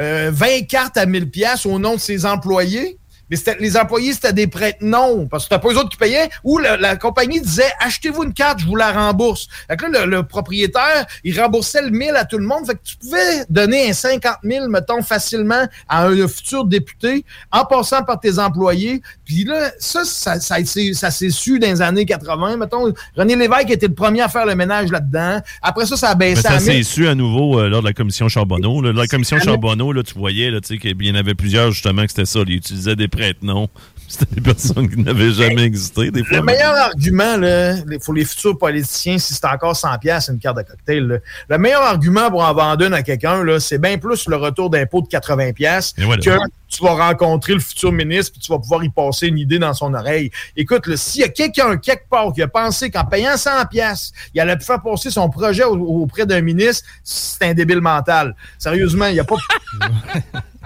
euh, 0.00 0.30
20 0.32 0.66
cartes 0.68 0.96
à 0.96 1.06
1000 1.06 1.30
pièces 1.30 1.66
au 1.66 1.78
nom 1.78 1.94
de 1.94 2.00
ses 2.00 2.26
employés. 2.26 2.98
Mais 3.30 3.36
les 3.60 3.76
employés, 3.76 4.12
c'était 4.14 4.32
des 4.32 4.46
prêts 4.46 4.76
non, 4.80 5.26
parce 5.26 5.44
que 5.44 5.54
c'était 5.54 5.60
pas 5.60 5.74
eux 5.74 5.78
autres 5.78 5.90
qui 5.90 5.96
payaient. 5.96 6.30
Ou 6.44 6.58
la, 6.58 6.96
compagnie 6.96 7.40
disait, 7.40 7.70
achetez-vous 7.80 8.24
une 8.24 8.32
carte, 8.32 8.60
je 8.60 8.66
vous 8.66 8.76
la 8.76 8.92
rembourse. 8.92 9.48
Fait 9.68 9.76
que 9.76 9.86
là, 9.86 10.06
le, 10.06 10.10
le 10.10 10.22
propriétaire, 10.22 11.06
il 11.24 11.38
remboursait 11.38 11.82
le 11.82 11.90
1000 11.90 12.16
à 12.16 12.24
tout 12.24 12.38
le 12.38 12.46
monde. 12.46 12.66
Fait 12.66 12.74
que 12.74 12.82
tu 12.82 12.96
pouvais 12.96 13.44
donner 13.50 13.90
un 13.90 13.92
50 13.92 14.36
000, 14.42 14.68
mettons, 14.68 15.02
facilement 15.02 15.66
à 15.88 16.06
un 16.06 16.28
futur 16.28 16.64
député 16.64 17.24
en 17.52 17.64
passant 17.64 18.02
par 18.02 18.18
tes 18.18 18.38
employés. 18.38 19.02
Puis 19.28 19.44
là, 19.44 19.70
ça, 19.78 20.06
ça, 20.06 20.38
s'est 20.40 21.30
su 21.30 21.58
dans 21.58 21.66
les 21.68 21.82
années 21.82 22.06
80. 22.06 22.56
Mettons, 22.56 22.90
René 23.14 23.36
Lévesque 23.36 23.70
était 23.70 23.88
le 23.88 23.92
premier 23.94 24.22
à 24.22 24.28
faire 24.28 24.46
le 24.46 24.54
ménage 24.54 24.90
là-dedans. 24.90 25.42
Après 25.60 25.84
ça, 25.84 25.98
ça 25.98 26.08
a 26.08 26.14
Mais 26.14 26.30
baissé 26.30 26.40
ça 26.40 26.58
s'est 26.58 26.72
1000. 26.72 26.84
su 26.86 27.06
à 27.08 27.14
nouveau 27.14 27.60
euh, 27.60 27.68
lors 27.68 27.82
de 27.82 27.86
la 27.86 27.92
commission 27.92 28.30
Charbonneau. 28.30 28.80
là. 28.80 28.90
La 28.94 29.06
commission 29.06 29.38
Charbonneau, 29.38 29.92
là, 29.92 30.02
tu 30.02 30.14
voyais 30.14 30.50
là, 30.50 30.62
tu 30.62 30.68
sais, 30.68 30.78
qu'il 30.78 31.04
y 31.04 31.10
en 31.10 31.14
avait 31.14 31.34
plusieurs, 31.34 31.72
justement, 31.72 32.04
que 32.04 32.08
c'était 32.08 32.24
ça. 32.24 32.40
Ils 32.46 32.54
utilisaient 32.54 32.96
des 32.96 33.08
prête-noms. 33.08 33.68
C'était 34.10 34.36
des 34.36 34.40
personnes 34.40 34.88
qui 34.88 34.98
n'avaient 35.00 35.30
jamais 35.32 35.62
existé. 35.64 36.10
Des 36.10 36.24
fois, 36.24 36.38
Le 36.38 36.42
meilleur 36.42 36.74
argument 36.74 37.36
là, 37.36 37.74
pour 38.02 38.14
les 38.14 38.24
futurs 38.24 38.56
politiciens, 38.56 39.18
si 39.18 39.34
c'est 39.34 39.44
encore 39.44 39.76
100 39.76 39.98
pièces 39.98 40.28
une 40.28 40.38
carte 40.38 40.56
de 40.56 40.62
cocktail, 40.62 41.06
là, 41.06 41.16
le 41.50 41.58
meilleur 41.58 41.82
argument 41.82 42.30
pour 42.30 42.42
en 42.42 42.54
vendre 42.54 42.86
une 42.86 42.94
à 42.94 43.02
quelqu'un, 43.02 43.44
c'est 43.60 43.78
bien 43.78 43.98
plus 43.98 44.26
le 44.28 44.36
retour 44.36 44.70
d'impôt 44.70 45.02
de 45.02 45.08
80 45.08 45.52
pièces 45.52 45.92
Et 45.98 46.04
voilà. 46.04 46.22
que 46.22 46.30
tu 46.68 46.82
vas 46.82 46.94
rencontrer 47.08 47.52
le 47.54 47.60
futur 47.60 47.92
ministre 47.92 48.32
puis 48.32 48.40
tu 48.40 48.50
vas 48.50 48.58
pouvoir 48.58 48.82
y 48.82 48.88
passer 48.88 49.26
une 49.26 49.38
idée 49.38 49.58
dans 49.58 49.74
son 49.74 49.92
oreille. 49.92 50.30
Écoute, 50.56 50.96
s'il 50.96 51.20
y 51.20 51.24
a 51.24 51.28
quelqu'un 51.28 51.76
quelque 51.76 52.08
part 52.08 52.32
qui 52.32 52.40
a 52.42 52.48
pensé 52.48 52.90
qu'en 52.90 53.04
payant 53.04 53.36
100 53.36 53.66
pièces, 53.70 54.12
il 54.34 54.40
allait 54.40 54.58
faire 54.58 54.80
passer 54.82 55.10
son 55.10 55.28
projet 55.28 55.64
au- 55.64 55.76
auprès 56.02 56.24
d'un 56.24 56.40
ministre, 56.40 56.86
c'est 57.04 57.44
un 57.44 57.52
débile 57.54 57.80
mental. 57.82 58.34
Sérieusement, 58.58 59.06
il 59.06 59.14
n'y 59.14 59.20
a 59.20 59.24
pas... 59.24 59.36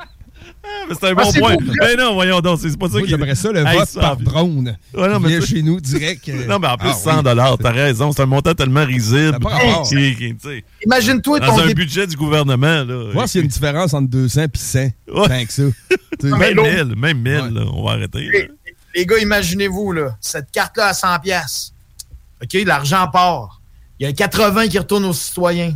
Ah, 0.65 0.69
c'est 0.91 1.05
un 1.07 1.11
Ah, 1.11 1.15
bon 1.15 1.31
c'est 1.33 1.39
point. 1.41 1.57
Mais 1.81 1.97
non, 1.97 2.15
voyons 2.15 2.41
donc, 2.41 2.59
c'est 2.61 2.77
pas 2.79 2.89
ça 2.89 3.01
qui... 3.01 3.09
j'aimerais 3.09 3.35
ça, 3.35 3.51
le 3.53 3.67
Hey, 3.67 3.79
vote 3.79 3.95
par 3.95 4.17
drone. 4.17 4.77
Ouais, 4.95 5.09
non, 5.09 5.19
qui 5.21 5.27
mais 5.27 5.41
chez 5.41 5.63
nous 5.63 5.81
direct. 5.81 6.29
euh, 6.29 6.47
Non, 6.47 6.59
mais 6.59 6.69
en 6.69 6.77
plus, 6.77 6.91
ah, 6.91 6.95
100 6.95 7.17
oui. 7.19 7.23
dollars, 7.25 7.59
t'as 7.59 7.71
raison. 7.73 8.13
C'est 8.13 8.23
un 8.23 8.27
montant 8.27 8.55
tellement 8.55 8.85
risible. 8.85 9.39
Sais, 9.85 10.65
Imagine-toi 10.85 11.41
ton 11.41 11.47
Dans 11.47 11.59
un 11.61 11.73
budget 11.73 12.07
du 12.07 12.17
gouvernement, 12.17 12.85
là. 12.85 13.11
Voir 13.13 13.29
s'il 13.29 13.41
y 13.41 13.43
a 13.43 13.45
une 13.45 13.51
différence 13.51 13.93
entre 13.95 14.09
200 14.09 14.43
et 14.43 14.49
100. 14.59 14.79
Ouais. 14.81 14.93
Tant 15.29 15.45
que 15.45 15.53
ça. 15.53 15.63
Même 16.39 16.55
l'autre- 16.55 16.71
1000, 16.87 16.97
même 16.97 17.19
1000, 17.19 17.33
Ouais. 17.33 17.51
là, 17.51 17.61
on 17.73 17.85
va 17.85 17.93
arrêter. 17.93 18.21
là. 18.27 18.31
Les, 18.33 18.51
les 18.95 19.07
gars, 19.07 19.19
imaginez-vous, 19.19 19.93
là, 19.93 20.17
cette 20.21 20.51
carte-là 20.53 20.89
à 20.89 20.95
100 20.95 21.19
pièces. 21.21 21.73
OK, 22.43 22.53
l'argent 22.65 23.09
part. 23.09 23.61
Il 23.99 24.07
y 24.07 24.09
a 24.09 24.13
80 24.13 24.69
qui 24.69 24.79
retournent 24.79 25.05
aux 25.07 25.13
citoyens. 25.13 25.75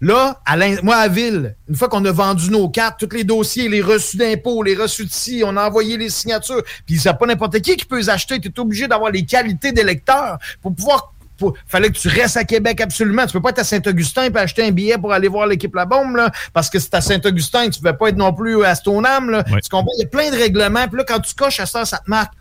Là, 0.00 0.40
à 0.46 0.56
moi, 0.82 0.96
à 0.96 1.08
Ville, 1.08 1.54
une 1.68 1.76
fois 1.76 1.88
qu'on 1.88 2.04
a 2.06 2.12
vendu 2.12 2.50
nos 2.50 2.68
cartes, 2.68 2.98
tous 2.98 3.14
les 3.14 3.24
dossiers, 3.24 3.68
les 3.68 3.82
reçus 3.82 4.16
d'impôts, 4.16 4.62
les 4.62 4.74
reçus 4.74 5.04
de 5.04 5.10
ci, 5.12 5.42
on 5.44 5.56
a 5.56 5.66
envoyé 5.66 5.98
les 5.98 6.08
signatures, 6.08 6.62
puis 6.86 6.98
c'est 6.98 7.12
pas 7.12 7.26
n'importe 7.26 7.60
qui 7.60 7.76
qui 7.76 7.84
peut 7.84 7.98
les 7.98 8.08
acheter. 8.08 8.40
Tu 8.40 8.48
es 8.48 8.60
obligé 8.60 8.88
d'avoir 8.88 9.10
les 9.10 9.24
qualités 9.24 9.72
d'électeur 9.72 10.38
pour 10.62 10.74
pouvoir... 10.74 11.12
Il 11.42 11.52
fallait 11.66 11.88
que 11.88 11.96
tu 11.96 12.08
restes 12.08 12.36
à 12.36 12.44
Québec 12.44 12.82
absolument. 12.82 13.24
Tu 13.24 13.32
peux 13.32 13.40
pas 13.40 13.48
être 13.48 13.60
à 13.60 13.64
Saint-Augustin 13.64 14.24
et 14.24 14.36
acheter 14.36 14.62
un 14.62 14.72
billet 14.72 14.98
pour 14.98 15.10
aller 15.10 15.28
voir 15.28 15.46
l'équipe 15.46 15.74
La 15.74 15.86
Bombe, 15.86 16.16
là, 16.16 16.30
parce 16.52 16.68
que 16.68 16.78
c'est 16.78 16.92
à 16.92 17.00
Saint-Augustin, 17.00 17.70
tu 17.70 17.80
ne 17.82 17.90
peux 17.90 17.96
pas 17.96 18.10
être 18.10 18.16
non 18.16 18.32
plus 18.34 18.62
à 18.62 18.74
Stoneham. 18.74 19.30
Là. 19.30 19.42
Tu 19.44 19.70
comprends? 19.70 19.92
Il 19.96 20.02
y 20.02 20.04
a 20.04 20.08
plein 20.08 20.30
de 20.30 20.36
règlements. 20.36 20.86
Puis 20.86 20.98
là, 20.98 21.04
quand 21.08 21.18
tu 21.20 21.34
coches 21.34 21.60
à 21.60 21.64
ça, 21.64 21.86
ça 21.86 21.96
te 21.96 22.10
marque. 22.10 22.34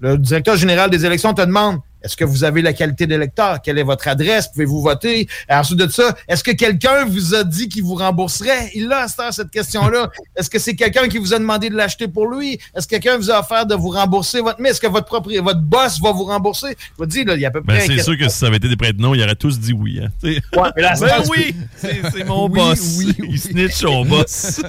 Le 0.00 0.18
directeur 0.18 0.56
général 0.56 0.90
des 0.90 1.06
élections 1.06 1.32
te 1.32 1.42
demande 1.42 1.78
Est-ce 2.02 2.16
que 2.16 2.24
vous 2.24 2.44
avez 2.44 2.62
la 2.62 2.72
qualité 2.72 3.06
d'électeur? 3.06 3.60
Quelle 3.62 3.78
est 3.78 3.82
votre 3.82 4.08
adresse? 4.08 4.48
Pouvez-vous 4.48 4.80
voter? 4.82 5.28
Ensuite 5.48 5.78
de 5.78 5.88
ça, 5.88 6.14
est-ce 6.28 6.42
que 6.44 6.52
quelqu'un 6.52 7.04
vous 7.04 7.34
a 7.34 7.44
dit 7.44 7.68
qu'il 7.68 7.82
vous 7.82 7.94
rembourserait? 7.94 8.70
Il 8.74 8.90
a 8.92 9.06
à 9.18 9.32
cette 9.32 9.50
question-là. 9.50 10.10
Est-ce 10.36 10.48
que 10.48 10.58
c'est 10.58 10.74
quelqu'un 10.74 11.08
qui 11.08 11.18
vous 11.18 11.34
a 11.34 11.38
demandé 11.38 11.68
de 11.68 11.76
l'acheter 11.76 12.08
pour 12.08 12.26
lui? 12.28 12.58
Est-ce 12.74 12.86
que 12.86 12.96
quelqu'un 12.96 13.16
vous 13.18 13.30
a 13.30 13.40
offert 13.40 13.66
de 13.66 13.74
vous 13.74 13.90
rembourser 13.90 14.40
votre 14.40 14.60
mais 14.60 14.70
Est-ce 14.70 14.80
que 14.80 14.86
votre 14.86 15.06
propre, 15.06 15.30
votre 15.42 15.60
boss 15.60 16.00
va 16.00 16.12
vous 16.12 16.24
rembourser? 16.24 16.68
Je 16.78 16.96
vous 16.98 17.06
dis, 17.06 17.24
là, 17.24 17.34
il 17.34 17.40
y 17.40 17.44
a 17.44 17.48
à 17.48 17.50
peu 17.50 17.60
Ben, 17.60 17.76
près. 17.76 17.86
c'est 17.86 18.02
sûr 18.02 18.16
que 18.16 18.28
si 18.28 18.38
ça 18.38 18.46
avait 18.46 18.56
été 18.56 18.68
des 18.68 18.76
prêtres 18.76 18.98
non, 19.00 19.14
ils 19.14 19.22
auraient 19.22 19.34
tous 19.34 19.58
dit 19.58 19.72
oui. 19.72 20.00
Hein. 20.02 20.08
T'sais. 20.18 20.40
Ouais, 20.56 20.68
mais 20.76 20.82
là, 20.82 20.94
ben 21.00 21.22
oui, 21.30 21.54
c'est 21.76 22.24
mon 22.24 22.48
Oui, 22.48 22.54
boss. 22.58 22.96
oui, 22.98 23.14
Il 23.28 23.38
snitch 23.38 23.72
son 23.74 24.04
boss. 24.04 24.62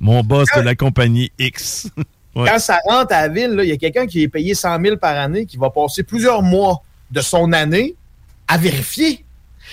mon 0.00 0.22
boss 0.22 0.48
de 0.56 0.60
la 0.62 0.74
compagnie 0.74 1.30
X. 1.38 1.88
Quand 2.46 2.58
ça 2.58 2.78
rentre 2.86 3.14
à 3.14 3.26
la 3.26 3.28
ville, 3.28 3.58
il 3.62 3.68
y 3.68 3.72
a 3.72 3.76
quelqu'un 3.76 4.06
qui 4.06 4.22
est 4.22 4.28
payé 4.28 4.54
100 4.54 4.80
000 4.80 4.96
par 4.96 5.16
année 5.16 5.46
qui 5.46 5.56
va 5.56 5.70
passer 5.70 6.02
plusieurs 6.02 6.42
mois 6.42 6.82
de 7.10 7.20
son 7.20 7.52
année 7.52 7.94
à 8.46 8.58
vérifier. 8.58 9.24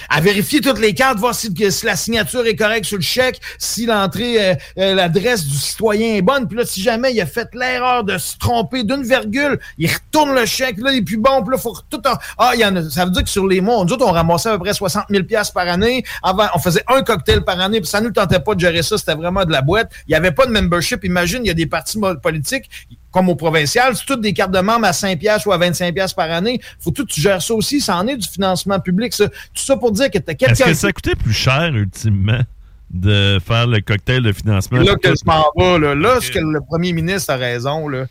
À 0.09 0.21
vérifier 0.21 0.61
toutes 0.61 0.79
les 0.79 0.93
cartes, 0.93 1.17
voir 1.19 1.33
si, 1.35 1.53
la 1.83 1.95
signature 1.95 2.45
est 2.45 2.55
correcte 2.55 2.85
sur 2.85 2.97
le 2.97 3.03
chèque, 3.03 3.39
si 3.57 3.85
l'entrée, 3.85 4.51
euh, 4.51 4.55
euh, 4.77 4.95
l'adresse 4.95 5.45
du 5.45 5.55
citoyen 5.55 6.15
est 6.15 6.21
bonne. 6.21 6.47
Puis 6.47 6.57
là, 6.57 6.65
si 6.65 6.81
jamais 6.81 7.13
il 7.13 7.21
a 7.21 7.25
fait 7.25 7.47
l'erreur 7.53 8.03
de 8.03 8.17
se 8.17 8.37
tromper 8.37 8.83
d'une 8.83 9.03
virgule, 9.03 9.59
il 9.77 9.89
retourne 9.91 10.33
le 10.35 10.45
chèque. 10.45 10.77
Là, 10.79 10.91
il 10.91 10.99
est 10.99 11.01
plus 11.03 11.17
bon. 11.17 11.41
Puis 11.43 11.51
là, 11.51 11.57
faut 11.57 11.75
tout. 11.89 12.01
en- 12.07 12.17
Ah. 12.37 12.53
Ça 12.89 13.05
veut 13.05 13.11
dire 13.11 13.23
que 13.23 13.29
sur 13.29 13.47
les 13.47 13.61
mois, 13.61 13.77
autres, 13.79 14.05
on 14.05 14.11
ramassait 14.11 14.49
à 14.49 14.53
peu 14.53 14.59
près 14.63 14.73
60 14.73 15.05
000 15.09 15.23
piastres 15.23 15.53
par 15.53 15.67
année. 15.67 16.03
Avant, 16.23 16.47
on 16.55 16.59
faisait 16.59 16.83
un 16.87 17.01
cocktail 17.03 17.43
par 17.43 17.59
année. 17.59 17.79
Puis 17.81 17.89
ça 17.89 18.01
nous 18.01 18.11
tentait 18.11 18.39
pas 18.39 18.55
de 18.55 18.59
gérer 18.59 18.83
ça. 18.83 18.97
C'était 18.97 19.15
vraiment 19.15 19.45
de 19.45 19.51
la 19.51 19.61
boîte. 19.61 19.91
Il 20.07 20.11
n'y 20.11 20.15
avait 20.15 20.31
pas 20.31 20.45
de 20.45 20.51
membership. 20.51 21.03
Imagine, 21.03 21.41
il 21.43 21.47
y 21.47 21.51
a 21.51 21.53
des 21.55 21.65
partis 21.67 21.99
politiques 22.21 22.69
comme 23.15 23.29
au 23.29 23.35
provincial, 23.35 23.95
c'est 23.95 24.03
toutes 24.05 24.19
des 24.19 24.33
cartes 24.33 24.51
de 24.51 24.59
membres 24.59 24.87
à 24.87 24.91
5 24.91 25.17
piastres 25.17 25.47
ou 25.47 25.53
à 25.53 25.57
25 25.57 25.93
piastres 25.93 26.17
par 26.17 26.29
année. 26.29 26.59
Faut 26.81 26.91
tout 26.91 27.05
que 27.05 27.13
tu 27.13 27.21
gères 27.21 27.41
ça 27.41 27.53
aussi. 27.53 27.79
Ça 27.79 27.95
en 27.95 28.05
est 28.07 28.17
du 28.17 28.27
financement 28.27 28.77
public, 28.77 29.13
ça. 29.13 29.29
Tout 29.29 29.63
ça 29.63 29.77
pour 29.77 29.93
dire 29.93 30.11
que 30.11 30.17
tu 30.17 30.25
as 30.27 30.33
Est-ce 30.33 30.37
quelqu'un... 30.37 30.65
que 30.65 30.73
ça 30.73 30.91
coûtait 30.91 31.15
plus 31.15 31.31
cher, 31.31 31.73
ultimement, 31.73 32.41
de 32.89 33.39
faire 33.39 33.67
le 33.67 33.79
cocktail 33.79 34.21
de 34.21 34.33
financement? 34.33 34.79
là 34.79 34.95
que 35.01 35.07
je 35.07 35.25
m'en 35.25 35.45
vais, 35.55 35.79
là. 35.79 35.95
Là, 35.95 36.19
ce 36.19 36.29
que 36.29 36.39
le 36.39 36.59
premier 36.59 36.91
ministre 36.91 37.31
a 37.31 37.37
raison, 37.37 37.87
là. 37.87 38.05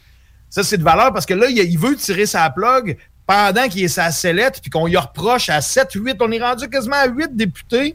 Ça, 0.48 0.62
c'est 0.62 0.78
de 0.78 0.82
valeur 0.82 1.12
parce 1.12 1.26
que 1.26 1.34
là, 1.34 1.50
il, 1.50 1.78
veut 1.78 1.96
tirer 1.96 2.24
sa 2.24 2.48
plug 2.48 2.96
pendant 3.26 3.68
qu'il 3.68 3.84
est 3.84 3.88
sa 3.88 4.10
sellette 4.10 4.62
puis 4.62 4.70
qu'on 4.70 4.86
y 4.86 4.96
reproche 4.96 5.50
à 5.50 5.60
7, 5.60 5.92
8. 5.92 6.16
On 6.20 6.32
est 6.32 6.40
rendu 6.40 6.66
quasiment 6.70 6.96
à 6.96 7.08
8 7.08 7.36
députés 7.36 7.94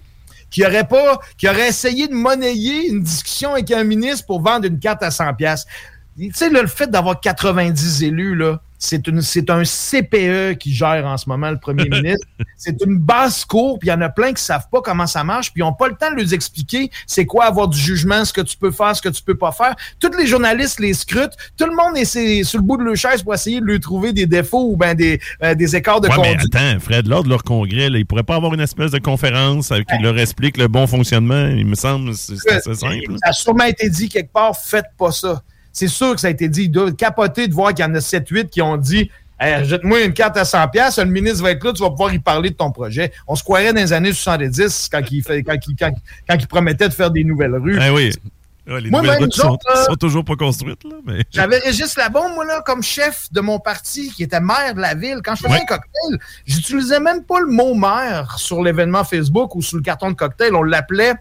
qui 0.52 0.64
auraient 0.64 0.88
pas, 0.88 1.20
qui 1.40 1.50
auraient 1.50 1.70
essayé 1.70 2.08
de 2.08 2.14
monnayer 2.14 2.88
une 2.90 3.02
discussion 3.02 3.54
avec 3.54 3.72
un 3.72 3.84
ministre 3.84 4.28
pour 4.28 4.44
vendre 4.44 4.68
une 4.68 4.78
carte 4.78 5.02
à 5.02 5.10
100 5.10 5.34
pièces. 5.34 5.66
Tu 6.28 6.34
sais, 6.34 6.50
le 6.50 6.68
fait 6.68 6.88
d'avoir 6.88 7.20
90 7.20 8.04
élus, 8.04 8.36
là, 8.36 8.60
c'est 8.82 9.08
une, 9.08 9.22
c'est 9.22 9.50
un 9.50 9.64
CPE 9.64 10.58
qui 10.58 10.74
gère 10.74 11.06
en 11.06 11.18
ce 11.18 11.28
moment 11.28 11.52
le 11.52 11.60
premier 11.60 11.84
ministre. 11.90 12.26
C'est 12.58 12.82
une 12.86 12.98
basse 12.98 13.44
cour, 13.44 13.78
puis 13.78 13.90
il 13.90 13.92
y 13.92 13.94
en 13.94 14.02
a 14.02 14.10
plein 14.10 14.34
qui 14.34 14.42
savent 14.42 14.68
pas 14.72 14.82
comment 14.82 15.06
ça 15.06 15.24
marche, 15.24 15.52
puis 15.52 15.62
ils 15.62 15.66
n'ont 15.66 15.74
pas 15.74 15.90
le 15.90 15.96
temps 15.96 16.10
de 16.12 16.16
leur 16.22 16.34
expliquer 16.34 16.90
c'est 17.06 17.26
quoi 17.26 17.46
avoir 17.46 17.68
du 17.68 17.78
jugement, 17.78 18.24
ce 18.24 18.32
que 18.32 18.42
tu 18.42 18.56
peux 18.56 18.72
faire, 18.72 18.96
ce 18.96 19.02
que 19.02 19.10
tu 19.10 19.22
peux 19.22 19.36
pas 19.36 19.52
faire. 19.52 19.76
Tous 20.00 20.12
les 20.18 20.28
journalistes 20.28 20.80
les 20.80 20.94
scrutent. 20.94 21.36
Tout 21.58 21.66
le 21.66 21.76
monde 21.76 21.98
est 21.98 22.44
sur 22.44 22.60
le 22.60 22.66
bout 22.66 22.78
de 22.78 22.84
leur 22.84 22.96
chaise 22.96 23.22
pour 23.22 23.34
essayer 23.34 23.60
de 23.60 23.66
lui 23.66 23.80
trouver 23.80 24.14
des 24.14 24.26
défauts 24.26 24.72
ou 24.72 24.78
ben 24.78 24.96
des, 24.96 25.20
euh, 25.44 25.54
des 25.56 25.76
écarts 25.76 26.00
de 26.00 26.08
Ouais, 26.08 26.16
mais 26.22 26.34
conduite. 26.36 26.56
attends, 26.56 26.80
Fred, 26.80 27.08
lors 27.08 27.24
de 27.24 27.30
leur 27.30 27.44
congrès, 27.44 27.90
là, 27.90 27.98
ils 27.98 28.06
pourraient 28.06 28.24
pas 28.24 28.36
avoir 28.36 28.54
une 28.54 28.62
espèce 28.62 28.92
de 28.92 29.00
conférence 29.00 29.72
euh, 29.72 29.82
qui 29.82 30.02
leur 30.02 30.18
explique 30.18 30.58
le 30.58 30.68
bon 30.70 30.88
fonctionnement. 30.88 31.48
Il 31.48 31.66
me 31.66 31.76
semble 31.76 32.12
que 32.12 32.16
c'est 32.16 32.36
c'est 32.38 32.54
assez 32.54 32.76
simple. 32.76 33.18
Ça 33.24 33.30
a 33.30 33.34
sûrement 33.34 33.66
été 33.66 33.90
dit 33.90 34.08
quelque 34.08 34.32
part, 34.32 34.56
faites 34.58 34.88
pas 34.98 35.12
ça. 35.12 35.44
C'est 35.80 35.88
sûr 35.88 36.14
que 36.14 36.20
ça 36.20 36.28
a 36.28 36.32
été 36.32 36.50
dit. 36.50 36.64
Ils 36.64 36.70
doivent 36.70 36.94
capoter 36.94 37.48
de 37.48 37.54
voir 37.54 37.74
qu'il 37.74 37.86
y 37.86 37.88
en 37.88 37.96
a 37.96 38.00
7-8 38.00 38.50
qui 38.50 38.62
ont 38.62 38.76
dit 38.76 39.10
Hey, 39.40 39.64
Jette-moi 39.64 40.02
une 40.02 40.12
carte 40.12 40.36
à 40.36 40.44
100$, 40.44 40.70
piastres, 40.72 41.02
le 41.06 41.10
ministre 41.10 41.42
va 41.42 41.52
être 41.52 41.64
là, 41.64 41.72
tu 41.72 41.82
vas 41.82 41.90
pouvoir 41.90 42.14
y 42.14 42.20
parler 42.20 42.50
de 42.50 42.56
ton 42.56 42.70
projet. 42.72 43.14
On 43.26 43.36
se 43.38 43.44
croirait 43.44 43.72
dans 43.72 43.80
les 43.80 43.94
années 43.94 44.12
70 44.12 44.90
quand 44.92 45.00
il, 45.10 45.24
fait, 45.24 45.42
quand 45.44 45.56
il, 45.66 45.76
quand, 45.78 45.92
quand 46.28 46.36
il 46.38 46.48
promettait 46.48 46.90
de 46.90 46.94
faire 46.94 47.10
des 47.10 47.24
nouvelles 47.24 47.56
rues. 47.56 47.78
Ah 47.80 47.94
oui. 47.94 48.12
Ouais, 48.68 48.82
les 48.82 48.90
Moi, 48.90 49.02
nouvelles 49.02 49.20
routes 49.20 49.34
sont, 49.34 49.58
sont 49.88 49.96
toujours 49.96 50.26
pas 50.26 50.36
construites. 50.36 50.82
Mais... 51.06 51.24
J'avais 51.32 51.60
Régis 51.60 51.96
Labombe, 51.96 52.34
moi, 52.36 52.44
là, 52.44 52.62
comme 52.66 52.84
chef 52.84 53.32
de 53.32 53.40
mon 53.40 53.60
parti, 53.60 54.12
qui 54.12 54.24
était 54.24 54.42
maire 54.42 54.76
de 54.76 54.82
la 54.82 54.96
ville. 54.96 55.22
Quand 55.24 55.36
je 55.36 55.44
faisais 55.44 55.54
Ouais. 55.54 55.62
un 55.62 55.66
cocktail, 55.66 56.20
j'utilisais 56.46 57.00
même 57.00 57.24
pas 57.24 57.40
le 57.40 57.48
mot 57.48 57.74
maire 57.74 58.36
sur 58.38 58.62
l'événement 58.62 59.06
Facebook 59.06 59.56
ou 59.56 59.62
sur 59.62 59.78
le 59.78 59.84
carton 59.84 60.10
de 60.12 60.16
cocktail. 60.16 60.54
On 60.54 60.64
l'appelait 60.64 61.14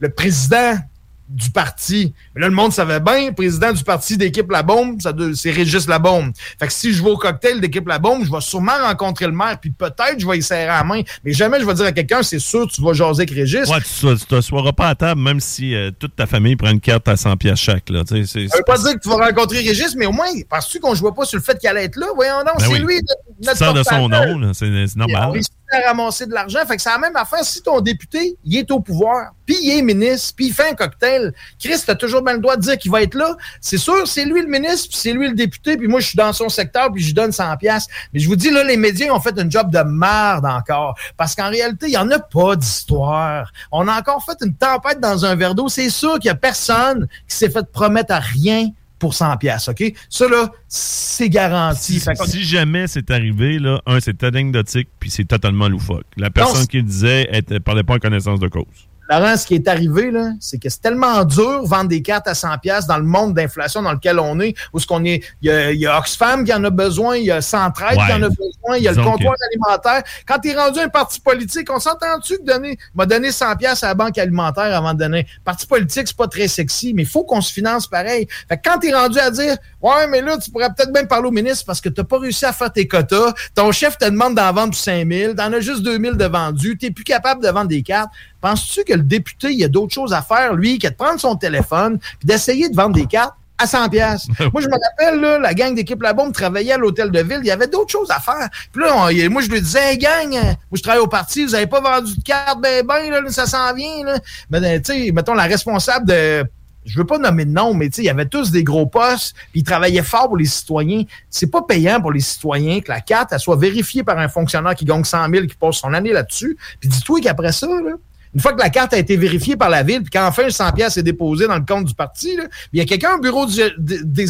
le 0.00 0.08
président 0.08 0.78
du 1.28 1.50
parti. 1.50 2.14
Mais 2.34 2.40
là, 2.42 2.48
le 2.48 2.54
monde 2.54 2.72
savait 2.72 3.00
bien, 3.00 3.32
président 3.32 3.72
du 3.72 3.84
parti 3.84 4.16
d'équipe 4.16 4.50
La 4.50 4.62
Bombe, 4.62 5.00
ça 5.00 5.12
c'est 5.34 5.50
Régis 5.50 5.86
La 5.86 5.98
Bombe. 5.98 6.32
Fait 6.58 6.66
que 6.66 6.72
si 6.72 6.92
je 6.92 7.02
vais 7.02 7.10
au 7.10 7.16
cocktail 7.18 7.60
d'équipe 7.60 7.86
La 7.86 7.98
Bombe, 7.98 8.24
je 8.24 8.30
vais 8.32 8.40
sûrement 8.40 8.78
rencontrer 8.82 9.26
le 9.26 9.32
maire, 9.32 9.58
puis 9.60 9.70
peut-être 9.70 10.16
je 10.18 10.26
vais 10.26 10.38
y 10.38 10.42
serrer 10.42 10.66
la 10.66 10.84
main. 10.84 11.02
Mais 11.24 11.32
jamais 11.32 11.60
je 11.60 11.66
vais 11.66 11.74
dire 11.74 11.84
à 11.86 11.92
quelqu'un, 11.92 12.22
c'est 12.22 12.38
sûr, 12.38 12.66
tu 12.66 12.80
vas 12.82 12.92
jaser 12.94 13.22
avec 13.22 13.30
Régis. 13.30 13.68
Ouais, 13.68 13.78
tu 13.80 14.06
ne 14.06 14.14
t'assoiras 14.16 14.72
pas 14.72 14.88
à 14.88 14.94
table, 14.94 15.20
même 15.20 15.40
si 15.40 15.74
euh, 15.74 15.90
toute 15.98 16.16
ta 16.16 16.26
famille 16.26 16.56
prend 16.56 16.70
une 16.70 16.80
carte 16.80 17.06
à 17.08 17.16
100 17.16 17.36
pièces 17.36 17.58
chaque. 17.60 17.90
Là, 17.90 18.02
c'est- 18.06 18.24
Ça 18.26 18.56
veut 18.56 18.64
pas 18.66 18.78
dire 18.78 18.94
que 18.94 19.00
tu 19.00 19.08
vas 19.08 19.16
rencontrer 19.16 19.58
Régis, 19.58 19.94
mais 19.96 20.06
au 20.06 20.12
moins, 20.12 20.26
penses-tu 20.48 20.80
qu'on 20.80 20.90
ne 20.92 20.96
jouait 20.96 21.12
pas 21.14 21.24
sur 21.24 21.36
le 21.38 21.42
fait 21.44 21.58
qu'il 21.58 21.68
allait 21.68 21.84
être 21.84 21.96
là? 21.96 22.06
Voyons 22.14 22.38
donc, 22.38 22.58
Ben 22.58 22.64
c'est 22.66 22.72
oui. 22.72 22.78
lui, 22.80 23.00
notre 23.44 23.58
sors 23.58 23.74
de 23.74 23.82
son 23.82 24.08
nom, 24.08 24.52
c'est 24.54 24.96
normal. 24.96 25.40
À 25.70 25.88
ramasser 25.88 26.26
de 26.26 26.32
l'argent. 26.32 26.60
Fait 26.66 26.76
que 26.76 26.82
c'est 26.82 26.90
la 26.90 26.98
même 26.98 27.16
affaire. 27.16 27.44
Si 27.44 27.62
ton 27.62 27.80
député, 27.80 28.36
il 28.44 28.56
est 28.56 28.70
au 28.70 28.80
pouvoir, 28.80 29.32
puis 29.46 29.56
il 29.62 29.78
est 29.78 29.82
ministre, 29.82 30.34
puis 30.36 30.46
il 30.46 30.52
fait 30.52 30.70
un 30.70 30.74
cocktail, 30.74 31.32
Chris, 31.58 31.82
t'as 31.84 31.94
toujours 31.94 32.22
bien 32.22 32.34
le 32.34 32.40
droit 32.40 32.56
de 32.56 32.62
dire 32.62 32.78
qu'il 32.78 32.90
va 32.90 33.02
être 33.02 33.14
là. 33.14 33.36
C'est 33.60 33.78
sûr, 33.78 34.06
c'est 34.06 34.24
lui 34.24 34.42
le 34.42 34.48
ministre, 34.48 34.88
puis 34.88 34.98
c'est 34.98 35.12
lui 35.12 35.28
le 35.28 35.34
député, 35.34 35.76
puis 35.76 35.88
moi, 35.88 36.00
je 36.00 36.08
suis 36.08 36.16
dans 36.16 36.32
son 36.32 36.48
secteur, 36.48 36.92
puis 36.92 37.02
je 37.02 37.08
lui 37.08 37.14
donne 37.14 37.32
100 37.32 37.56
pièces. 37.56 37.86
Mais 38.12 38.20
je 38.20 38.28
vous 38.28 38.36
dis, 38.36 38.50
là, 38.50 38.64
les 38.64 38.76
médias 38.76 39.12
ont 39.12 39.20
fait 39.20 39.38
un 39.38 39.48
job 39.48 39.70
de 39.70 39.80
merde 39.80 40.46
encore. 40.46 40.94
Parce 41.16 41.34
qu'en 41.34 41.48
réalité, 41.48 41.86
il 41.86 41.90
n'y 41.90 41.96
en 41.96 42.10
a 42.10 42.18
pas 42.18 42.56
d'histoire. 42.56 43.52
On 43.72 43.88
a 43.88 43.98
encore 43.98 44.24
fait 44.24 44.36
une 44.44 44.54
tempête 44.54 45.00
dans 45.00 45.24
un 45.24 45.34
verre 45.34 45.54
d'eau. 45.54 45.68
C'est 45.68 45.90
sûr 45.90 46.14
qu'il 46.14 46.30
n'y 46.30 46.30
a 46.30 46.34
personne 46.34 47.08
qui 47.28 47.36
s'est 47.36 47.50
fait 47.50 47.66
promettre 47.70 48.12
à 48.12 48.18
rien 48.18 48.70
pour 48.98 49.14
100 49.14 49.36
pièces, 49.36 49.68
OK? 49.68 49.84
Ça, 50.08 50.28
là, 50.28 50.50
c'est 50.66 51.28
garanti. 51.28 52.00
Si, 52.00 52.44
jamais 52.44 52.86
c'est 52.86 53.10
arrivé, 53.10 53.58
là, 53.58 53.80
un, 53.86 54.00
c'est 54.00 54.22
anecdotique, 54.24 54.88
puis 54.98 55.10
c'est 55.10 55.24
totalement 55.24 55.68
loufoque. 55.68 56.06
La 56.16 56.30
personne 56.30 56.66
qui 56.66 56.78
le 56.78 56.82
disait 56.84 57.30
ne 57.50 57.58
parlait 57.58 57.84
pas 57.84 57.94
en 57.94 57.98
connaissance 57.98 58.40
de 58.40 58.48
cause. 58.48 58.87
Laurent, 59.08 59.36
ce 59.36 59.46
qui 59.46 59.54
est 59.54 59.66
arrivé, 59.68 60.10
là, 60.10 60.32
c'est 60.40 60.58
que 60.58 60.68
c'est 60.68 60.80
tellement 60.82 61.24
dur 61.24 61.64
vendre 61.64 61.88
des 61.88 62.02
cartes 62.02 62.28
à 62.28 62.34
100 62.34 62.58
pièces 62.58 62.86
dans 62.86 62.98
le 62.98 63.04
monde 63.04 63.34
d'inflation 63.34 63.80
dans 63.82 63.92
lequel 63.92 64.18
on 64.18 64.38
est, 64.40 64.54
où 64.72 64.78
ce 64.78 64.86
qu'on 64.86 65.04
est, 65.04 65.22
il 65.40 65.48
y 65.48 65.50
a, 65.50 65.70
il 65.72 65.80
y 65.80 65.86
a 65.86 65.98
Oxfam 65.98 66.44
qui 66.44 66.52
en 66.52 66.62
a 66.64 66.70
besoin, 66.70 67.16
il 67.16 67.24
y 67.24 67.30
a 67.30 67.40
Centraide 67.40 67.96
qui 68.06 68.12
en 68.12 68.22
a 68.22 68.28
besoin, 68.28 68.76
il 68.76 68.82
y 68.82 68.88
a 68.88 68.92
le 68.92 69.02
comptoir 69.02 69.34
que- 69.34 69.46
alimentaire. 69.68 70.02
Quand 70.26 70.38
tu 70.38 70.50
es 70.50 70.54
rendu 70.56 70.78
un 70.80 70.88
parti 70.88 71.20
politique, 71.20 71.70
on 71.72 71.78
s'entend-tu 71.80 72.38
que 72.38 72.42
donner, 72.44 72.78
m'a 72.94 73.06
donné 73.06 73.32
100 73.32 73.56
pièces 73.56 73.82
à 73.82 73.88
la 73.88 73.94
banque 73.94 74.18
alimentaire 74.18 74.76
avant 74.76 74.92
de 74.92 74.98
donner? 74.98 75.26
Parti 75.44 75.66
politique, 75.66 76.08
c'est 76.08 76.16
pas 76.16 76.28
très 76.28 76.48
sexy, 76.48 76.92
mais 76.94 77.02
il 77.02 77.08
faut 77.08 77.24
qu'on 77.24 77.40
se 77.40 77.52
finance 77.52 77.86
pareil. 77.86 78.26
Fait 78.48 78.56
que 78.58 78.68
quand 78.68 78.78
tu 78.78 78.88
es 78.88 78.94
rendu 78.94 79.18
à 79.18 79.30
dire, 79.30 79.56
ouais, 79.80 80.06
mais 80.08 80.20
là, 80.20 80.36
tu 80.36 80.50
pourrais 80.50 80.68
peut-être 80.68 80.92
même 80.92 81.08
parler 81.08 81.28
au 81.28 81.32
ministre 81.32 81.64
parce 81.66 81.80
que 81.80 81.88
t'as 81.88 82.04
pas 82.04 82.18
réussi 82.18 82.44
à 82.44 82.52
faire 82.52 82.72
tes 82.72 82.86
quotas, 82.86 83.32
ton 83.54 83.72
chef 83.72 83.96
te 83.96 84.04
demande 84.04 84.34
d'en 84.34 84.52
vendre 84.52 84.72
pour 84.72 84.78
5000, 84.80 85.34
t'en 85.34 85.52
as 85.52 85.60
juste 85.60 85.82
2000 85.82 86.12
de 86.16 86.24
vendus, 86.26 86.76
t'es 86.76 86.90
plus 86.90 87.04
capable 87.04 87.42
de 87.42 87.48
vendre 87.48 87.68
des 87.68 87.82
cartes. 87.82 88.10
Penses-tu 88.40 88.84
que 88.84 88.92
le 88.94 89.02
député, 89.02 89.48
il 89.52 89.58
y 89.58 89.64
a 89.64 89.68
d'autres 89.68 89.92
choses 89.94 90.12
à 90.12 90.22
faire, 90.22 90.54
lui, 90.54 90.78
que 90.78 90.88
de 90.88 90.94
prendre 90.94 91.18
son 91.20 91.36
téléphone 91.36 91.98
puis 91.98 92.26
d'essayer 92.26 92.68
de 92.68 92.76
vendre 92.76 92.94
des 92.94 93.06
cartes 93.06 93.34
à 93.60 93.66
100 93.66 93.88
pièces. 93.88 94.28
Moi, 94.52 94.62
je 94.62 94.68
me 94.68 94.74
rappelle, 94.74 95.20
là, 95.20 95.38
la 95.40 95.52
gang 95.52 95.74
d'équipe 95.74 96.00
La 96.00 96.12
Bombe 96.12 96.32
travaillait 96.32 96.74
à 96.74 96.78
l'hôtel 96.78 97.10
de 97.10 97.18
ville. 97.20 97.40
Il 97.40 97.46
y 97.46 97.50
avait 97.50 97.66
d'autres 97.66 97.90
choses 97.90 98.10
à 98.12 98.20
faire. 98.20 98.48
Puis 98.72 98.82
là, 98.82 98.92
on- 98.94 99.08
il- 99.08 99.28
moi, 99.30 99.42
je 99.42 99.48
lui 99.48 99.60
disais, 99.60 99.92
hey, 99.94 99.98
gang, 99.98 100.32
euh, 100.32 100.42
moi, 100.42 100.54
je 100.74 100.82
travaille 100.82 101.00
au 101.02 101.08
parti, 101.08 101.44
vous 101.44 101.56
avez 101.56 101.66
pas 101.66 101.80
vendu 101.80 102.16
de 102.16 102.22
cartes, 102.22 102.60
ben, 102.60 102.86
ben, 102.86 103.10
là, 103.10 103.20
ça 103.30 103.46
s'en 103.46 103.74
vient, 103.74 104.04
là. 104.04 104.18
Mais, 104.50 104.58
euh, 104.62 104.78
tu 104.80 105.06
sais, 105.06 105.10
mettons, 105.12 105.34
la 105.34 105.42
responsable 105.42 106.06
de, 106.06 106.44
je 106.84 106.96
veux 106.96 107.04
pas 107.04 107.18
nommer 107.18 107.44
de 107.46 107.50
nom, 107.50 107.74
mais 107.74 107.88
tu 107.90 107.96
sais, 107.96 108.02
il 108.02 108.06
y 108.06 108.10
avait 108.10 108.26
tous 108.26 108.52
des 108.52 108.62
gros 108.62 108.86
postes, 108.86 109.34
puis 109.50 109.62
ils 109.62 109.64
travaillaient 109.64 110.04
fort 110.04 110.28
pour 110.28 110.36
les 110.36 110.46
citoyens. 110.46 111.02
C'est 111.28 111.50
pas 111.50 111.62
payant 111.62 112.00
pour 112.00 112.12
les 112.12 112.20
citoyens 112.20 112.80
que 112.80 112.88
la 112.92 113.00
carte, 113.00 113.30
elle 113.32 113.40
soit 113.40 113.56
vérifiée 113.56 114.04
par 114.04 114.18
un 114.18 114.28
fonctionnaire 114.28 114.76
qui 114.76 114.84
gagne 114.84 115.02
100 115.02 115.28
000, 115.30 115.46
qui 115.46 115.56
passe 115.56 115.78
son 115.78 115.92
année 115.94 116.12
là-dessus. 116.12 116.56
Puis 116.78 116.88
dis-toi 116.88 117.18
qu'après 117.22 117.50
ça, 117.50 117.66
là, 117.66 117.94
une 118.34 118.40
fois 118.40 118.52
que 118.52 118.60
la 118.60 118.70
carte 118.70 118.92
a 118.92 118.98
été 118.98 119.16
vérifiée 119.16 119.56
par 119.56 119.70
la 119.70 119.82
ville, 119.82 120.02
puis 120.02 120.10
qu'enfin 120.10 120.44
le 120.44 120.50
100 120.50 120.72
pièces 120.72 120.96
est 120.96 121.02
déposé 121.02 121.46
dans 121.46 121.56
le 121.56 121.64
compte 121.64 121.86
du 121.86 121.94
parti, 121.94 122.36
il 122.72 122.78
y 122.78 122.82
a 122.82 122.84
quelqu'un 122.84 123.16
au 123.16 123.20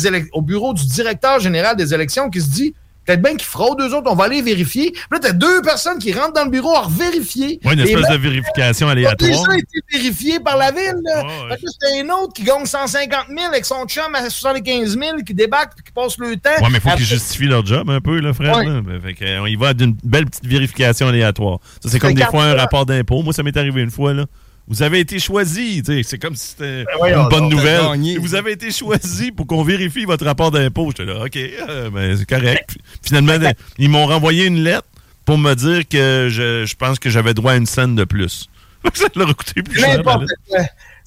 élec- 0.07 0.29
au 0.33 0.43
bureau 0.43 0.73
du 0.75 0.87
directeur 0.87 1.41
général 1.41 1.77
des 1.77 1.93
élections 1.93 2.31
qui 2.31 2.41
se 2.41 2.51
dit 2.51 2.75
peut-être 3.09 3.23
bien 3.23 3.33
qu'ils 3.37 3.49
fraudent 3.49 3.79
deux 3.79 3.95
autres, 3.95 4.11
on 4.11 4.15
va 4.15 4.25
aller 4.25 4.43
vérifier. 4.43 4.91
Puis 4.93 5.03
là, 5.11 5.19
t'as 5.21 5.33
deux 5.33 5.63
personnes 5.63 5.99
qui 5.99 6.13
rentrent 6.13 6.35
dans 6.35 6.45
le 6.45 6.51
bureau 6.51 6.75
à 6.77 6.83
revérifier. 6.83 7.59
Ouais, 7.65 7.73
une 7.73 7.81
espèce 7.81 8.09
de 8.11 8.17
vérification 8.17 8.89
aléatoire. 8.89 9.31
déjà 9.31 9.57
été 9.57 9.79
vérifiés 9.93 10.41
par 10.41 10.57
la 10.59 10.71
ville. 10.71 10.95
Là. 11.03 11.23
ouais. 11.23 11.57
Que 11.57 11.65
là, 11.65 11.71
c'était 11.73 12.01
un 12.03 12.11
autre 12.15 12.33
qui 12.35 12.43
gagne 12.45 12.67
150 12.67 13.27
000 13.29 13.41
avec 13.51 13.65
son 13.65 13.87
chum 13.87 14.15
à 14.15 14.29
75 14.29 14.99
000 14.99 15.17
qui 15.27 15.35
débarque 15.35 15.73
et 15.79 15.83
qui 15.83 15.93
passe 15.93 16.19
le 16.19 16.37
temps. 16.37 16.51
Ouais, 16.61 16.69
mais 16.71 16.79
il 16.79 16.81
faut 16.81 16.89
Après- 16.89 16.99
qu'ils 16.99 17.07
justifient 17.07 17.47
leur 17.47 17.65
job 17.65 17.89
un 17.91 18.01
peu, 18.01 18.21
là, 18.21 18.33
Fred. 18.35 18.55
Ouais. 18.55 18.65
là. 18.67 18.81
Ben, 18.83 19.01
Fait 19.01 19.39
on 19.41 19.47
y 19.47 19.57
va 19.57 19.73
d'une 19.75 19.97
belle 20.05 20.27
petite 20.27 20.47
vérification 20.47 21.09
aléatoire. 21.09 21.59
Ça, 21.83 21.89
c'est 21.89 21.99
comme 21.99 22.15
des 22.15 22.25
fois 22.25 22.45
un 22.45 22.53
ça. 22.57 22.63
rapport 22.63 22.85
d'impôt. 22.87 23.23
Moi, 23.23 23.33
ça 23.33 23.43
m'est 23.43 23.57
arrivé 23.57 23.81
une 23.83 23.91
fois, 23.91 24.13
là. 24.13 24.27
Vous 24.69 24.83
avez 24.83 25.01
été 25.01 25.19
choisi. 25.19 25.83
C'est 26.05 26.19
comme 26.19 26.37
si 26.37 26.49
c'était 26.49 26.85
Ben 27.01 27.23
une 27.23 27.29
bonne 27.29 27.49
nouvelle. 27.49 28.19
Vous 28.21 28.35
avez 28.35 28.53
été 28.53 28.71
choisi 28.71 29.33
pour 29.33 29.47
qu'on 29.47 29.63
vérifie 29.63 30.05
votre 30.05 30.25
rapport 30.25 30.51
d'impôt. 30.51 30.91
J'étais 30.91 31.07
là, 31.07 31.25
OK, 31.25 31.37
euh, 31.37 31.91
ben, 31.91 32.17
c'est 32.17 32.29
correct. 32.29 32.77
Finalement, 33.03 33.39
ils 33.79 33.89
m'ont 33.89 34.07
renvoyé 34.07 34.47
une 34.47 34.63
lettre 34.63 34.87
pour 35.25 35.39
me 35.39 35.55
dire 35.55 35.89
que 35.89 36.29
je, 36.31 36.67
je 36.67 36.75
pense 36.75 36.99
que 36.99 37.11
j'avais 37.11 37.35
droit 37.35 37.53
à 37.53 37.57
une 37.57 37.67
scène 37.67 37.95
de 37.95 38.05
plus. 38.05 38.49
ça 38.95 39.07
leur 39.17 39.31
a 39.31 39.35
coûté 39.35 39.63
plus 39.63 39.81
cher. 39.81 40.03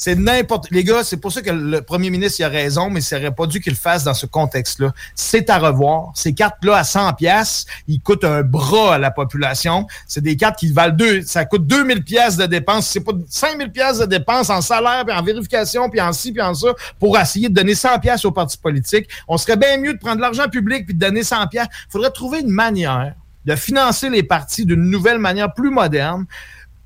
C'est 0.03 0.15
n'importe. 0.15 0.71
Les 0.71 0.83
gars, 0.83 1.03
c'est 1.03 1.17
pour 1.17 1.31
ça 1.31 1.43
que 1.43 1.51
le 1.51 1.79
premier 1.83 2.09
ministre 2.09 2.39
il 2.39 2.43
a 2.43 2.49
raison, 2.49 2.89
mais 2.89 3.01
ça 3.01 3.17
aurait 3.17 3.35
pas 3.35 3.45
dû 3.45 3.61
qu'il 3.61 3.73
le 3.73 3.77
fasse 3.77 4.03
dans 4.03 4.15
ce 4.15 4.25
contexte-là. 4.25 4.93
C'est 5.13 5.47
à 5.51 5.59
revoir. 5.59 6.11
Ces 6.15 6.33
cartes-là, 6.33 6.77
à 6.77 6.83
100 6.83 7.13
pièces, 7.13 7.67
ils 7.87 8.01
coûtent 8.01 8.23
un 8.23 8.41
bras 8.41 8.95
à 8.95 8.97
la 8.97 9.11
population. 9.11 9.85
C'est 10.07 10.21
des 10.21 10.35
cartes 10.35 10.57
qui 10.57 10.71
valent 10.71 10.95
deux. 10.95 11.21
Ça 11.21 11.45
coûte 11.45 11.67
2000 11.67 12.03
pièces 12.03 12.35
de 12.35 12.47
dépenses. 12.47 12.87
C'est 12.87 13.01
pas 13.01 13.11
5000 13.29 13.71
pièces 13.71 13.99
de 13.99 14.07
dépenses 14.07 14.49
en 14.49 14.61
salaire, 14.61 15.05
puis 15.05 15.15
en 15.15 15.21
vérification, 15.21 15.87
puis 15.87 16.01
en 16.01 16.13
ci, 16.13 16.31
puis 16.31 16.41
en 16.41 16.55
ça, 16.55 16.69
pour 16.99 17.15
essayer 17.19 17.49
de 17.49 17.53
donner 17.53 17.75
100 17.75 17.99
pièces 17.99 18.25
aux 18.25 18.31
partis 18.31 18.57
politiques. 18.57 19.07
On 19.27 19.37
serait 19.37 19.55
bien 19.55 19.77
mieux 19.77 19.93
de 19.93 19.99
prendre 19.99 20.15
de 20.15 20.21
l'argent 20.21 20.49
public 20.49 20.87
puis 20.87 20.95
de 20.95 20.99
donner 20.99 21.21
100 21.21 21.45
pièces. 21.45 21.67
Faudrait 21.89 22.09
trouver 22.09 22.39
une 22.39 22.49
manière 22.49 23.13
de 23.45 23.55
financer 23.55 24.09
les 24.09 24.23
partis 24.23 24.65
d'une 24.65 24.89
nouvelle 24.89 25.19
manière 25.19 25.53
plus 25.53 25.69
moderne. 25.69 26.25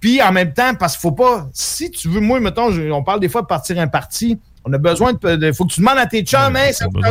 Puis 0.06 0.22
en 0.22 0.32
même 0.32 0.54
temps, 0.54 0.76
parce 0.76 0.94
qu'il 0.94 1.02
faut 1.02 1.14
pas. 1.14 1.50
Si 1.52 1.90
tu 1.90 2.10
veux, 2.10 2.20
moi, 2.20 2.40
mettons, 2.40 2.70
je- 2.70 2.92
on 2.92 3.02
parle 3.04 3.20
des 3.20 3.28
fois 3.28 3.42
de 3.42 3.48
partir 3.48 3.80
un 3.80 3.88
parti. 3.88 4.38
On 4.64 4.72
a 4.72 4.78
besoin 4.78 5.14
de. 5.14 5.48
Il 5.48 5.52
faut 5.52 5.66
que 5.66 5.74
tu 5.74 5.80
demandes 5.80 5.98
à 5.98 6.06
tes 6.06 6.22
chums, 6.22 6.56
hey, 6.56 6.76
ça 6.76 6.86
ouais. 7.00 7.10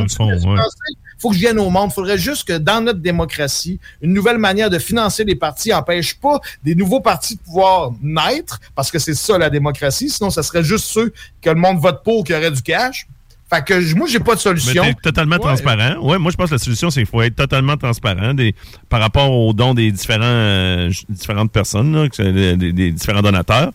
faut 1.18 1.30
que 1.30 1.34
je 1.34 1.40
vienne 1.40 1.58
au 1.58 1.70
monde. 1.70 1.90
Il 1.90 1.94
faudrait 1.94 2.18
juste 2.18 2.46
que 2.46 2.56
dans 2.56 2.80
notre 2.80 3.00
démocratie, 3.00 3.80
une 4.00 4.12
nouvelle 4.12 4.38
manière 4.38 4.70
de 4.70 4.78
financer 4.78 5.24
les 5.24 5.34
partis 5.34 5.70
n'empêche 5.70 6.14
pas 6.20 6.38
des 6.62 6.76
nouveaux 6.76 7.00
partis 7.00 7.34
de 7.34 7.40
pouvoir 7.40 7.90
naître, 8.00 8.60
parce 8.76 8.92
que 8.92 9.00
c'est 9.00 9.14
ça 9.14 9.38
la 9.38 9.50
démocratie. 9.50 10.08
Sinon, 10.08 10.30
ça 10.30 10.44
serait 10.44 10.62
juste 10.62 10.84
ceux 10.84 11.12
que 11.42 11.50
le 11.50 11.56
monde 11.56 11.78
vote 11.80 12.04
pour 12.04 12.22
qui 12.22 12.32
auraient 12.32 12.52
du 12.52 12.62
cash. 12.62 13.08
Fait 13.54 13.64
que 13.64 13.80
je- 13.80 13.94
moi, 13.94 14.06
j'ai 14.10 14.18
pas 14.18 14.32
de 14.32 14.36
Mais 14.36 14.42
solution. 14.60 14.82
t'es 14.82 14.94
totalement 14.94 15.36
Ouais. 15.36 15.42
transparent. 15.42 15.96
Ouais, 16.00 16.18
moi, 16.18 16.30
je 16.32 16.36
pense 16.36 16.48
que 16.50 16.54
la 16.54 16.58
solution, 16.58 16.90
c'est 16.90 17.00
qu'il 17.00 17.08
faut 17.08 17.22
être 17.22 17.36
totalement 17.36 17.76
transparent 17.76 18.34
des, 18.34 18.54
par 18.88 19.00
rapport 19.00 19.30
aux 19.30 19.52
dons 19.52 19.74
des 19.74 19.92
différents, 19.92 20.22
euh, 20.24 20.90
différentes 21.08 21.52
personnes, 21.52 21.94
là, 21.94 22.08
des, 22.56 22.92
différents 22.92 23.22
donateurs. 23.22 23.70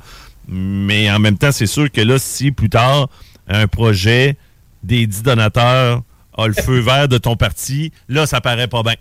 Mais 0.48 1.10
en 1.12 1.20
même 1.20 1.38
temps, 1.38 1.52
c'est 1.52 1.68
sûr 1.68 1.92
que 1.92 2.02
là, 2.02 2.18
si 2.20 2.52
plus 2.52 2.70
tard, 2.70 3.08
un 3.48 3.68
projet 3.68 4.36
des 4.84 5.06
10 5.08 5.24
donateurs 5.24 6.02
a 6.38 6.48
le 6.48 6.54
feu 6.54 6.80
vert 6.80 7.08
de 7.08 7.18
ton 7.18 7.36
parti, 7.36 7.92
là, 8.08 8.26
ça 8.26 8.42
paraît 8.42 8.68
pas 8.68 8.82
bien. 8.84 8.96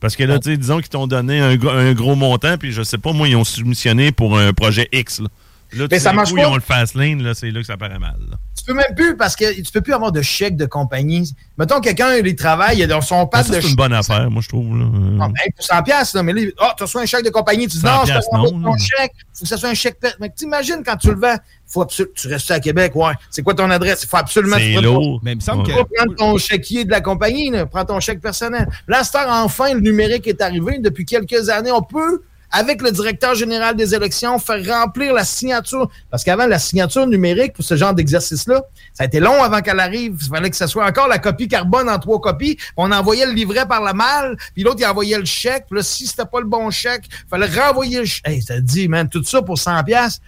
Parce 0.00 0.16
que 0.16 0.24
là, 0.24 0.38
disons 0.38 0.78
qu'ils 0.78 0.88
t'ont 0.88 1.06
donné 1.06 1.40
un, 1.40 1.56
gros- 1.56 1.70
un 1.70 1.92
gros 1.92 2.14
montant, 2.16 2.56
puis 2.58 2.72
je 2.72 2.82
sais 2.82 2.98
pas, 2.98 3.12
moi, 3.12 3.28
ils 3.28 3.36
ont 3.36 3.44
soumissionné 3.44 4.12
pour 4.12 4.38
un 4.38 4.52
projet 4.52 4.88
X. 4.92 5.20
Là, 5.20 5.28
là 5.72 5.86
Mais 5.90 5.98
tout 5.98 6.02
ça 6.04 6.12
marche 6.12 6.34
pas. 6.34 6.40
ils 6.40 6.46
ont 6.46 6.54
le 6.54 6.60
fast 6.60 6.94
lane, 6.94 7.22
là, 7.22 7.34
c'est 7.34 7.50
là 7.50 7.60
que 7.60 7.66
ça 7.66 7.76
paraît 7.76 7.98
mal. 7.98 8.16
là. 8.30 8.36
Tu 8.56 8.64
peux 8.66 8.74
même 8.74 8.94
plus, 8.94 9.16
parce 9.16 9.36
que 9.36 9.54
tu 9.62 9.72
peux 9.72 9.80
plus 9.80 9.94
avoir 9.94 10.12
de 10.12 10.20
chèque 10.20 10.54
de 10.56 10.66
compagnie. 10.66 11.34
Mettons, 11.56 11.80
quelqu'un, 11.80 12.14
il 12.16 12.36
travaille, 12.36 12.76
il 12.78 12.82
est 12.82 12.86
dans 12.86 13.00
son 13.00 13.20
Ça, 13.20 13.26
pack 13.26 13.48
de 13.48 13.60
c'est 13.60 13.68
une 13.68 13.74
bonne 13.74 13.92
affaire, 13.94 14.30
moi, 14.30 14.42
je 14.42 14.48
trouve. 14.48 14.76
Là. 14.76 14.84
Non, 14.84 15.26
ben, 15.28 15.32
pour 15.56 15.64
100 15.64 15.82
piastres, 15.82 16.16
là, 16.16 16.22
mais 16.22 16.32
là, 16.34 16.42
ah, 16.58 16.74
tu 16.76 16.82
reçois 16.82 17.00
un 17.02 17.06
chèque 17.06 17.24
de 17.24 17.30
compagnie, 17.30 17.66
tu 17.68 17.76
dis 17.78 17.80
100 17.80 17.86
non, 17.86 18.04
je 18.04 18.12
te 18.12 18.62
ton 18.62 18.76
chèque, 18.76 19.12
faut 19.32 19.42
que 19.42 19.48
ça 19.48 19.56
soit 19.56 19.70
un 19.70 19.74
chèque. 19.74 19.96
Mais 20.20 20.28
t'imagines 20.28 20.82
quand 20.84 20.96
tu 20.96 21.08
le 21.08 21.18
vends, 21.18 21.36
faut 21.66 21.82
absolu- 21.82 22.10
tu 22.14 22.28
restes 22.28 22.50
à 22.50 22.60
Québec, 22.60 22.92
ouais. 22.96 23.12
C'est 23.30 23.42
quoi 23.42 23.54
ton 23.54 23.70
adresse? 23.70 24.02
Il 24.02 24.08
faut 24.08 24.16
absolument 24.18 24.56
C'est 24.58 24.74
tu 24.74 24.82
lourd. 24.82 25.20
Mais 25.22 25.32
il 25.32 25.36
me 25.36 25.40
semble 25.40 25.62
Tu 25.64 25.72
que. 25.72 25.78
peux 25.78 25.84
pas 25.84 25.94
prendre 26.04 26.16
ton 26.16 26.36
chéquier 26.36 26.84
de 26.84 26.90
la 26.90 27.00
compagnie, 27.00 27.48
là, 27.50 27.64
prends 27.64 27.84
ton 27.86 27.98
chèque 28.00 28.20
personnel. 28.20 28.68
Là, 28.88 28.98
à 28.98 29.04
cette 29.04 29.14
heure, 29.14 29.28
enfin, 29.30 29.72
le 29.72 29.80
numérique 29.80 30.26
est 30.26 30.42
arrivé. 30.42 30.78
Depuis 30.80 31.06
quelques 31.06 31.48
années, 31.48 31.72
on 31.72 31.82
peut, 31.82 32.22
avec 32.52 32.82
le 32.82 32.90
directeur 32.90 33.34
général 33.34 33.76
des 33.76 33.94
élections, 33.94 34.38
faire 34.38 34.64
remplir 34.66 35.12
la 35.14 35.24
signature. 35.24 35.90
Parce 36.10 36.24
qu'avant, 36.24 36.46
la 36.46 36.58
signature 36.58 37.06
numérique 37.06 37.52
pour 37.52 37.64
ce 37.64 37.76
genre 37.76 37.94
d'exercice-là, 37.94 38.62
ça 38.92 39.04
a 39.04 39.06
été 39.06 39.20
long 39.20 39.42
avant 39.42 39.60
qu'elle 39.60 39.80
arrive. 39.80 40.16
Il 40.20 40.28
fallait 40.28 40.50
que 40.50 40.56
ce 40.56 40.66
soit 40.66 40.86
encore 40.86 41.08
la 41.08 41.18
copie 41.18 41.48
carbone 41.48 41.88
en 41.88 41.98
trois 41.98 42.20
copies. 42.20 42.56
On 42.76 42.90
envoyait 42.92 43.26
le 43.26 43.32
livret 43.32 43.66
par 43.66 43.82
la 43.82 43.92
malle, 43.92 44.36
puis 44.54 44.62
l'autre, 44.64 44.78
il 44.80 44.86
envoyait 44.86 45.18
le 45.18 45.24
chèque. 45.24 45.66
Puis 45.68 45.76
là, 45.78 45.82
si 45.82 46.06
c'était 46.06 46.24
pas 46.24 46.40
le 46.40 46.46
bon 46.46 46.70
chèque, 46.70 47.04
il 47.08 47.28
fallait 47.28 47.46
renvoyer 47.46 48.00
le 48.00 48.04
chèque. 48.06 48.26
Hey, 48.26 48.42
ça 48.42 48.56
te 48.56 48.60
dit, 48.60 48.88
man, 48.88 49.08
tout 49.08 49.22
ça 49.22 49.42
pour 49.42 49.58
100 49.58 49.84
piastres, 49.84 50.20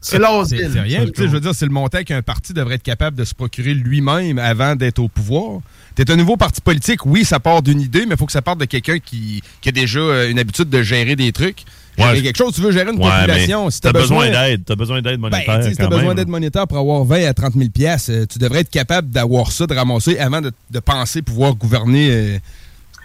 c'est 0.00 0.16
C'est 0.16 0.18
l'asile. 0.18 0.70
c'est 0.70 0.80
rien. 0.80 1.06
Je 1.16 1.24
veux 1.24 1.40
dire, 1.40 1.54
c'est 1.54 1.64
le 1.64 1.72
montant 1.72 2.02
qu'un 2.02 2.20
parti 2.20 2.52
devrait 2.52 2.74
être 2.74 2.82
capable 2.82 3.16
de 3.16 3.24
se 3.24 3.34
procurer 3.34 3.72
lui-même 3.72 4.38
avant 4.38 4.76
d'être 4.76 4.98
au 4.98 5.08
pouvoir. 5.08 5.60
T'es 5.94 6.10
un 6.10 6.16
nouveau 6.16 6.36
parti 6.36 6.60
politique, 6.60 7.06
oui, 7.06 7.24
ça 7.24 7.38
part 7.40 7.62
d'une 7.62 7.80
idée, 7.80 8.04
mais 8.06 8.14
il 8.14 8.16
faut 8.18 8.26
que 8.26 8.32
ça 8.32 8.42
parte 8.42 8.58
de 8.58 8.64
quelqu'un 8.64 8.98
qui, 8.98 9.42
qui 9.60 9.68
a 9.68 9.72
déjà 9.72 10.00
euh, 10.00 10.30
une 10.30 10.38
habitude 10.40 10.68
de 10.68 10.82
gérer 10.82 11.14
des 11.16 11.30
trucs. 11.32 11.58
Gérer 11.96 12.10
Ouais. 12.10 12.22
quelque 12.22 12.36
chose, 12.36 12.52
tu 12.52 12.60
veux 12.60 12.72
gérer 12.72 12.90
une 12.90 12.98
Ouais, 13.00 13.08
population. 13.08 13.70
Si 13.70 13.80
t'as 13.80 13.92
t'as 13.92 14.00
besoin 14.00 14.28
d'aide. 14.28 14.64
T'as 14.66 14.74
besoin 14.74 15.00
d'aide 15.00 15.20
Ben, 15.20 15.30
monétaire. 15.30 15.62
si 15.62 15.76
t'as 15.76 15.86
besoin 15.86 16.14
d'aide 16.16 16.26
monétaire 16.28 16.66
pour 16.66 16.78
avoir 16.78 17.04
20 17.04 17.24
à 17.28 17.32
30 17.34 17.54
000 17.54 17.70
piastres, 17.70 18.10
euh, 18.10 18.26
tu 18.28 18.40
devrais 18.40 18.60
être 18.60 18.70
capable 18.70 19.10
d'avoir 19.10 19.52
ça, 19.52 19.68
de 19.68 19.74
ramasser 19.74 20.18
avant 20.18 20.40
de, 20.40 20.50
de 20.72 20.78
penser 20.80 21.22
pouvoir 21.22 21.54
gouverner 21.54 22.08
euh, 22.10 22.38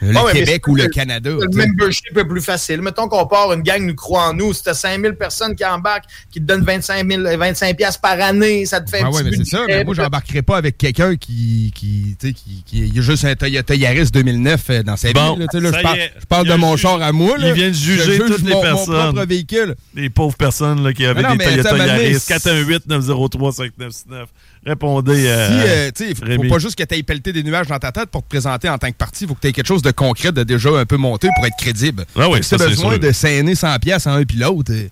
le 0.02 0.18
Ah 0.18 0.26
ouais, 0.26 0.34
Québec 0.34 0.68
ou 0.68 0.76
le 0.76 0.88
Canada. 0.88 1.30
Le 1.30 1.48
membership 1.56 2.18
est 2.18 2.26
plus 2.26 2.42
facile. 2.42 2.82
Mettons 2.82 3.08
qu'on 3.08 3.26
part, 3.28 3.54
une 3.54 3.62
gang 3.62 3.86
nous 3.86 3.96
croit 3.96 4.30
en 4.30 4.34
nous. 4.34 4.54
Si 4.54 4.64
t'as 4.64 4.74
5000 4.74 5.14
personnes 5.16 5.56
qui 5.56 5.66
embarquent, 5.66 6.06
qui 6.32 6.40
te 6.40 6.46
donnent 6.46 6.64
25, 6.64 7.10
000, 7.10 7.38
25 7.38 7.78
piastres 7.78 8.02
par 8.02 8.20
année, 8.20 8.66
ça 8.66 8.82
te 8.82 8.90
fait 8.90 9.02
un 9.02 9.08
Ah 9.08 9.10
petit 9.10 9.18
ouais, 9.18 9.24
mais 9.32 9.38
c'est 9.38 9.46
ça. 9.46 9.64
Mais 9.68 9.84
moi, 9.84 9.94
j'embarquerai 9.96 10.42
pas 10.42 10.58
avec 10.58 10.78
quelqu'un 10.78 11.16
qui, 11.16 11.72
qui, 11.76 12.16
tu 12.20 12.28
sais, 12.28 12.34
qui, 12.34 12.64
qui 12.66 12.98
a 12.98 13.02
juste 13.02 13.26
un 13.26 13.36
Toyota 13.36 13.76
Yaris 13.76 14.10
2009 14.12 14.70
euh, 14.70 14.84
dans 14.84 14.98
sa 14.98 15.12
Bon, 15.12 15.36
vie. 15.36 15.42
là. 15.42 15.46
Là, 15.60 15.72
je 15.74 15.80
y 15.80 16.26
parle, 16.28 16.48
je 16.48 16.52
de 16.52 16.58
mon 16.58 16.78
char 16.78 17.02
à 17.02 17.12
moi. 17.12 17.38
Là. 17.38 17.50
il 17.50 17.54
vient 17.54 17.68
de 17.70 17.74
Je 17.74 17.80
juger 17.80 18.04
juge 18.16 18.24
toutes 18.28 18.44
les 18.44 18.54
mon, 18.54 18.62
personnes. 18.62 18.96
Mon 18.96 19.14
propre 19.14 19.26
véhicule. 19.28 19.76
Les 19.96 20.10
pauvres 20.10 20.38
personnes 20.38 20.84
là, 20.84 20.94
qui 20.94 21.06
avaient 21.06 21.22
non, 21.22 21.36
des 21.36 21.44
Toyota 21.44 21.70
à 21.70 21.74
un 21.74 21.78
moment 21.78 21.88
donné, 21.90 22.04
Yaris 22.04 22.16
418-903-599. 22.16 24.26
Répondez. 24.66 25.26
euh, 25.28 25.48
Si, 25.48 25.70
euh, 25.70 25.92
tu 25.96 26.08
sais, 26.08 26.36
faut, 26.36 26.50
pas 26.50 26.60
juste 26.60 26.78
que 26.78 26.84
tu 26.84 26.96
aies 26.96 27.04
pelleté 27.04 27.32
des 27.32 27.44
nuages 27.44 27.68
dans 27.68 27.80
ta 27.80 27.92
tête 27.92 28.10
pour 28.10 28.24
te 28.24 28.30
présenter 28.30 28.70
en 28.70 28.78
tant 28.78 28.92
que 28.92 28.98
parti. 28.98 29.26
faut 29.26 29.34
que 29.36 29.42
tu 29.42 29.48
aies 29.48 29.54
quelque 29.54 29.68
chose 29.68 29.82
de 29.82 29.92
concret, 29.92 30.32
de 30.32 30.44
déjà 30.44 30.70
un 30.70 30.86
peu 30.86 30.98
monté 30.98 31.30
pour 31.36 31.46
être 31.46 31.58
crédible. 31.58 32.06
Ah 32.16 32.30
oui, 32.30 32.44
si 32.44 32.56
tu 32.56 32.62
as 32.62 32.68
besoin 32.68 32.92
sûr. 32.92 33.00
de 33.00 33.12
s'aîner 33.12 33.56
100 33.56 33.80
pièces 33.80 34.08
en 34.08 34.14
un 34.14 34.26
pilote, 34.26 34.70
euh, 34.70 34.88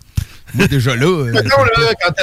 moi, 0.53 0.67
déjà 0.67 0.95
là... 0.95 1.05
euh, 1.05 1.31
là, 1.31 1.93
quand 2.01 2.13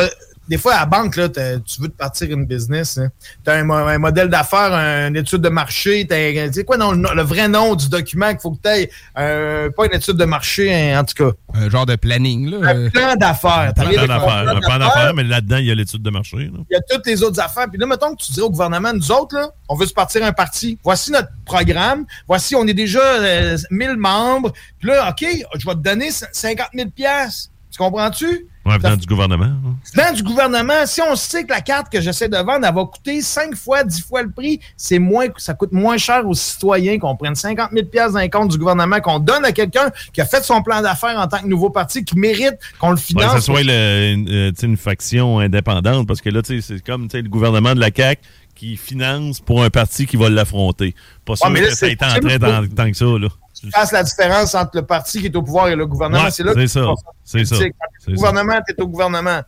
des 0.48 0.58
fois, 0.58 0.74
à 0.74 0.80
la 0.80 0.86
banque, 0.86 1.16
là, 1.16 1.28
tu 1.28 1.80
veux 1.80 1.88
te 1.88 1.96
partir 1.96 2.30
une 2.30 2.44
business. 2.46 3.00
Tu 3.44 3.50
as 3.50 3.54
un, 3.54 3.64
mo- 3.64 3.74
un 3.74 3.98
modèle 3.98 4.28
d'affaires, 4.28 4.72
une 5.08 5.16
étude 5.16 5.40
de 5.40 5.48
marché. 5.48 6.06
t'as 6.06 6.16
un- 6.16 6.48
Tu 6.48 6.52
sais 6.54 6.64
quoi, 6.64 6.76
non, 6.76 6.92
le, 6.92 7.22
vrai 7.22 7.48
nom 7.48 7.74
du 7.74 7.88
document 7.88 8.28
qu'il 8.30 8.40
faut 8.40 8.52
que 8.52 8.60
tu 8.62 8.68
aies? 8.68 8.90
pas 9.14 9.86
une 9.86 9.94
étude 9.94 10.16
de 10.16 10.24
marché, 10.24 10.72
hein, 10.74 11.00
en 11.00 11.04
tout 11.04 11.14
cas. 11.30 11.36
un 11.54 11.70
genre 11.70 11.86
de 11.86 11.96
planning. 11.96 12.50
Là, 12.50 12.58
Un 12.68 12.76
euh. 12.76 12.90
plan 12.90 13.14
d'affaires. 13.16 13.70
Un 13.70 13.72
plan 13.72 14.06
d'affaires. 14.06 14.48
Un 14.56 14.60
plan 14.60 14.78
d'affaires, 14.78 15.14
mais 15.14 15.24
là-dedans, 15.24 15.56
il 15.58 15.66
y 15.66 15.70
a 15.70 15.74
l'étude 15.74 16.02
de 16.02 16.10
marché. 16.10 16.36
là. 16.36 16.58
il 16.70 16.74
y 16.74 16.76
a 16.76 16.80
toutes 16.82 17.06
les 17.06 17.22
autres 17.22 17.40
affaires. 17.40 17.66
Puis 17.70 17.78
là, 17.78 17.86
mettons 17.86 18.14
que 18.14 18.22
tu 18.22 18.32
dirais 18.32 18.46
au 18.46 18.50
gouvernement, 18.50 18.92
nous 18.92 19.10
autres, 19.12 19.34
là, 19.36 19.48
on 19.68 19.74
veut 19.76 19.86
se 19.86 19.94
partir 19.94 20.24
un 20.24 20.32
parti. 20.32 20.78
Voici 20.84 21.10
notre 21.10 21.28
programme. 21.44 22.04
Voici, 22.28 22.54
on 22.54 22.66
est 22.66 22.74
déjà 22.74 23.00
euh, 23.00 23.56
1000 23.70 23.96
membres. 23.96 24.52
Puis 24.78 24.88
là, 24.88 25.08
OK, 25.10 25.26
je 25.58 25.66
vais 25.66 25.72
te 25.74 25.78
donner 25.80 26.10
50 26.10 26.68
000 26.74 26.90
piastres. 26.90 27.50
Tu 27.74 27.78
comprends-tu? 27.82 28.46
Ouais, 28.64 28.78
venant 28.78 28.96
du 28.96 29.04
gouvernement. 29.06 29.44
hein. 29.46 29.74
Venant 29.94 30.12
du 30.12 30.22
gouvernement, 30.22 30.86
si 30.86 31.02
on 31.02 31.16
sait 31.16 31.42
que 31.42 31.50
la 31.50 31.60
carte 31.60 31.90
que 31.92 32.00
j'essaie 32.00 32.28
de 32.28 32.36
vendre, 32.36 32.64
elle 32.66 32.74
va 32.74 32.84
coûter 32.84 33.20
5 33.20 33.54
fois, 33.56 33.82
10 33.82 34.00
fois 34.02 34.22
le 34.22 34.30
prix, 34.30 34.60
c'est 34.76 35.00
moins, 35.00 35.26
ça 35.38 35.54
coûte 35.54 35.72
moins 35.72 35.98
cher 35.98 36.26
aux 36.26 36.32
citoyens 36.34 36.98
qu'on 37.00 37.16
prenne 37.16 37.34
50 37.34 37.70
000 37.72 37.86
piastres 37.88 38.12
dans 38.14 38.20
les 38.20 38.30
compte 38.30 38.52
du 38.52 38.56
gouvernement, 38.58 39.00
qu'on 39.00 39.18
donne 39.18 39.44
à 39.44 39.50
quelqu'un 39.52 39.90
qui 40.12 40.20
a 40.20 40.24
fait 40.24 40.42
son 40.44 40.62
plan 40.62 40.80
d'affaires 40.82 41.18
en 41.18 41.26
tant 41.26 41.40
que 41.40 41.46
nouveau 41.46 41.68
parti, 41.68 42.04
qui 42.04 42.16
mérite 42.16 42.54
qu'on 42.78 42.90
le 42.90 42.94
Ouais, 42.94 43.00
finance. 43.02 43.34
que 43.34 43.40
ce 43.40 43.44
soit 43.46 43.62
le- 43.64 44.12
une, 44.12 44.28
euh, 44.30 44.52
une 44.62 44.76
faction 44.76 45.40
indépendante, 45.40 46.06
parce 46.06 46.20
que 46.20 46.30
là, 46.30 46.40
c'est 46.44 46.82
comme 46.86 47.08
le 47.12 47.22
gouvernement 47.28 47.74
de 47.74 47.80
la 47.80 47.90
CAQ 47.94 48.22
qui 48.54 48.76
finance 48.76 49.40
pour 49.40 49.62
un 49.62 49.70
parti 49.70 50.06
qui 50.06 50.16
va 50.16 50.28
l'affronter. 50.30 50.94
Pas 51.24 51.36
sûr 51.36 51.50
mais 51.50 51.62
que 51.62 51.74
ça 51.74 51.88
été 51.88 52.04
en 52.04 52.08
train 52.08 52.38
tant, 52.38 52.66
tant 52.68 52.90
que 52.90 52.96
ça. 52.96 53.04
Là. 53.04 53.28
tu 53.60 53.70
fasses 53.70 53.92
la 53.92 54.02
différence 54.02 54.54
entre 54.54 54.70
le 54.76 54.82
parti 54.82 55.20
qui 55.20 55.26
est 55.26 55.36
au 55.36 55.42
pouvoir 55.42 55.68
et 55.68 55.76
le 55.76 55.86
gouvernement. 55.86 56.24
Ouais, 56.24 56.30
c'est 56.30 56.42
là 56.42 56.54
que 56.54 56.60
c'est 56.66 56.80
tu 56.80 56.84
ça. 56.84 56.94
C'est 57.24 57.44
ça. 57.46 57.56
Quand 57.56 58.12
au 58.12 58.14
gouvernement, 58.14 58.60
t'es 58.66 58.80
au 58.82 58.88
gouvernement. 58.88 59.40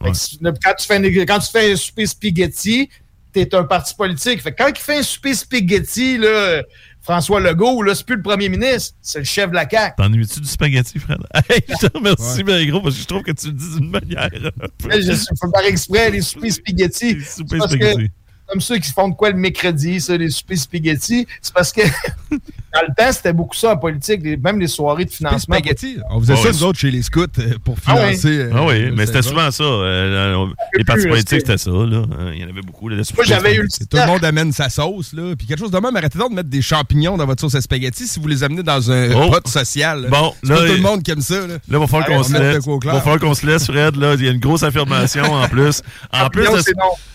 Que 0.00 0.50
quand, 0.62 0.74
tu 0.78 0.86
fais 0.86 0.96
une- 0.96 1.26
quand 1.26 1.38
tu 1.40 1.50
fais 1.50 1.72
un 1.72 1.76
souper 1.76 2.06
spaghetti, 2.06 2.88
t'es 3.32 3.54
un 3.54 3.64
parti 3.64 3.94
politique. 3.94 4.40
Fait 4.42 4.52
que 4.52 4.62
quand 4.62 4.68
il 4.68 4.76
fait 4.78 4.98
un 4.98 5.02
souper 5.02 5.34
spaghetti, 5.34 6.18
là, 6.18 6.62
François 7.02 7.40
Legault, 7.40 7.82
là, 7.82 7.94
c'est 7.94 8.04
plus 8.04 8.16
le 8.16 8.22
premier 8.22 8.48
ministre, 8.48 8.94
c'est 9.00 9.18
le 9.20 9.24
chef 9.24 9.50
de 9.50 9.54
la 9.54 9.68
CAQ. 9.68 9.94
T'ennuies-tu 9.96 10.40
du 10.40 10.48
spaghetti, 10.48 10.98
Fred? 10.98 11.18
Hey, 11.48 11.62
je 11.68 11.86
te 11.86 11.96
remercie, 11.96 12.42
bien 12.44 12.64
gros, 12.66 12.80
parce 12.80 12.94
que 12.96 13.00
je 13.02 13.06
trouve 13.06 13.22
que 13.22 13.32
tu 13.32 13.46
le 13.46 13.52
dis 13.52 13.76
d'une 13.78 13.90
manière. 13.90 14.24
un 14.34 14.66
peu- 14.78 14.88
Là, 14.88 15.00
Je 15.00 15.12
fais 15.12 15.50
par 15.52 15.62
exprès 15.64 16.10
les 16.10 16.20
soupers 16.22 16.52
spaghetti. 16.52 17.14
Les 17.14 17.24
soupers 17.24 17.62
spaghetti. 17.68 18.10
Comme 18.48 18.60
ceux 18.60 18.78
qui 18.78 18.90
font 18.90 19.08
de 19.08 19.14
quoi 19.14 19.30
le 19.30 19.36
mercredi, 19.36 20.00
ça, 20.00 20.16
les 20.16 20.30
soupers 20.30 20.58
spaghetti. 20.58 21.26
C'est 21.42 21.52
parce 21.52 21.72
que 21.72 21.82
dans 22.74 22.80
le 22.86 22.94
temps, 22.96 23.12
c'était 23.12 23.32
beaucoup 23.32 23.54
ça 23.56 23.72
en 23.72 23.76
politique, 23.76 24.20
les- 24.22 24.36
même 24.36 24.58
les 24.60 24.66
soirées 24.68 25.04
de 25.04 25.10
financement. 25.10 25.56
spaghetti. 25.56 25.96
On 26.10 26.20
faisait 26.20 26.34
Ah 26.34 26.36
ça, 26.36 26.42
ouais. 26.44 26.52
nous 26.52 26.64
autres, 26.64 26.78
chez 26.78 26.90
les 26.90 27.02
scouts, 27.02 27.20
euh, 27.38 27.54
pour 27.64 27.76
Ah 27.86 27.96
financer. 27.96 28.28
euh, 28.28 28.50
Ah 28.54 28.64
oui, 28.66 28.80
le 28.86 28.92
mais 28.94 29.06
c'était 29.06 29.22
souvent 29.22 29.50
ça. 29.50 29.64
euh, 29.64 30.36
euh, 30.36 30.46
les 30.76 30.84
partis 30.84 31.04
là, 31.04 31.10
politiques, 31.10 31.40
c'était- 31.40 31.56
ça. 31.58 31.70
Là. 31.70 32.02
Euh, 32.18 32.32
Il 32.34 32.40
y 32.40 32.44
en 32.44 32.48
avait 32.48 32.60
beaucoup. 32.62 32.88
Là, 32.88 32.96
Moi, 32.96 33.24
j'avais 33.26 33.54
eu 33.54 33.62
le 33.62 33.68
Et 33.80 33.86
Tout 33.86 33.96
le 33.96 34.06
monde 34.06 34.24
amène 34.24 34.52
sa 34.52 34.68
sauce, 34.68 35.12
là. 35.12 35.34
Puis 35.36 35.46
quelque 35.46 35.58
chose 35.60 35.70
de 35.70 35.78
même, 35.78 35.94
arrêtez 35.96 36.18
donc 36.18 36.30
de 36.30 36.36
mettre 36.36 36.48
des 36.50 36.62
champignons 36.62 37.16
dans 37.16 37.26
votre 37.26 37.40
sauce 37.40 37.54
à 37.54 37.60
spaghetti 37.60 38.06
si 38.06 38.20
vous 38.20 38.28
les 38.28 38.44
amenez 38.44 38.62
dans 38.62 38.90
un 38.90 39.10
Oh. 39.12 39.30
pot 39.30 39.46
social. 39.48 40.02
là. 40.02 40.08
Bon, 40.08 40.34
c'est 40.42 40.48
pas 40.48 40.54
là, 40.54 40.60
tout 40.66 40.72
le 40.72 40.76
il- 40.78 40.82
monde 40.82 41.02
qui 41.02 41.10
aime 41.10 41.20
ça, 41.20 41.40
là. 41.40 41.46
Là, 41.46 41.58
il 41.68 41.76
va 41.78 41.86
falloir 41.86 42.06
qu'on 42.06 42.18
on 42.18 42.22
se 42.22 42.32
laisse. 42.32 42.64
Il 42.66 42.86
va 42.90 43.00
falloir 43.00 43.18
qu'on 43.18 43.34
se 43.34 43.46
laisse, 43.46 43.66
Fred. 43.66 43.96
Là, 43.96 44.14
il 44.14 44.24
y 44.24 44.28
a 44.28 44.30
une 44.30 44.38
grosse 44.40 44.62
affirmation 44.62 45.24
en 45.32 45.48
plus. 45.48 45.82
En 46.12 46.28
plus 46.28 46.42
de, 46.44 46.48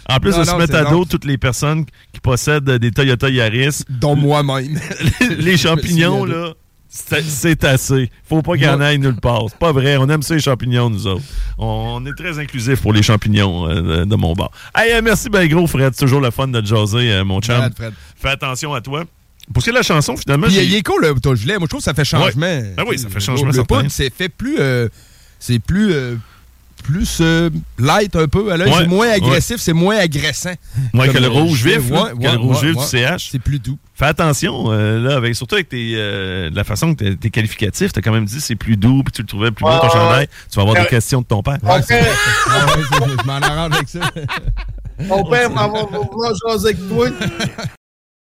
en 0.10 0.20
plus 0.20 0.32
Non, 0.32 0.40
de 0.40 0.44
se 0.44 0.52
non, 0.52 0.58
mettre 0.58 0.76
à 0.76 0.84
dos 0.86 1.06
toutes 1.06 1.26
les 1.26 1.38
personnes 1.38 1.86
qui 2.12 2.20
possèdent 2.20 2.70
des 2.70 2.92
Toyota 2.92 3.30
Yaris, 3.30 3.84
Dont 3.90 4.16
moi-même. 4.16 4.80
les 5.44 5.58
champignons, 5.58 6.26
là, 6.26 6.54
C'est 6.90 7.64
assez. 7.64 8.10
Faut 8.28 8.42
pas 8.42 8.54
qu'il 8.54 8.64
y 8.64 8.70
en 8.70 8.80
aille 8.82 9.00
nulle 9.00 9.20
part. 9.20 9.44
C'est 9.50 9.58
pas 9.58 9.72
vrai. 9.72 9.98
On 9.98 10.08
aime 10.10 10.22
ça, 10.22 10.36
les 10.36 10.42
champignons, 10.42 10.90
nous 10.90 11.08
autres. 11.08 11.24
On 11.58 12.06
est 12.06 12.14
très 12.14 12.38
inclusifs 12.40 12.82
pour 12.82 12.94
les 12.94 13.02
champignons 13.04 13.68
euh, 13.68 14.06
de, 14.06 14.16
mon 14.16 14.34
bar. 14.34 14.52
Hey, 14.76 14.94
euh, 14.94 15.02
merci, 15.04 15.30
ben 15.30 15.48
gros, 15.48 15.66
Fred. 15.68 15.94
C'est 15.96 16.06
toujours 16.06 16.22
le 16.22 16.32
fun 16.32 16.48
de 16.48 16.62
te 16.62 16.66
jaser, 16.66 17.12
euh, 17.12 17.24
mon 17.24 17.42
chum. 17.42 17.56
Fred. 17.76 17.94
Fais 18.16 18.30
attention 18.30 18.74
à 18.74 18.82
toi. 18.82 19.04
Pour 19.52 19.62
ce 19.62 19.66
qui 19.66 19.70
est 19.72 19.74
de 19.74 19.78
la 19.78 19.84
chanson, 19.84 20.16
finalement, 20.16 20.48
il 20.48 20.74
est 20.74 20.84
cool, 20.84 21.04
le 21.04 21.36
gilet. 21.36 21.58
Moi, 21.58 21.64
je 21.66 21.70
trouve 21.70 21.82
que 21.82 21.86
ça 21.86 21.94
fait 21.94 22.06
changement. 22.06 22.46
Ouais. 22.46 22.74
Ben 22.78 22.84
oui, 22.88 22.98
ça 22.98 23.10
fait 23.10 23.20
changement, 23.20 23.52
Le 23.52 23.90
c'est 23.90 24.14
fait 24.14 24.30
plus. 24.30 24.58
euh, 24.60 24.88
c'est 25.40 25.60
plus. 25.60 25.94
Plus 26.84 27.18
euh, 27.22 27.50
light 27.80 28.16
un 28.16 28.28
peu 28.28 28.52
à 28.52 28.58
l'œil. 28.58 28.70
Ouais, 28.70 28.76
C'est 28.82 28.88
moins 28.88 29.08
ouais. 29.08 29.14
agressif, 29.14 29.58
c'est 29.60 29.74
moins 29.74 29.96
agressant. 29.98 30.54
Ouais, 30.94 31.10
que 31.10 31.18
le 31.18 31.28
rouge 31.28 31.64
vif, 31.64 31.90
là, 31.90 32.12
que 32.12 32.18
ouais, 32.18 32.32
le 32.34 32.38
rouge 32.38 32.62
ouais, 32.62 32.68
vif 32.74 32.78
ouais. 32.78 32.84
du 32.84 33.08
CH. 33.18 33.30
C'est 33.32 33.40
plus 33.40 33.60
doux. 33.60 33.78
Fais 33.96 34.06
attention, 34.06 34.66
euh, 34.72 35.00
là, 35.00 35.16
avec, 35.18 35.36
surtout 35.36 35.56
avec 35.56 35.70
tes, 35.70 35.94
euh, 35.96 36.50
la 36.54 36.64
façon 36.64 36.94
que 36.96 37.14
t'es- 37.14 37.30
qualificatifs. 37.30 37.94
T'as 37.94 38.02
quand 38.02 38.12
même 38.12 38.26
dit 38.26 38.42
c'est 38.42 38.56
plus 38.56 38.76
doux, 38.78 39.02
puis 39.04 39.12
tu 39.14 39.22
le 39.22 39.28
trouvais 39.28 39.52
plus 39.52 39.64
beau 39.64 39.72
ton 39.82 39.90
chandail. 39.90 40.28
Tu 40.52 40.56
vas 40.56 40.62
avoir 40.64 40.76
des 40.84 40.90
questions 40.90 41.22
de 41.22 41.26
ton 41.26 41.42
père. 41.42 41.58
Mon 41.64 41.82
père, 41.82 42.16
Ah 42.48 42.66
je 42.78 43.26
m'en 43.28 43.34
arrange 43.34 43.74
avec 43.76 43.90
ça. 43.90 44.00
mon 45.00 45.24
père 45.30 45.50
va 45.50 45.70
jaser 46.48 46.70
avec 46.70 46.88
toi. 46.90 47.08